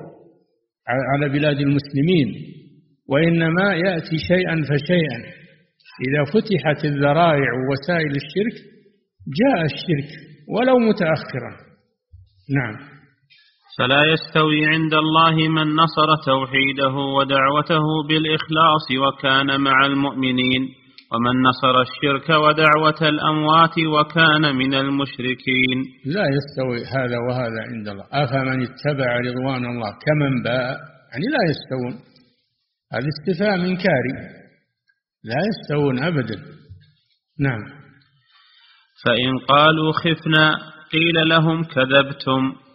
على 1.12 1.28
بلاد 1.28 1.56
المسلمين 1.56 2.28
وإنما 3.08 3.74
يأتي 3.74 4.18
شيئا 4.28 4.56
فشيئا. 4.70 5.18
إذا 6.06 6.24
فتحت 6.24 6.84
الذرائع 6.84 7.50
ووسائل 7.58 8.12
الشرك 8.22 8.56
جاء 9.40 9.64
الشرك 9.64 10.10
ولو 10.48 10.78
متأخرا. 10.78 11.52
نعم. 12.56 12.95
فلا 13.79 14.03
يستوي 14.12 14.66
عند 14.66 14.95
الله 14.95 15.49
من 15.49 15.74
نصر 15.74 16.16
توحيده 16.27 16.95
ودعوته 17.16 17.85
بالإخلاص 18.09 18.87
وكان 19.03 19.61
مع 19.61 19.87
المؤمنين 19.87 20.62
ومن 21.12 21.43
نصر 21.43 21.81
الشرك 21.81 22.29
ودعوة 22.31 23.09
الأموات 23.09 23.79
وكان 23.79 24.57
من 24.57 24.74
المشركين. 24.74 25.79
لا 26.07 26.24
يستوي 26.37 26.85
هذا 26.97 27.18
وهذا 27.29 27.61
عند 27.70 27.89
الله. 27.89 28.05
أفمن 28.12 28.62
اتبع 28.62 29.16
رضوان 29.16 29.64
الله 29.64 29.91
كمن 30.07 30.43
باء؟ 30.43 30.77
يعني 31.12 31.27
لا 31.35 31.43
يستوون. 31.51 31.95
هذا 32.93 33.09
استفهام 33.14 33.61
إنكاري. 33.61 34.14
لا 35.24 35.41
يستوون 35.49 36.05
أبدا. 36.05 36.37
نعم. 37.41 37.62
فإن 39.05 39.39
قالوا 39.49 39.93
خفنا 39.93 40.55
قيل 40.93 41.29
لهم 41.29 41.64
كذبتم. 41.64 42.65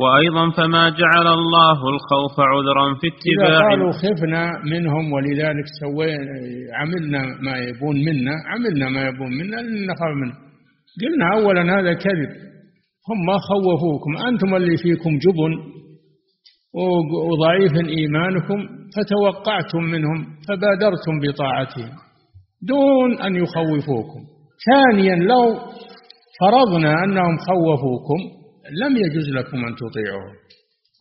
وأيضا 0.00 0.50
فما 0.50 0.88
جعل 0.88 1.26
الله 1.26 1.78
الخوف 1.94 2.40
عذرا 2.40 2.94
في 3.00 3.06
اتباع 3.12 3.48
إذا 3.48 3.68
قالوا 3.68 3.92
خفنا 3.92 4.50
منهم 4.72 5.12
ولذلك 5.12 5.64
سوينا 5.80 6.36
عملنا 6.74 7.22
ما 7.42 7.58
يبون 7.58 7.96
منا 8.04 8.34
عملنا 8.46 8.88
ما 8.88 9.02
يبون 9.08 9.32
منا 9.38 9.62
نخاف 9.62 10.12
منه. 10.22 10.34
قلنا 11.02 11.26
أولا 11.34 11.62
هذا 11.80 11.92
كذب. 11.94 12.32
هم 13.08 13.26
ما 13.26 13.36
خوفوكم 13.48 14.12
أنتم 14.28 14.54
اللي 14.54 14.76
فيكم 14.76 15.18
جبن 15.18 15.52
وضعيف 17.30 17.72
إيمانكم 17.98 18.68
فتوقعتم 18.96 19.82
منهم 19.82 20.26
فبادرتم 20.48 21.20
بطاعتهم 21.22 21.90
دون 22.68 23.20
أن 23.20 23.36
يخوفوكم. 23.36 24.20
ثانيا 24.70 25.16
لو 25.16 25.56
فرضنا 26.40 27.04
أنهم 27.04 27.36
خوفوكم 27.48 28.41
لم 28.82 28.96
يجوز 28.96 29.28
لكم 29.28 29.56
أن 29.56 29.74
تطيعوهم 29.76 30.34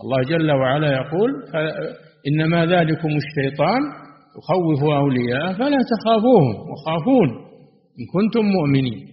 الله 0.03 0.21
جل 0.23 0.51
وعلا 0.51 0.91
يقول 0.91 1.29
إنما 2.27 2.65
ذلكم 2.65 3.09
الشيطان 3.09 3.81
يخوف 4.37 4.83
أولياءه 4.83 5.53
فلا 5.53 5.77
تخافوهم 5.93 6.55
وخافون 6.71 7.29
إن 7.99 8.05
كنتم 8.13 8.45
مؤمنين. 8.45 9.07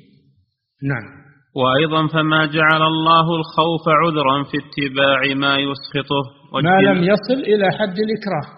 نعم. 0.82 1.18
وأيضا 1.56 2.06
فما 2.06 2.46
جعل 2.46 2.82
الله 2.82 3.36
الخوف 3.36 3.84
عذرا 3.88 4.44
في 4.44 4.56
اتباع 4.64 5.20
ما 5.34 5.56
يسخطه 5.58 6.22
ما 6.64 6.80
لم 6.80 7.02
يصل 7.02 7.40
إلى 7.42 7.72
حد 7.72 7.96
الإكراه. 7.98 8.48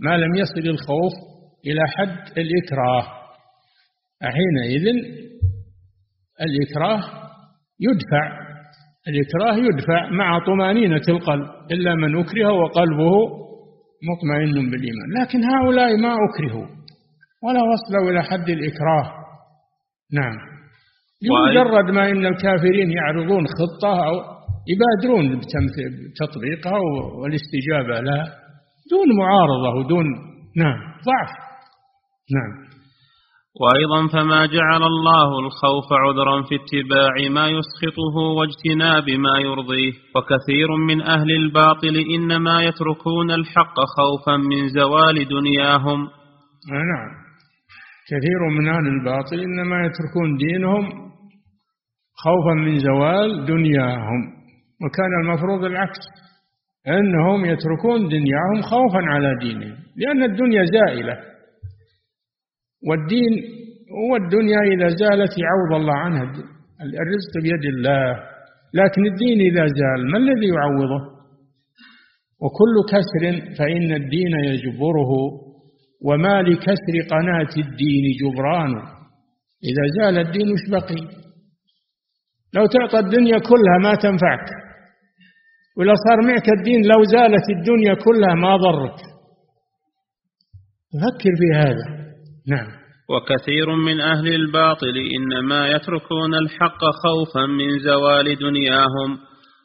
ما 0.00 0.16
لم 0.16 0.34
يصل 0.34 0.68
الخوف 0.68 1.12
إلى 1.66 1.80
حد 1.88 2.38
الإكراه. 2.38 3.04
حينئذ 4.22 4.94
الإكراه 6.40 7.02
يدفع 7.80 8.47
الإكراه 9.08 9.56
يدفع 9.56 10.10
مع 10.10 10.38
طمأنينة 10.46 11.02
القلب 11.08 11.46
إلا 11.70 11.94
من 11.94 12.20
أكره 12.20 12.52
وقلبه 12.52 13.12
مطمئن 14.10 14.70
بالإيمان. 14.70 15.08
لكن 15.20 15.44
هؤلاء 15.44 15.96
ما 15.96 16.14
أكرهوا 16.14 16.66
ولا 17.44 17.62
وصلوا 17.62 18.10
إلى 18.10 18.22
حد 18.22 18.48
الإكراه. 18.48 19.12
نعم. 20.12 20.36
بمجرد 21.22 21.90
ما 21.90 22.10
إن 22.10 22.26
الكافرين 22.26 22.90
يعرضون 22.90 23.44
خطة 23.46 24.06
أو 24.08 24.14
يبادرون 24.72 25.40
بتطبيقها 25.40 26.78
والاستجابة 27.20 28.00
لها 28.00 28.24
دون 28.90 29.16
معارضة 29.18 29.78
ودون 29.78 30.06
نعم 30.56 30.78
ضعف. 31.06 31.30
نعم. 32.36 32.67
وأيضا 33.60 34.06
فما 34.12 34.46
جعل 34.46 34.82
الله 34.82 35.38
الخوف 35.38 35.92
عذرا 35.92 36.42
في 36.42 36.54
اتباع 36.54 37.14
ما 37.30 37.48
يسخطه 37.48 38.16
واجتناب 38.38 39.10
ما 39.10 39.38
يرضيه. 39.38 39.92
وكثير 40.16 40.76
من 40.76 41.00
أهل 41.00 41.30
الباطل 41.30 41.96
إنما 42.16 42.62
يتركون 42.62 43.30
الحق 43.30 43.76
خوفا 43.96 44.36
من 44.36 44.68
زوال 44.68 45.28
دنياهم. 45.28 46.00
آه، 46.72 46.84
نعم. 46.92 47.10
كثير 48.10 48.40
من 48.58 48.68
أهل 48.68 48.86
الباطل 48.86 49.40
إنما 49.40 49.76
يتركون 49.86 50.36
دينهم 50.36 50.84
خوفا 52.24 52.54
من 52.54 52.78
زوال 52.78 53.44
دنياهم. 53.44 54.20
وكان 54.82 55.12
المفروض 55.22 55.64
العكس 55.64 56.00
أنهم 56.88 57.44
يتركون 57.44 58.08
دنياهم 58.08 58.62
خوفا 58.62 58.98
على 58.98 59.34
دينهم 59.40 59.76
لأن 59.96 60.22
الدنيا 60.22 60.64
زائلة. 60.64 61.37
والدين 62.86 63.32
والدنيا 64.12 64.60
إذا 64.72 64.88
زالت 64.88 65.32
يعوض 65.44 65.80
الله 65.80 65.94
عنها. 65.94 66.22
الرزق 67.02 67.32
بيد 67.42 67.64
الله 67.74 68.04
لكن 68.74 69.06
الدين 69.06 69.40
إذا 69.40 69.66
زال 69.66 70.10
ما 70.12 70.18
الذي 70.18 70.48
يعوضه؟ 70.58 71.18
وكل 72.42 72.74
كسر 72.92 73.54
فإن 73.58 73.92
الدين 73.94 74.34
يجبره 74.44 75.10
وما 76.04 76.42
لكسر 76.42 76.94
قناة 77.10 77.52
الدين 77.56 78.04
جبران. 78.20 78.72
إذا 79.68 79.84
زال 79.98 80.18
الدين 80.18 80.52
وش 80.52 80.70
بقي؟ 80.70 81.02
لو 82.54 82.66
تعطى 82.66 82.98
الدنيا 82.98 83.38
كلها 83.38 83.78
ما 83.82 83.94
تنفعك. 83.94 84.48
ولو 85.76 85.94
صار 86.08 86.26
معك 86.26 86.48
الدين 86.58 86.80
لو 86.82 87.04
زالت 87.04 87.50
الدنيا 87.58 87.94
كلها 87.94 88.34
ما 88.34 88.56
ضرك. 88.56 88.98
فكر 91.02 91.32
في 91.40 91.48
هذا. 91.54 91.97
نعم. 92.48 92.68
وكثير 93.10 93.74
من 93.74 94.00
أهل 94.00 94.34
الباطل 94.34 94.96
إنما 95.16 95.68
يتركون 95.68 96.34
الحق 96.34 96.80
خوفا 97.04 97.46
من 97.46 97.78
زوال 97.78 98.38
دنياهم 98.38 99.18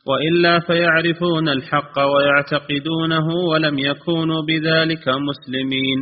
وإلا 0.08 0.60
فيعرفون 0.60 1.50
الحق 1.50 2.00
ويعتقدونه 2.00 3.28
ولم 3.50 3.80
يكونوا 3.80 4.42
بذلك 4.48 5.10
مسلمين. 5.10 5.98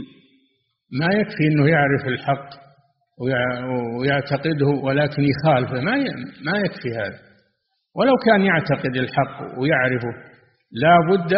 ما 1.00 1.14
يكفي 1.14 1.44
أنه 1.52 1.70
يعرف 1.70 2.08
الحق 2.08 2.50
ويعتقده 4.00 4.68
ولكن 4.84 5.24
يخالفه 5.24 5.82
ما 5.82 5.92
ما 6.46 6.58
يكفي 6.66 6.90
هذا. 7.00 7.20
ولو 7.96 8.14
كان 8.26 8.42
يعتقد 8.42 8.96
الحق 8.96 9.60
ويعرفه 9.60 10.14
لا 10.72 10.98
بد 11.10 11.34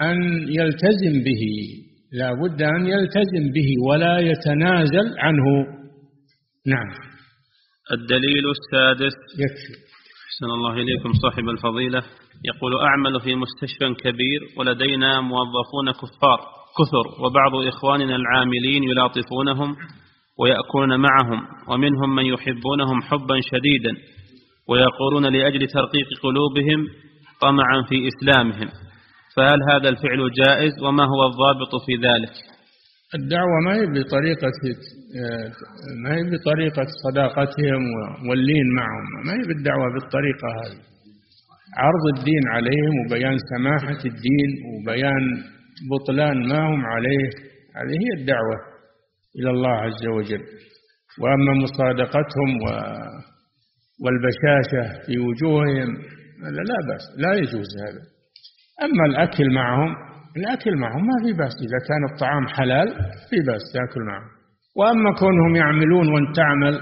أن 0.00 0.16
يلتزم 0.48 1.24
به. 1.24 1.44
لا 2.12 2.32
بد 2.32 2.62
أن 2.62 2.86
يلتزم 2.86 3.52
به 3.54 3.88
ولا 3.88 4.18
يتنازل 4.18 5.18
عنه. 5.18 5.44
نعم. 6.66 6.90
الدليل 7.92 8.44
السادس. 8.50 9.12
يكفي. 9.38 9.74
أحسن 10.26 10.46
الله 10.46 10.72
إليكم 10.72 11.12
صاحب 11.22 11.48
الفضيلة. 11.48 12.02
يقول 12.44 12.80
أعمل 12.80 13.20
في 13.20 13.34
مستشفى 13.34 13.94
كبير 14.04 14.40
ولدينا 14.56 15.20
موظفون 15.20 15.90
كفار 15.92 16.40
كثر 16.78 17.24
وبعض 17.24 17.54
إخواننا 17.54 18.16
العاملين 18.16 18.82
يلاطفونهم 18.82 19.76
ويأكلون 20.38 21.00
معهم 21.00 21.46
ومنهم 21.68 22.14
من 22.14 22.26
يحبونهم 22.26 23.02
حبا 23.02 23.40
شديدا 23.40 23.96
ويقولون 24.68 25.26
لأجل 25.32 25.66
ترقيق 25.66 26.06
قلوبهم 26.22 26.86
طمعا 27.40 27.82
في 27.88 28.08
إسلامهم. 28.08 28.68
فهل 29.36 29.58
هذا 29.70 29.88
الفعل 29.88 30.20
جائز 30.44 30.72
وما 30.82 31.04
هو 31.04 31.20
الضابط 31.30 31.72
في 31.86 31.94
ذلك؟ 32.08 32.34
الدعوة 33.14 33.60
ما 33.64 33.74
هي 33.74 33.86
بطريقة 33.86 34.52
ما 36.02 36.14
هي 36.16 36.22
بطريقة 36.22 36.86
صداقتهم 37.04 37.82
واللين 38.28 38.66
معهم 38.76 39.26
ما 39.26 39.32
هي 39.32 39.48
بالدعوة 39.48 39.92
بالطريقة 39.94 40.48
هذه؟ 40.60 40.80
عرض 41.76 42.18
الدين 42.18 42.48
عليهم 42.48 42.94
وبيان 43.06 43.36
سماحة 43.52 44.00
الدين 44.04 44.50
وبيان 44.70 45.24
بطلان 45.90 46.48
ما 46.48 46.60
هم 46.68 46.86
عليه 46.86 47.28
هذه 47.76 47.96
هي 48.04 48.20
الدعوة 48.20 48.56
إلى 49.38 49.50
الله 49.50 49.70
عز 49.70 50.06
وجل. 50.16 50.42
وأما 51.20 51.52
مصادقتهم 51.62 52.50
والبشاشة 54.02 55.06
في 55.06 55.18
وجوههم 55.18 55.90
هذا 56.44 56.62
لا 56.70 56.78
بأس 56.88 57.04
لا 57.18 57.34
يجوز 57.34 57.70
هذا. 57.86 58.11
أما 58.84 59.04
الأكل 59.06 59.54
معهم 59.54 59.94
الأكل 60.36 60.76
معهم 60.76 61.06
ما 61.06 61.16
في 61.24 61.32
بأس. 61.32 61.54
إذا 61.66 61.78
كان 61.88 62.02
الطعام 62.12 62.48
حلال 62.48 62.88
في 63.30 63.36
بأس 63.46 63.62
تأكل 63.74 64.00
معهم. 64.10 64.30
وأما 64.76 65.14
كونهم 65.18 65.56
يعملون 65.56 66.12
وأنت 66.12 66.36
تعمل 66.36 66.74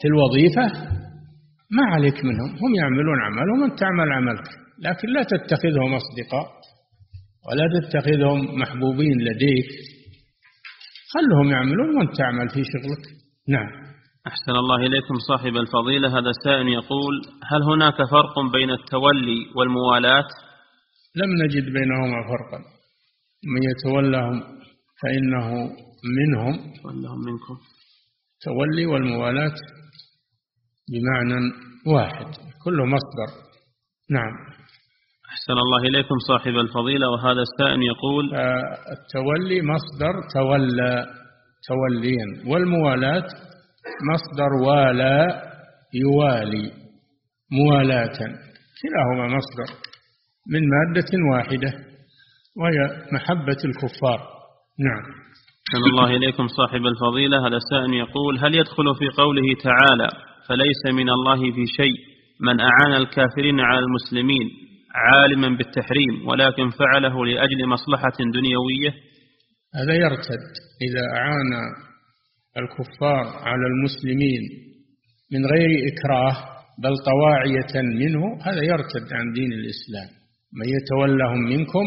في 0.00 0.08
الوظيفة 0.08 0.66
ما 1.76 1.84
عليك 1.94 2.24
منهم. 2.24 2.50
هم 2.62 2.74
يعملون 2.74 3.18
عملهم 3.22 3.62
وأنت 3.62 3.78
تعمل 3.78 4.12
عملك. 4.12 4.48
لكن 4.78 5.08
لا 5.08 5.22
تتخذهم 5.22 5.94
أصدقاء 5.94 6.46
ولا 7.46 7.66
تتخذهم 7.80 8.60
محبوبين 8.60 9.16
لديك. 9.20 9.68
خلهم 11.14 11.50
يعملون 11.50 11.96
وأنت 11.96 12.16
تعمل 12.16 12.48
في 12.48 12.62
شغلك. 12.72 13.04
نعم. 13.48 13.70
أحسن 14.26 14.52
الله 14.52 14.76
إليكم 14.76 15.14
صاحب 15.28 15.56
الفضيلة. 15.56 16.08
هذا 16.18 16.30
السائل 16.30 16.68
يقول 16.68 17.14
هل 17.50 17.62
هناك 17.62 17.96
فرق 18.10 18.34
بين 18.52 18.70
التولي 18.70 19.40
والموالاة؟ 19.56 20.24
لم 21.16 21.30
نجد 21.44 21.64
بينهما 21.64 22.22
فرقا. 22.28 22.58
من 23.54 23.62
يتولاهم 23.70 24.42
فإنه 25.02 25.70
منهم. 26.18 26.72
تولهم 26.82 27.18
منكم. 27.18 27.56
تولي 28.44 28.86
والموالاة 28.86 29.54
بمعنى 30.92 31.52
واحد 31.86 32.26
كله 32.64 32.84
مصدر. 32.84 33.30
نعم. 34.10 34.34
أحسن 35.30 35.52
الله 35.52 35.88
إليكم 35.88 36.18
صاحب 36.28 36.56
الفضيلة 36.56 37.08
وهذا 37.10 37.40
السائل 37.40 37.82
يقول 37.82 38.34
التولي 38.94 39.62
مصدر 39.62 40.14
تولى 40.34 41.06
توليا 41.68 42.50
والموالاة 42.50 43.26
مصدر 44.12 44.52
والى 44.66 45.42
يوالي 45.94 46.72
موالاة. 47.52 48.18
كلاهما 48.82 49.36
مصدر. 49.36 49.87
من 50.48 50.60
مادة 50.74 51.10
واحدة 51.32 51.72
وهي 52.56 52.78
محبة 53.12 53.56
الكفار. 53.64 54.20
نعم. 54.78 55.02
أحسن 55.68 55.90
الله 55.90 56.16
إليكم 56.16 56.46
صاحب 56.46 56.86
الفضيلة. 56.86 57.46
هذا 57.46 57.56
السائل 57.56 57.94
يقول 57.94 58.38
هل 58.38 58.54
يدخل 58.54 58.94
في 58.98 59.08
قوله 59.16 59.54
تعالى 59.62 60.08
فليس 60.48 60.94
من 60.94 61.10
الله 61.10 61.52
في 61.52 61.64
شيء 61.76 61.96
من 62.40 62.60
أعان 62.60 62.92
الكافرين 63.02 63.60
على 63.60 63.78
المسلمين 63.78 64.50
عالما 64.94 65.48
بالتحريم 65.48 66.28
ولكن 66.28 66.70
فعله 66.70 67.26
لأجل 67.26 67.66
مصلحة 67.66 68.16
دنيوية؟ 68.34 68.94
هذا 69.74 69.94
يرتد. 69.94 70.44
إذا 70.82 71.02
أعان 71.16 71.52
الكفار 72.56 73.26
على 73.48 73.66
المسلمين 73.66 74.42
من 75.32 75.46
غير 75.46 75.70
إكراه 75.92 76.36
بل 76.82 76.94
طواعية 77.06 77.82
منه 77.82 78.38
هذا 78.42 78.64
يرتد 78.64 79.12
عن 79.12 79.32
دين 79.32 79.52
الإسلام. 79.52 80.17
من 80.52 80.66
يتولهم 80.76 81.38
منكم 81.38 81.84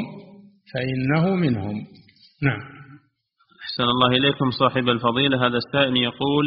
فإنه 0.73 1.35
منهم. 1.35 1.75
نعم. 2.43 2.61
أحسن 3.63 3.83
الله 3.83 4.07
إليكم 4.07 4.51
صاحب 4.51 4.89
الفضيلة. 4.89 5.47
هذا 5.47 5.57
السائل 5.57 5.97
يقول 5.97 6.45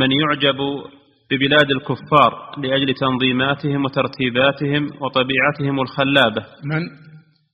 من 0.00 0.12
يعجب 0.12 0.56
ببلاد 1.30 1.70
الكفار 1.70 2.32
لأجل 2.58 2.94
تنظيماتهم 2.94 3.84
وترتيباتهم 3.84 4.90
وطبيعتهم 5.00 5.80
الخلابة؟ 5.80 6.44
من؟ 6.64 6.82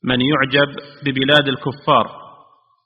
من 0.04 0.20
يعجب 0.20 0.68
ببلاد 1.06 1.48
الكفار 1.48 2.06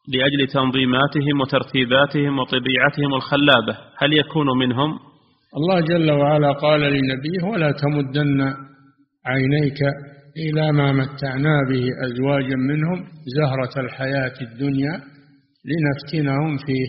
لأجل 0.08 0.46
تنظيماتهم 0.52 1.40
وترتيباتهم 1.40 2.38
وطبيعتهم 2.38 3.14
الخلابة؟ 3.14 3.78
هل 3.98 4.12
يكون 4.12 4.58
منهم؟ 4.58 4.98
الله 5.56 5.80
جل 5.80 6.10
وعلا 6.10 6.52
قال 6.52 6.80
لنبيه 6.80 7.44
ولا 7.52 7.72
تمدن 7.72 8.54
عينيك 9.26 9.78
إلى 10.37 10.72
ما 10.72 10.93
متعنا 10.93 11.57
به 11.70 11.85
أزواجا 12.07 12.57
منهم 12.57 13.05
زهرة 13.39 13.85
الحياة 13.85 14.35
الدنيا 14.43 15.01
لنفتنهم 15.70 16.57
فيه. 16.57 16.89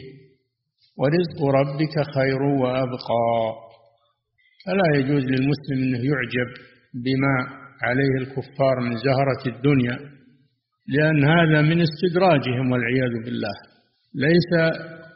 ورزق 1.00 1.40
ربك 1.60 1.96
خير 2.16 2.42
وأبقى. 2.42 3.54
فلا 4.66 4.98
يجوز 5.00 5.24
للمسلم 5.24 5.78
أنه 5.78 5.98
يعجب 6.12 6.50
بما 7.06 7.36
عليه 7.84 8.14
الكفار 8.22 8.80
من 8.80 8.96
زهرة 8.98 9.56
الدنيا 9.56 9.98
لأن 10.88 11.24
هذا 11.24 11.62
من 11.62 11.82
استدراجهم 11.82 12.72
والعياذ 12.72 13.26
بالله. 13.26 13.56
ليس 14.16 14.52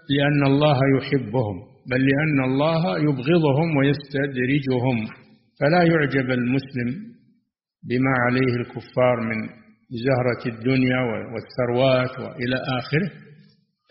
لأن 0.10 0.46
الله 0.46 0.78
يحبهم 0.98 1.58
بل 1.92 2.02
لأن 2.06 2.52
الله 2.52 2.98
يبغضهم 3.00 3.78
ويستدرجهم. 3.78 5.08
فلا 5.60 5.84
يعجب 5.84 6.32
المسلم 6.32 7.17
بما 7.90 8.14
عليه 8.26 8.54
الكفار 8.62 9.16
من 9.30 9.40
زهرة 10.06 10.56
الدنيا 10.56 11.00
والثروات 11.32 12.20
وإلى 12.20 12.58
آخره 12.80 13.10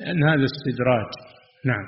لأن 0.00 0.28
هذا 0.28 0.44
استدراج. 0.44 1.10
نعم. 1.64 1.86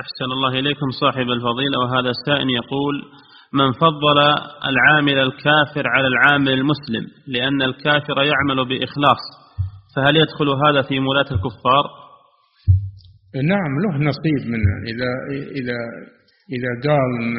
أحسن 0.00 0.28
الله 0.36 0.58
إليكم 0.58 0.90
صاحب 1.00 1.26
الفضيلة 1.36 1.78
وهذا 1.78 2.10
السائل 2.10 2.48
يقول 2.50 2.94
من 3.52 3.72
فضل 3.72 4.18
العامل 4.70 5.18
الكافر 5.18 5.88
على 5.88 6.06
العامل 6.06 6.52
المسلم 6.52 7.04
لأن 7.26 7.62
الكافر 7.62 8.16
يعمل 8.22 8.68
بإخلاص 8.68 9.22
فهل 9.96 10.16
يدخل 10.16 10.48
هذا 10.66 10.82
في 10.82 11.00
مولاة 11.00 11.30
الكفار؟ 11.36 11.84
نعم 13.34 13.72
له 13.84 14.08
نصيب 14.08 14.50
منه. 14.52 14.72
إذا 14.90 15.10
إذا 15.60 15.78
إذا 16.56 16.70
قال 16.88 17.10
أن 17.22 17.36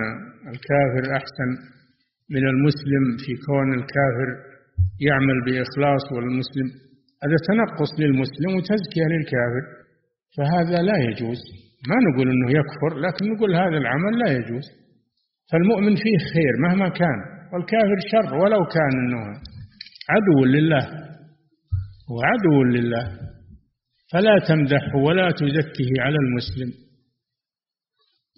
الكافر 0.53 1.03
أحسن 1.17 1.49
من 2.35 2.43
المسلم 2.53 3.03
في 3.23 3.31
كون 3.47 3.69
الكافر 3.79 4.29
يعمل 5.07 5.37
بإخلاص 5.45 6.03
والمسلم. 6.13 6.67
هذا 7.23 7.37
تنقص 7.47 7.91
للمسلم 7.99 8.51
وتزكية 8.55 9.07
للكافر 9.13 9.63
فهذا 10.35 10.77
لا 10.89 10.97
يجوز. 11.07 11.41
ما 11.89 11.97
نقول 12.07 12.27
أنه 12.33 12.49
يكفر 12.59 12.91
لكن 13.05 13.23
نقول 13.33 13.55
هذا 13.55 13.77
العمل 13.83 14.13
لا 14.23 14.31
يجوز. 14.31 14.67
فالمؤمن 15.51 15.95
فيه 15.95 16.17
خير 16.33 16.53
مهما 16.65 16.89
كان 16.89 17.19
والكافر 17.53 17.97
شر 18.11 18.35
ولو 18.35 18.65
كان 18.75 18.93
إنه 19.03 19.23
عدو 20.13 20.45
لله 20.45 20.85
وعدو 22.13 22.63
لله. 22.63 23.05
فلا 24.11 24.39
تمدحه 24.47 24.97
ولا 24.97 25.31
تزكه 25.31 25.91
على 25.99 26.17
المسلم. 26.25 26.86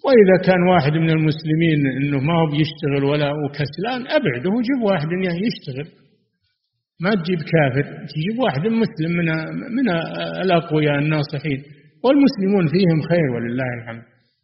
وإذا 0.04 0.36
كان 0.46 0.62
واحد 0.72 0.92
من 0.92 1.10
المسلمين 1.10 1.80
أنه 1.96 2.18
ما 2.20 2.34
هو 2.40 2.46
بيشتغل 2.46 3.04
ولا 3.10 3.32
وكسلان 3.40 4.00
أبعده 4.18 4.50
وجيب 4.56 4.80
واحد 4.90 5.08
يشتغل. 5.46 5.88
ما 7.02 7.10
تجيب 7.10 7.38
كافر 7.52 7.86
تجيب 8.12 8.38
واحد 8.44 8.60
مسلم 8.60 9.10
من 9.18 9.28
من 9.76 9.86
الأقوياء 10.44 10.98
الناصحين. 10.98 11.60
والمسلمون 12.04 12.64
فيهم 12.74 12.98
خير 13.08 13.26
ولله 13.34 13.68
الحمد. 13.78 14.02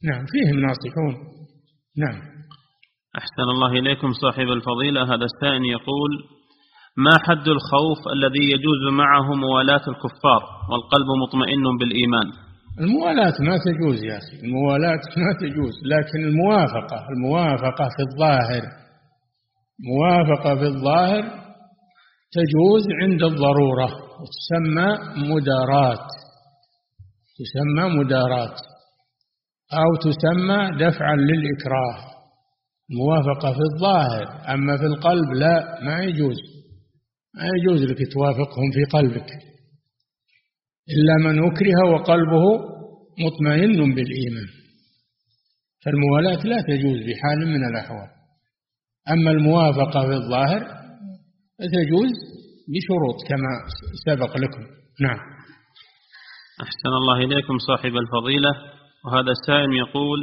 نعم 0.09 0.25
فيهم 0.33 0.57
ناصحون. 0.67 1.15
نعم. 2.05 2.19
أحسن 3.21 3.47
الله 3.55 3.73
إليكم 3.79 4.13
صاحب 4.13 4.49
الفضيلة. 4.59 5.03
هذا 5.03 5.27
السائل 5.31 5.65
يقول 5.77 6.11
ما 6.97 7.15
حد 7.27 7.49
الخوف 7.57 8.01
الذي 8.17 8.45
يجوز 8.55 8.83
معه 8.93 9.35
موالاة 9.35 9.85
الكفار؟ 9.93 10.43
والقلب 10.71 11.09
مطمئن 11.23 11.65
بالإيمان. 11.81 12.27
الموالاة 12.81 13.35
ما 13.41 13.59
تجوز 13.66 14.05
يا 14.05 14.16
أخي 14.16 14.37
الموالاة 14.47 15.01
ما 15.16 15.33
تجوز 15.41 15.74
لكن 15.93 16.24
الموافقة 16.24 17.09
الموافقة 17.11 17.89
في 17.97 18.03
الظاهر 18.09 18.62
موافقة 19.91 20.55
في 20.55 20.66
الظاهر 20.66 21.22
تجوز 22.33 22.85
عند 23.03 23.22
الضرورة 23.22 23.89
وتسمى 24.20 24.89
مدارات 25.31 26.07
تسمى 27.39 27.99
مدارات 27.99 28.57
أو 29.72 29.97
تسمى 30.01 30.87
دفعا 30.87 31.16
للإكراه. 31.16 32.16
موافقة 32.91 33.53
في 33.53 33.61
الظاهر 33.72 34.55
أما 34.55 34.77
في 34.77 34.85
القلب 34.87 35.33
لا 35.33 35.79
ما 35.83 36.05
يجوز 36.05 36.37
ما 37.35 37.49
يجوز 37.57 37.83
لك 37.83 37.99
توافقهم 38.12 38.70
في 38.72 38.85
قلبك. 38.85 39.29
إلا 40.95 41.14
من 41.24 41.45
أكره 41.51 41.91
وقلبه 41.93 42.45
مطمئن 43.24 43.95
بالإيمان. 43.95 44.49
فالموالاة 45.84 46.43
لا 46.45 46.57
تجوز 46.68 46.99
بحال 47.07 47.49
من 47.55 47.64
الأحوال. 47.70 48.09
أما 49.11 49.30
الموافقة 49.30 50.01
في 50.07 50.14
الظاهر 50.14 50.61
فتجوز 51.59 52.12
بشروط 52.72 53.18
كما 53.28 53.53
سبق 54.07 54.37
لكم. 54.37 54.62
نعم. 55.01 55.18
أحسن 56.62 56.89
الله 57.01 57.18
إليكم 57.18 57.59
صاحب 57.59 57.97
الفضيلة. 57.97 58.51
وهذا 59.05 59.30
السائل 59.30 59.72
يقول 59.76 60.18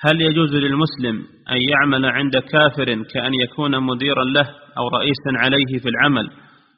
هل 0.00 0.20
يجوز 0.20 0.52
للمسلم 0.54 1.16
أن 1.50 1.60
يعمل 1.70 2.04
عند 2.06 2.36
كافر 2.36 3.02
كأن 3.02 3.34
يكون 3.34 3.82
مديرا 3.82 4.24
له 4.24 4.46
أو 4.78 4.88
رئيسا 4.88 5.30
عليه 5.36 5.78
في 5.82 5.88
العمل؟ 5.88 6.30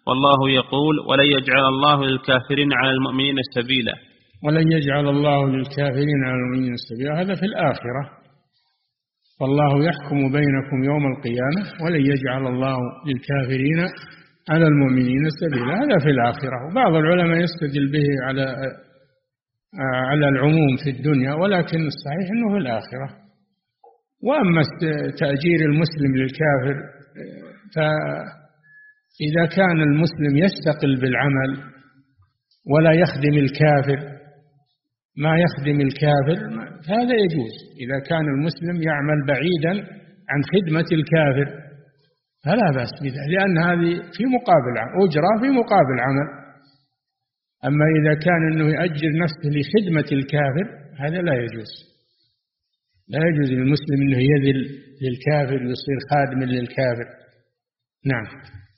والله 0.08 0.50
يقول 0.50 0.94
ولن 1.08 1.26
يجعل 1.36 1.64
الله 1.74 2.04
للكافرين 2.04 2.72
على 2.72 2.90
المؤمنين 2.90 3.36
سبيلا. 3.56 3.94
ولن 4.44 4.72
يجعل 4.72 5.08
الله 5.08 5.46
للكافرين 5.48 6.20
على 6.26 6.36
المؤمنين 6.36 6.74
سبيلا. 6.88 7.20
هذا 7.20 7.34
في 7.34 7.46
الآخرة. 7.46 8.02
والله 9.40 9.72
يحكم 9.88 10.18
بينكم 10.32 10.78
يوم 10.84 11.04
القيامة 11.12 11.62
ولن 11.84 12.02
يجعل 12.12 12.46
الله 12.46 12.78
للكافرين 13.06 13.80
على 14.50 14.66
المؤمنين 14.66 15.24
سبيلا. 15.40 15.72
هذا 15.82 15.98
في 16.04 16.10
الآخرة. 16.10 16.58
وبعض 16.70 16.92
العلماء 16.94 17.36
يستدل 17.46 17.92
به 17.92 18.06
على 18.26 18.56
على 20.10 20.28
العموم 20.28 20.76
في 20.84 20.90
الدنيا 20.90 21.34
ولكن 21.34 21.80
الصحيح 21.92 22.26
أنه 22.34 22.48
في 22.54 22.58
الآخرة. 22.58 23.08
وأما 24.26 24.62
تأجير 25.20 25.60
المسلم 25.70 26.16
للكافر 26.16 26.76
فإذا 29.16 29.56
كان 29.56 29.80
المسلم 29.80 30.36
يستقل 30.36 31.00
بالعمل 31.00 31.50
ولا 32.72 32.92
يخدم 32.92 33.38
الكافر 33.44 34.16
ما 35.24 35.32
يخدم 35.44 35.80
الكافر 35.80 36.38
هذا 36.94 37.14
يجوز. 37.24 37.54
إذا 37.82 37.98
كان 38.08 38.26
المسلم 38.34 38.82
يعمل 38.88 39.18
بعيدا 39.28 39.74
عن 40.30 40.40
خدمة 40.52 40.88
الكافر 40.92 41.66
فلا 42.44 42.68
بأس 42.76 42.92
بذلك 43.02 43.28
لأن 43.34 43.58
هذه 43.58 43.92
في 44.16 44.24
مقابل 44.36 44.74
أجرة 45.04 45.32
في 45.42 45.48
مقابل 45.60 45.96
عمل. 46.06 46.28
أما 47.64 47.84
إذا 47.98 48.14
كان 48.26 48.40
أنه 48.52 48.66
يأجر 48.74 49.10
نفسه 49.24 49.48
لخدمة 49.56 50.08
الكافر 50.18 50.66
هذا 50.98 51.22
لا 51.22 51.34
يجوز. 51.34 51.72
لا 53.08 53.20
يجوز 53.28 53.52
للمسلم 53.52 53.98
أنه 54.02 54.18
يذل 54.18 54.60
للكافر 55.02 55.58
ويصير 55.64 55.98
خادم 56.10 56.42
للكافر. 56.42 57.08
نعم. 58.06 58.26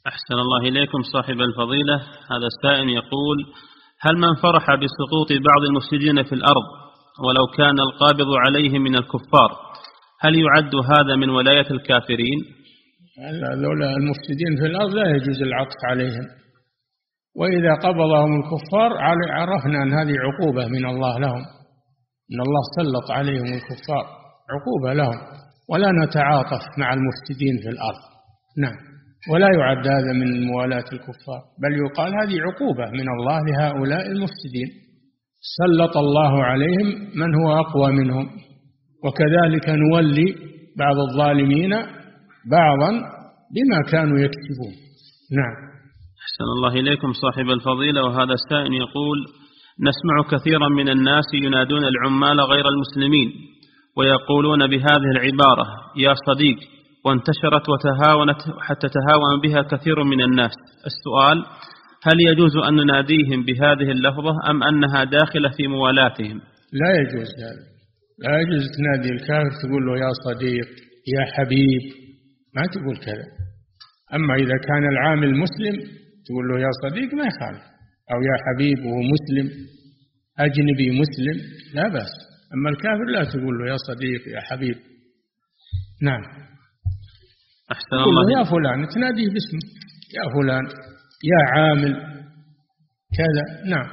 أحسن 0.09 0.35
الله 0.35 0.69
إليكم 0.69 1.03
صاحب 1.03 1.41
الفضيلة. 1.41 1.97
هذا 2.33 2.47
السائل 2.53 2.89
يقول 2.89 3.39
هل 4.01 4.15
من 4.17 4.35
فرح 4.35 4.65
بسقوط 4.75 5.31
بعض 5.33 5.63
المفسدين 5.69 6.23
في 6.23 6.35
الأرض 6.35 6.67
ولو 7.25 7.47
كان 7.59 7.81
القابض 7.81 8.31
عليه 8.47 8.79
من 8.79 8.95
الكفار 8.97 9.51
هل 10.21 10.35
يعد 10.45 10.75
هذا 10.75 11.17
من 11.17 11.31
ولاية 11.31 11.71
الكافرين؟ 11.71 12.39
لولا 13.65 13.89
المفسدين 13.97 14.53
في 14.61 14.67
الأرض 14.67 14.91
لا 14.91 15.17
يجوز 15.17 15.43
العطف 15.43 15.81
عليهم. 15.91 16.27
وإذا 17.37 17.75
قبضهم 17.75 18.41
الكفار 18.41 18.91
عرفنا 19.31 19.83
أن 19.83 19.93
هذه 19.93 20.15
عقوبة 20.27 20.67
من 20.67 20.87
الله 20.87 21.19
لهم 21.19 21.43
أن 22.31 22.41
الله 22.47 22.63
سلط 22.79 23.11
عليهم 23.11 23.47
الكفار 23.59 24.05
عقوبة 24.55 24.93
لهم. 24.93 25.19
ولا 25.71 25.91
نتعاطف 26.05 26.63
مع 26.79 26.93
المفسدين 26.95 27.57
في 27.63 27.69
الأرض. 27.69 28.03
نعم. 28.59 28.88
ولا 29.31 29.49
يعد 29.59 29.87
هذا 29.87 30.12
من 30.21 30.47
موالاة 30.47 30.89
الكفار 30.93 31.43
بل 31.62 31.73
يقال 31.85 32.12
هذه 32.21 32.37
عقوبة 32.47 32.91
من 32.91 33.09
الله 33.16 33.39
لهؤلاء 33.49 34.07
المفسدين. 34.07 34.69
سلط 35.59 35.97
الله 35.97 36.45
عليهم 36.45 36.87
من 37.21 37.35
هو 37.35 37.61
أقوى 37.61 37.93
منهم 37.93 38.27
وكذلك 39.05 39.69
نولي 39.69 40.35
بعض 40.79 40.97
الظالمين 41.09 41.71
بعضا 42.51 42.91
بما 43.55 43.91
كانوا 43.93 44.19
يكسبون. 44.19 44.75
نعم. 45.39 45.69
أحسن 46.25 46.45
الله 46.57 46.81
إليكم 46.81 47.12
صاحب 47.12 47.51
الفضيلة 47.51 48.05
وهذا 48.05 48.35
السائل 48.41 48.73
يقول 48.73 49.19
نسمع 49.81 50.39
كثيرا 50.39 50.69
من 50.69 50.89
الناس 50.89 51.25
ينادون 51.35 51.85
العمال 51.85 52.41
غير 52.41 52.69
المسلمين 52.69 53.33
ويقولون 53.97 54.66
بهذه 54.66 55.11
العبارة 55.16 55.66
يا 55.97 56.14
صديق 56.27 56.57
وانتشرت 57.05 57.68
وتهاونت 57.68 58.40
حتى 58.61 58.88
تهاون 58.88 59.40
بها 59.42 59.62
كثير 59.62 60.05
من 60.05 60.20
الناس. 60.20 60.55
السؤال 60.86 61.38
هل 62.07 62.20
يجوز 62.20 62.57
أن 62.68 62.74
نناديهم 62.74 63.44
بهذه 63.44 63.90
اللفظة 63.96 64.51
أم 64.51 64.62
أنها 64.62 65.05
داخلة 65.05 65.51
في 65.57 65.66
موالاتهم؟ 65.66 66.40
لا 66.72 66.90
يجوز 67.01 67.28
هذا 67.42 67.64
لا 68.24 68.40
يجوز 68.40 68.64
تنادي 68.76 69.11
الكافر 69.12 69.51
تقول 69.62 69.86
له 69.86 69.99
يا 70.05 70.12
صديق 70.26 70.68
يا 71.14 71.24
حبيب. 71.32 71.82
ما 72.57 72.62
تقول 72.74 72.96
كذا. 72.96 73.26
أما 74.14 74.34
إذا 74.34 74.57
كان 74.68 74.88
العامل 74.92 75.30
مسلم 75.44 75.76
تقول 76.26 76.44
له 76.49 76.61
يا 76.61 76.70
صديق 76.82 77.14
ما 77.14 77.24
يخالف. 77.30 77.64
أو 78.12 78.18
يا 78.30 78.36
حبيب 78.44 78.78
وهو 78.86 79.01
مسلم 79.14 79.46
أجنبي 80.38 81.01
مسلم 81.01 81.36
لا 81.74 81.88
بأس. 81.88 82.12
أما 82.55 82.70
الكافر 82.70 83.05
لا 83.05 83.24
تقول 83.24 83.59
له 83.59 83.66
يا 83.72 83.76
صديق 83.76 84.28
يا 84.34 84.40
حبيب. 84.40 84.76
نعم. 86.03 86.22
أحسن 87.73 87.97
الله 87.97 88.25
يا 88.39 88.45
فلان 88.45 88.89
تناديه 88.95 89.29
باسمه 89.35 89.64
يا 90.19 90.25
فلان 90.35 90.64
يا 91.33 91.41
عامل 91.55 91.95
كذا. 93.19 93.45
نعم. 93.75 93.89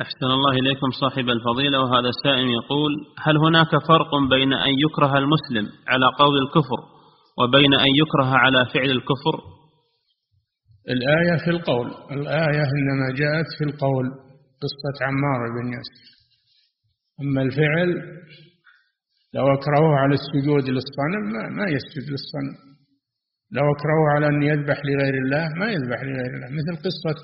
أحسن 0.00 0.26
الله 0.26 0.52
إليكم 0.52 0.90
صاحب 1.00 1.28
الفضيلة 1.28 1.80
وهذا 1.80 2.08
السائل 2.14 2.46
يقول 2.60 2.92
هل 3.24 3.36
هناك 3.36 3.70
فرق 3.88 4.10
بين 4.30 4.52
أن 4.52 4.72
يكره 4.84 5.18
المسلم 5.18 5.66
على 5.88 6.06
قول 6.18 6.34
الكفر 6.42 6.80
وبين 7.38 7.74
أن 7.74 7.90
يكره 8.02 8.30
على 8.36 8.66
فعل 8.74 8.90
الكفر؟ 8.90 9.36
الآية 10.88 11.44
في 11.44 11.50
القول. 11.50 11.86
الآية 12.10 12.64
إنما 12.78 13.06
جاءت 13.20 13.48
في 13.58 13.64
القول 13.64 14.06
قصة 14.62 14.96
عمار 15.06 15.40
بن 15.56 15.66
ياسر. 15.72 16.02
أما 17.20 17.42
الفعل 17.42 17.90
لو 19.34 19.44
أكرهوه 19.54 19.94
على 20.02 20.14
السجود 20.14 20.64
للصنم 20.68 21.24
ما, 21.32 21.42
ما 21.58 21.66
يسجد 21.70 22.10
للصنم. 22.10 22.71
لو 23.56 23.64
أكرهوه 23.74 24.08
على 24.14 24.26
أن 24.26 24.42
يذبح 24.42 24.78
لغير 24.84 25.14
الله 25.24 25.48
ما 25.60 25.66
يذبح 25.66 26.02
لغير 26.02 26.32
الله. 26.36 26.48
مثل 26.58 26.74
قصة 26.86 27.18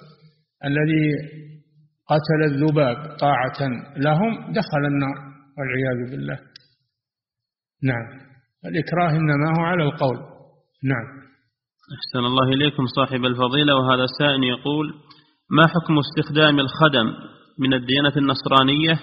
الذي 0.65 1.05
قتل 2.11 2.41
الذباب 2.53 3.17
طاعة 3.21 3.61
لهم 3.97 4.53
دخل 4.53 4.83
النار 4.93 5.19
والعياذ 5.59 6.11
بالله. 6.11 6.39
نعم. 7.83 8.07
الإكراه 8.65 9.11
إنما 9.11 9.59
هو 9.59 9.65
على 9.65 9.83
القول. 9.83 10.17
نعم. 10.85 11.07
أحسن 11.97 12.25
الله 12.27 12.49
إليكم 12.49 12.87
صاحب 12.97 13.25
الفضيلة. 13.25 13.77
وهذا 13.77 14.07
سائل 14.19 14.45
يقول 14.45 14.95
ما 15.51 15.67
حكم 15.67 15.99
استخدام 15.99 16.61
الخدم 16.61 17.07
من 17.59 17.75
الديانة 17.75 18.13
النصرانية 18.17 19.01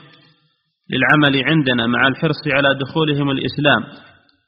للعمل 0.90 1.44
عندنا 1.46 1.88
مع 1.88 2.08
الحرص 2.08 2.48
على 2.48 2.80
دخولهم 2.80 3.30
الإسلام 3.30 3.84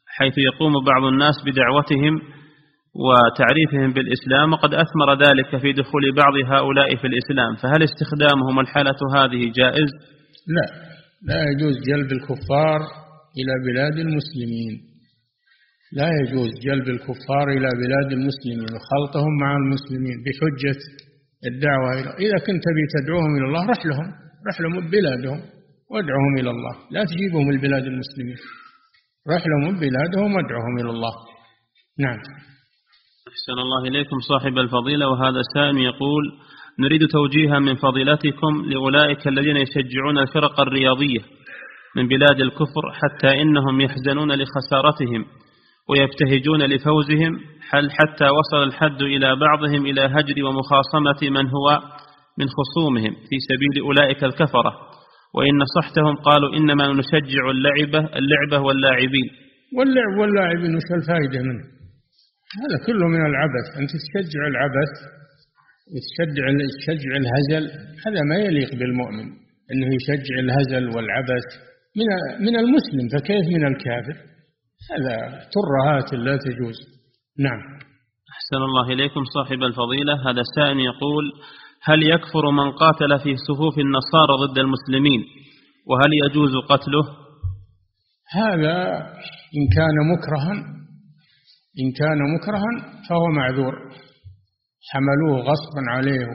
حيث 0.08 0.38
يقوم 0.38 0.74
بعض 0.86 1.04
الناس 1.04 1.36
بدعوتهم 1.46 2.22
وتعريفهم 2.96 3.94
بالإسلام 3.94 4.54
وقد 4.54 4.74
أثمر 4.74 5.10
ذلك 5.26 5.58
في 5.62 5.74
دخول 5.74 6.16
بعض 6.16 6.34
هؤلاء 6.54 6.96
في 6.96 7.08
الإسلام. 7.08 7.56
فهل 7.56 7.84
استخدامهم 7.84 8.60
الحالة 8.60 9.00
هذه 9.16 9.52
جائز؟ 9.56 9.90
لا 10.56 10.66
لا 11.30 11.44
يجوز 11.52 11.76
جلب 11.90 12.12
الكفار 12.12 12.80
إلى 13.40 13.54
بلاد 13.68 13.98
المسلمين. 14.08 14.74
لا 15.94 16.10
يجوز 16.22 16.50
جلب 16.66 16.88
الكفار 16.88 17.46
إلى 17.58 17.70
بلاد 17.84 18.12
المسلمين 18.12 18.68
وخلطهم 18.76 19.34
مع 19.42 19.52
المسلمين 19.58 20.18
بحجة 20.26 20.80
الدعوة 21.50 21.90
إلى 22.00 22.10
إذا 22.26 22.38
كنت 22.46 22.62
تبي 22.68 22.84
تدعوهم 22.96 23.38
إلى 23.38 23.46
الله 23.46 23.66
رح 23.66 23.86
لهم 23.86 24.08
رح 24.48 24.62
لهم 24.62 24.90
بلادهم 24.90 25.42
وادعوهم 25.92 26.34
إلى 26.40 26.50
الله. 26.50 26.76
لا 26.92 27.04
تجيبهم 27.12 27.50
البلاد 27.50 27.84
المسلمين. 27.84 28.38
رح 29.34 29.44
لهم 29.48 29.80
بلادهم 29.80 30.36
وادعوهم 30.36 30.76
إلى 30.82 30.90
الله. 30.90 31.14
نعم. 32.00 32.20
أحسن 33.38 33.60
الله 33.60 33.84
إليكم 33.90 34.20
صاحب 34.20 34.58
الفضيلة 34.58 35.08
وهذا 35.10 35.42
سائل 35.54 35.78
يقول 35.78 36.24
نريد 36.80 37.08
توجيها 37.08 37.60
من 37.60 37.76
فضيلتكم 37.76 38.66
لأولئك 38.66 39.28
الذين 39.28 39.58
يشجعون 39.58 40.18
الفرق 40.18 40.60
الرياضية 40.60 41.20
من 41.96 42.08
بلاد 42.08 42.42
الكفر 42.42 42.92
حتى 42.94 43.42
إنهم 43.42 43.82
يحزنون 43.82 44.32
لخسارتهم 44.32 45.26
ويبتهجون 45.90 46.64
لفوزهم 46.64 47.40
هل 47.70 47.92
حتى 47.92 48.30
وصل 48.30 48.64
الحد 48.64 49.02
إلى 49.02 49.36
بعضهم 49.36 49.86
إلى 49.86 50.02
هجر 50.02 50.46
ومخاصمة 50.46 51.30
من 51.40 51.48
هو 51.50 51.80
من 52.40 52.46
خصومهم 52.58 53.14
في 53.30 53.38
سبيل 53.50 53.84
أولئك 53.84 54.24
الكفرة؟ 54.24 54.74
وإن 55.36 55.58
نصحتهم 55.58 56.16
قالوا 56.16 56.54
إنما 56.58 56.88
نشجع 56.88 57.50
اللعبة 57.50 58.18
اللعبة 58.18 58.66
واللاعبين. 58.66 59.30
واللعب 59.78 60.20
واللاعبين 60.20 60.76
وش 60.76 60.90
الفائدة 61.02 61.44
منه؟ 61.44 61.77
هذا 62.62 62.86
كله 62.86 63.08
من 63.08 63.26
العبث. 63.26 63.68
أنت 63.80 63.92
تشجع 63.92 64.42
العبث 64.48 64.94
وتشجع 65.92 66.46
تشجع 66.80 67.12
الهزل 67.22 67.64
هذا 68.06 68.22
ما 68.30 68.36
يليق 68.36 68.76
بالمؤمن 68.76 69.28
أنه 69.72 69.96
يشجع 69.96 70.36
الهزل 70.40 70.86
والعبث 70.96 71.48
من 71.98 72.08
من 72.46 72.56
المسلم 72.56 73.06
فكيف 73.14 73.46
من 73.56 73.68
الكافر؟ 73.68 74.18
هذا 74.92 75.16
ترهات 75.56 76.14
لا 76.14 76.38
تجوز. 76.38 76.78
نعم. 77.40 77.62
أحسن 78.36 78.62
الله 78.68 78.94
إليكم 78.94 79.24
صاحب 79.24 79.64
الفضيلة. 79.64 80.14
هذا 80.30 80.42
سائل 80.56 80.80
يقول 80.80 81.26
هل 81.84 82.04
يكفر 82.04 82.52
من 82.52 82.72
قاتل 82.72 83.20
في 83.20 83.36
صفوف 83.48 83.80
النصارى 83.80 84.34
ضد 84.48 84.58
المسلمين؟ 84.58 85.22
وهل 85.88 86.12
يجوز 86.26 86.52
قتله؟ 86.70 87.04
هذا 88.32 88.76
إن 89.58 89.64
كان 89.76 89.96
مكرها 90.14 90.77
إن 91.82 91.92
كان 92.00 92.20
مكرها 92.36 92.72
فهو 93.10 93.26
معذور. 93.28 93.74
حملوه 94.92 95.38
غصبا 95.40 95.82
عليه 95.90 96.26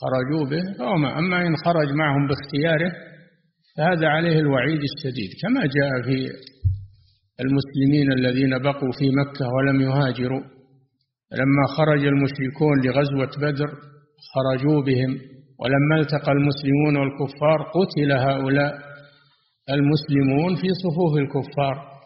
خرجوا 0.00 0.44
به 0.50 0.78
فهو 0.78 0.96
ما 0.96 1.18
أما 1.18 1.46
إن 1.46 1.56
خرج 1.64 1.92
معهم 1.92 2.26
باختياره 2.28 2.92
فهذا 3.76 4.08
عليه 4.08 4.38
الوعيد 4.38 4.80
الشديد 4.90 5.30
كما 5.42 5.60
جاء 5.60 6.02
في 6.02 6.30
المسلمين 7.44 8.12
الذين 8.12 8.58
بقوا 8.58 8.92
في 8.98 9.10
مكة 9.10 9.46
ولم 9.56 9.80
يهاجروا. 9.80 10.42
لما 11.32 11.64
خرج 11.76 12.06
المشركون 12.06 12.76
لغزوة 12.84 13.30
بدر 13.42 13.70
خرجوا 14.32 14.82
بهم 14.82 15.10
ولما 15.60 16.00
التقى 16.00 16.32
المسلمون 16.32 16.96
والكفار 16.96 17.58
قتل 17.62 18.12
هؤلاء 18.12 18.78
المسلمون 19.70 20.56
في 20.56 20.68
صفوف 20.84 21.12
الكفار. 21.18 21.97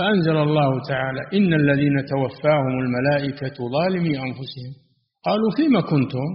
فأنزل 0.00 0.36
الله 0.36 0.70
تعالى 0.88 1.20
إن 1.38 1.54
الذين 1.54 1.96
توفاهم 2.12 2.74
الملائكة 2.84 3.56
ظالمي 3.74 4.14
أنفسهم. 4.26 4.72
قالوا 5.26 5.50
فيما 5.56 5.80
كنتم؟ 5.80 6.28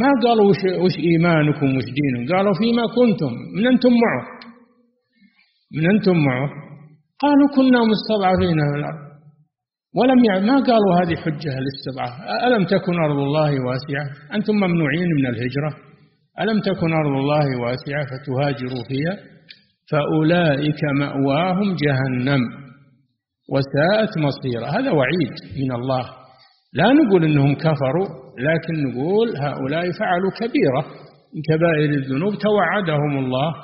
ما 0.00 0.10
قالوا 0.24 0.46
وش, 0.84 0.96
إيمانكم؟ 0.98 1.76
وش 1.76 1.86
دينكم؟ 1.98 2.34
قالوا 2.34 2.54
فيما 2.60 2.84
كنتم. 2.98 3.32
من 3.56 3.66
أنتم 3.66 3.92
معه؟ 4.04 4.24
من 5.76 5.90
أنتم 5.90 6.16
معه؟ 6.28 6.48
قالوا 7.24 7.48
كنا 7.56 7.80
مستضعفين 7.92 8.58
في 8.70 8.76
الأرض 8.78 9.02
ولم 9.98 10.24
يعني 10.24 10.46
ما 10.46 10.56
قالوا 10.70 10.92
هذه 11.00 11.16
حجة 11.24 11.52
الاستضعاف. 11.62 12.14
ألم 12.46 12.64
تكن 12.64 12.94
أرض 13.06 13.18
الله 13.18 13.52
واسعة؟ 13.66 14.06
أنتم 14.36 14.54
ممنوعين 14.54 15.08
من 15.18 15.26
الهجرة. 15.26 15.72
ألم 16.40 16.60
تكن 16.60 16.92
أرض 16.92 17.14
الله 17.22 17.46
واسعة 17.62 18.04
فتهاجروا 18.10 18.84
فيها؟ 18.88 19.31
فأولئك 19.90 20.80
مأواهم 20.98 21.76
جهنم 21.84 22.40
وساءت 23.52 24.18
مصيرا 24.18 24.66
هذا 24.66 24.90
وعيد 24.90 25.34
من 25.62 25.72
الله. 25.72 26.04
لا 26.74 26.92
نقول 26.92 27.24
إنهم 27.24 27.54
كفروا 27.54 28.08
لكن 28.38 28.74
نقول 28.88 29.28
هؤلاء 29.36 29.92
فعلوا 30.00 30.30
كبيرة 30.40 30.82
من 31.34 31.42
كبائر 31.48 31.90
الذنوب. 31.90 32.34
توعدهم 32.34 33.24
الله 33.24 33.54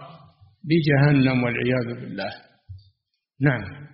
بجهنم 0.68 1.42
والعياذ 1.44 2.00
بالله. 2.00 2.30
نعم. 3.40 3.88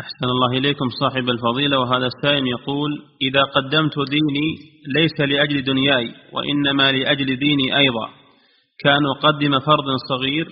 أحسن 0.00 0.26
الله 0.34 0.58
إليكم 0.58 0.88
صاحب 1.00 1.28
الفضيلة. 1.28 1.78
وهذا 1.80 2.06
السائل 2.06 2.44
يقول 2.46 2.90
إذا 3.22 3.42
قدمت 3.42 3.94
ديني 4.10 4.48
ليس 4.94 5.20
لأجل 5.20 5.64
دنياي 5.64 6.08
وإنما 6.32 6.92
لأجل 6.92 7.36
ديني 7.36 7.76
أيضا. 7.76 8.08
كان 8.84 9.02
أقدم 9.16 9.58
فرض 9.58 9.88
صغير 10.08 10.48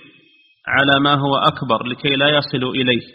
على 0.75 0.99
ما 1.05 1.13
هو 1.23 1.35
أكبر 1.51 1.79
لكي 1.91 2.15
لا 2.15 2.29
يصل 2.37 2.63
إليه 2.79 3.05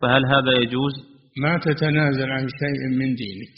فهل 0.00 0.22
هذا 0.34 0.52
يجوز؟ 0.62 0.94
ما 1.42 1.58
تتنازل 1.58 2.30
عن 2.30 2.46
شيء 2.60 2.80
من 2.98 3.14
دينك. 3.14 3.56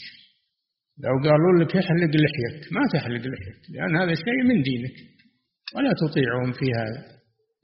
لو 1.03 1.15
قالوا 1.29 1.53
لك 1.59 1.75
احلق 1.75 2.13
لحيتك 2.23 2.73
ما 2.75 2.81
تحلق 2.93 3.23
لحيتك 3.31 3.63
لأن 3.73 3.95
هذا 4.01 4.13
شيء 4.13 4.39
من 4.49 4.61
دينك 4.61 4.95
ولا 5.75 5.91
تطيعهم 6.03 6.51
في 6.51 6.67
هذا. 6.79 7.01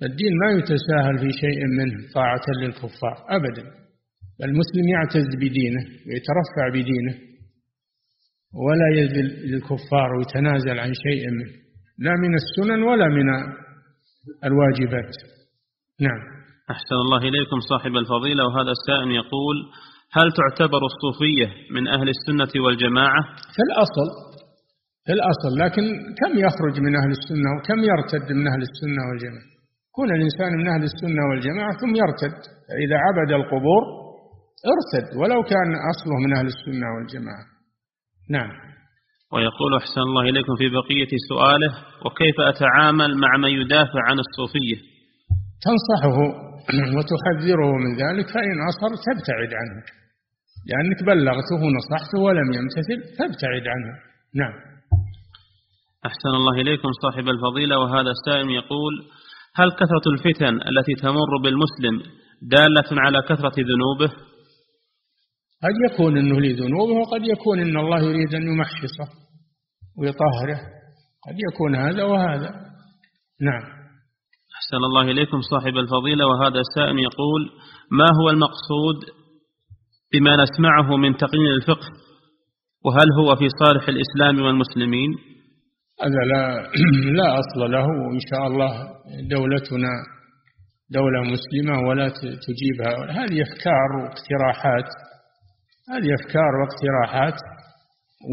الدين 0.03 0.33
ما 0.43 0.49
يتساهل 0.57 1.15
في 1.23 1.31
شيء 1.43 1.59
منه 1.79 1.97
طاعة 2.15 2.45
للكفار 2.61 3.17
أبدا. 3.37 3.63
المسلم 4.43 4.87
يعتز 4.95 5.27
بدينه 5.35 5.83
ويترفع 6.07 6.65
بدينه 6.69 7.15
ولا 8.65 8.87
يذل 8.99 9.51
للكفار 9.51 10.09
ويتنازل 10.17 10.79
عن 10.79 10.93
شيء 10.93 11.29
منه 11.29 11.53
لا 11.97 12.11
من 12.23 12.35
السنن 12.35 12.83
ولا 12.83 13.07
من 13.07 13.29
الواجبات. 14.43 15.38
نعم. 16.07 16.21
أحسن 16.71 16.95
الله 17.05 17.17
إليكم 17.17 17.59
صاحب 17.59 17.95
الفضيلة 17.95 18.41
وهذا 18.47 18.71
السائل 18.77 19.11
يقول 19.11 19.57
هل 20.17 20.27
تعتبر 20.39 20.81
الصوفية 20.91 21.47
من 21.75 21.87
أهل 21.87 22.09
السنة 22.15 22.63
والجماعة؟ 22.63 23.21
في 23.55 23.61
الأصل 23.67 24.07
في 25.05 25.11
الأصل 25.17 25.51
لكن 25.63 25.83
كم 26.19 26.31
يخرج 26.45 26.75
من 26.85 26.93
أهل 27.01 27.11
السنة 27.17 27.49
وكم 27.55 27.79
يرتد 27.91 28.31
من 28.39 28.47
أهل 28.51 28.61
السنة 28.69 29.01
والجماعة؟ 29.09 29.49
يكون 29.89 30.09
الإنسان 30.15 30.51
من 30.59 30.67
أهل 30.73 30.83
السنة 30.83 31.21
والجماعة 31.29 31.71
ثم 31.81 31.93
يرتد 32.03 32.37
إذا 32.85 32.97
عبد 33.05 33.31
القبور 33.31 33.83
ارتد 34.73 35.07
ولو 35.19 35.43
كان 35.43 35.69
أصله 35.91 36.15
من 36.25 36.37
أهل 36.37 36.45
السنة 36.53 36.87
والجماعة. 36.95 37.45
نعم. 38.29 38.51
ويقول 39.33 39.71
أحسن 39.81 40.01
الله 40.01 40.21
إليكم 40.21 40.55
في 40.55 40.69
بقية 40.69 41.11
سؤاله 41.29 41.71
وكيف 42.05 42.39
أتعامل 42.39 43.17
مع 43.17 43.37
من 43.37 43.49
يدافع 43.49 44.01
عن 44.09 44.17
الصوفية؟ 44.19 44.98
تنصحه 45.65 46.17
وتحذره 46.97 47.71
من 47.83 47.91
ذلك 48.03 48.27
فإن 48.35 48.57
أصر 48.69 48.91
تبتعد 49.05 49.51
عنه. 49.59 49.83
لأنك 50.69 51.03
بلغته 51.03 51.59
ونصحته 51.65 52.19
ولم 52.19 52.53
يمتثل 52.53 52.99
فابتعد 53.17 53.65
عنه. 53.73 53.91
نعم. 54.35 54.53
أحسن 56.05 56.29
الله 56.29 56.61
إليكم 56.61 56.89
صاحب 57.03 57.27
الفضيلة. 57.29 57.79
وهذا 57.79 58.11
السائل 58.11 58.49
يقول 58.49 58.93
هل 59.55 59.71
كثرة 59.71 60.05
الفتن 60.13 60.55
التي 60.69 60.95
تمر 60.95 61.31
بالمسلم 61.43 61.95
دالة 62.41 63.01
على 63.01 63.21
كثرة 63.21 63.55
ذنوبه؟ 63.57 64.13
قد 65.63 65.75
يكون 65.91 66.17
أنه 66.17 66.39
لذنوبه 66.39 66.93
وقد 66.93 67.21
يكون 67.27 67.59
أن 67.59 67.77
الله 67.77 67.99
يريد 67.99 68.35
أن 68.35 68.41
يمحصه 68.41 69.09
ويطهره. 69.97 70.59
قد 71.27 71.35
يكون 71.51 71.75
هذا 71.75 72.03
وهذا. 72.03 72.49
نعم. 73.41 73.78
أحسن 74.69 74.83
الله 74.83 75.01
إليكم 75.01 75.41
صاحب 75.41 75.77
الفضيلة 75.77 76.27
وهذا 76.27 76.59
السائل 76.59 76.99
يقول 76.99 77.41
ما 77.91 78.05
هو 78.21 78.29
المقصود 78.29 78.97
بما 80.13 80.33
نسمعه 80.43 80.97
من 80.97 81.17
تقنين 81.17 81.51
الفقه؟ 81.51 81.87
وهل 82.85 83.07
هو 83.19 83.35
في 83.35 83.47
صالح 83.63 83.89
الإسلام 83.89 84.45
والمسلمين؟ 84.45 85.09
هذا 86.01 86.21
لا 86.33 86.69
لا 87.19 87.39
أصل 87.39 87.71
له 87.71 87.85
وإن 87.85 88.19
شاء 88.29 88.47
الله 88.47 88.71
دولتنا 89.29 89.93
دولة 90.91 91.21
مسلمة 91.21 91.87
ولا 91.87 92.09
تجيبها. 92.47 93.11
هذه 93.11 93.41
أفكار 93.41 93.89
واقتراحات 94.01 94.89
هذه 95.91 96.09
أفكار 96.19 96.51
واقتراحات 96.61 97.39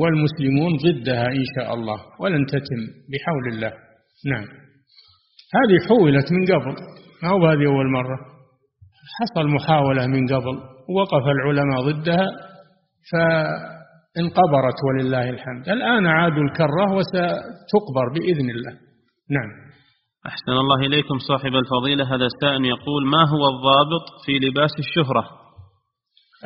والمسلمون 0.00 0.72
ضدها 0.84 1.26
إن 1.26 1.44
شاء 1.56 1.74
الله 1.74 1.98
ولن 2.20 2.46
تتم 2.46 2.82
بحول 3.10 3.54
الله. 3.54 3.72
نعم. 4.32 4.65
هذه 5.54 5.88
حولت 5.88 6.32
من 6.32 6.44
قبل 6.44 6.74
ما 7.22 7.28
هو 7.28 7.46
هذه 7.46 7.66
أول 7.66 7.92
مرة؟ 7.92 8.18
حصل 9.18 9.48
محاولة 9.48 10.06
من 10.06 10.26
قبل 10.26 10.56
وقف 10.96 11.24
العلماء 11.26 11.80
ضدها 11.80 12.26
فانقبرت 13.10 14.78
ولله 14.86 15.30
الحمد. 15.30 15.68
الآن 15.68 16.06
عادوا 16.06 16.44
الكرة 16.44 16.92
وستقبر 16.96 18.06
بإذن 18.14 18.50
الله. 18.50 18.72
نعم. 19.30 19.50
أحسن 20.26 20.52
الله 20.52 20.86
إليكم 20.86 21.18
صاحب 21.18 21.52
الفضيلة 21.54 22.14
هذا 22.14 22.26
السائل 22.26 22.64
يقول 22.64 23.06
ما 23.10 23.22
هو 23.28 23.42
الضابط 23.52 24.06
في 24.26 24.32
لباس 24.38 24.70
الشهرة؟ 24.78 25.24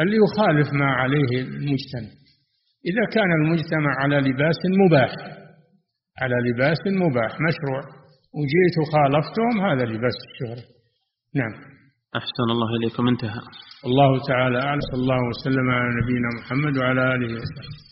اللي 0.01 0.17
يخالف 0.25 0.69
ما 0.73 0.87
عليه 0.87 1.43
المجتمع. 1.43 2.11
إذا 2.91 3.05
كان 3.15 3.33
المجتمع 3.33 3.93
على 4.03 4.17
لباس 4.17 4.61
مباح 4.85 5.13
على 6.23 6.35
لباس 6.51 6.79
مباح 6.87 7.33
مشروع. 7.49 8.00
وجيت 8.39 8.75
وخالفتهم 8.81 9.55
هذا 9.67 9.85
لباس 9.85 10.17
الشهرة. 10.29 10.65
نعم. 11.35 11.53
أحسن 12.17 12.47
الله 12.55 12.69
إليكم 12.77 13.09
انتهى. 13.09 13.41
الله 13.89 14.11
تعالى 14.29 14.59
أعلم 14.63 14.81
صلى 14.81 15.01
الله 15.03 15.21
وسلم 15.31 15.71
على 15.71 15.89
نبينا 16.03 16.29
محمد 16.39 16.79
وعلى 16.79 17.15
آله 17.15 17.35
وصحبه. 17.35 17.90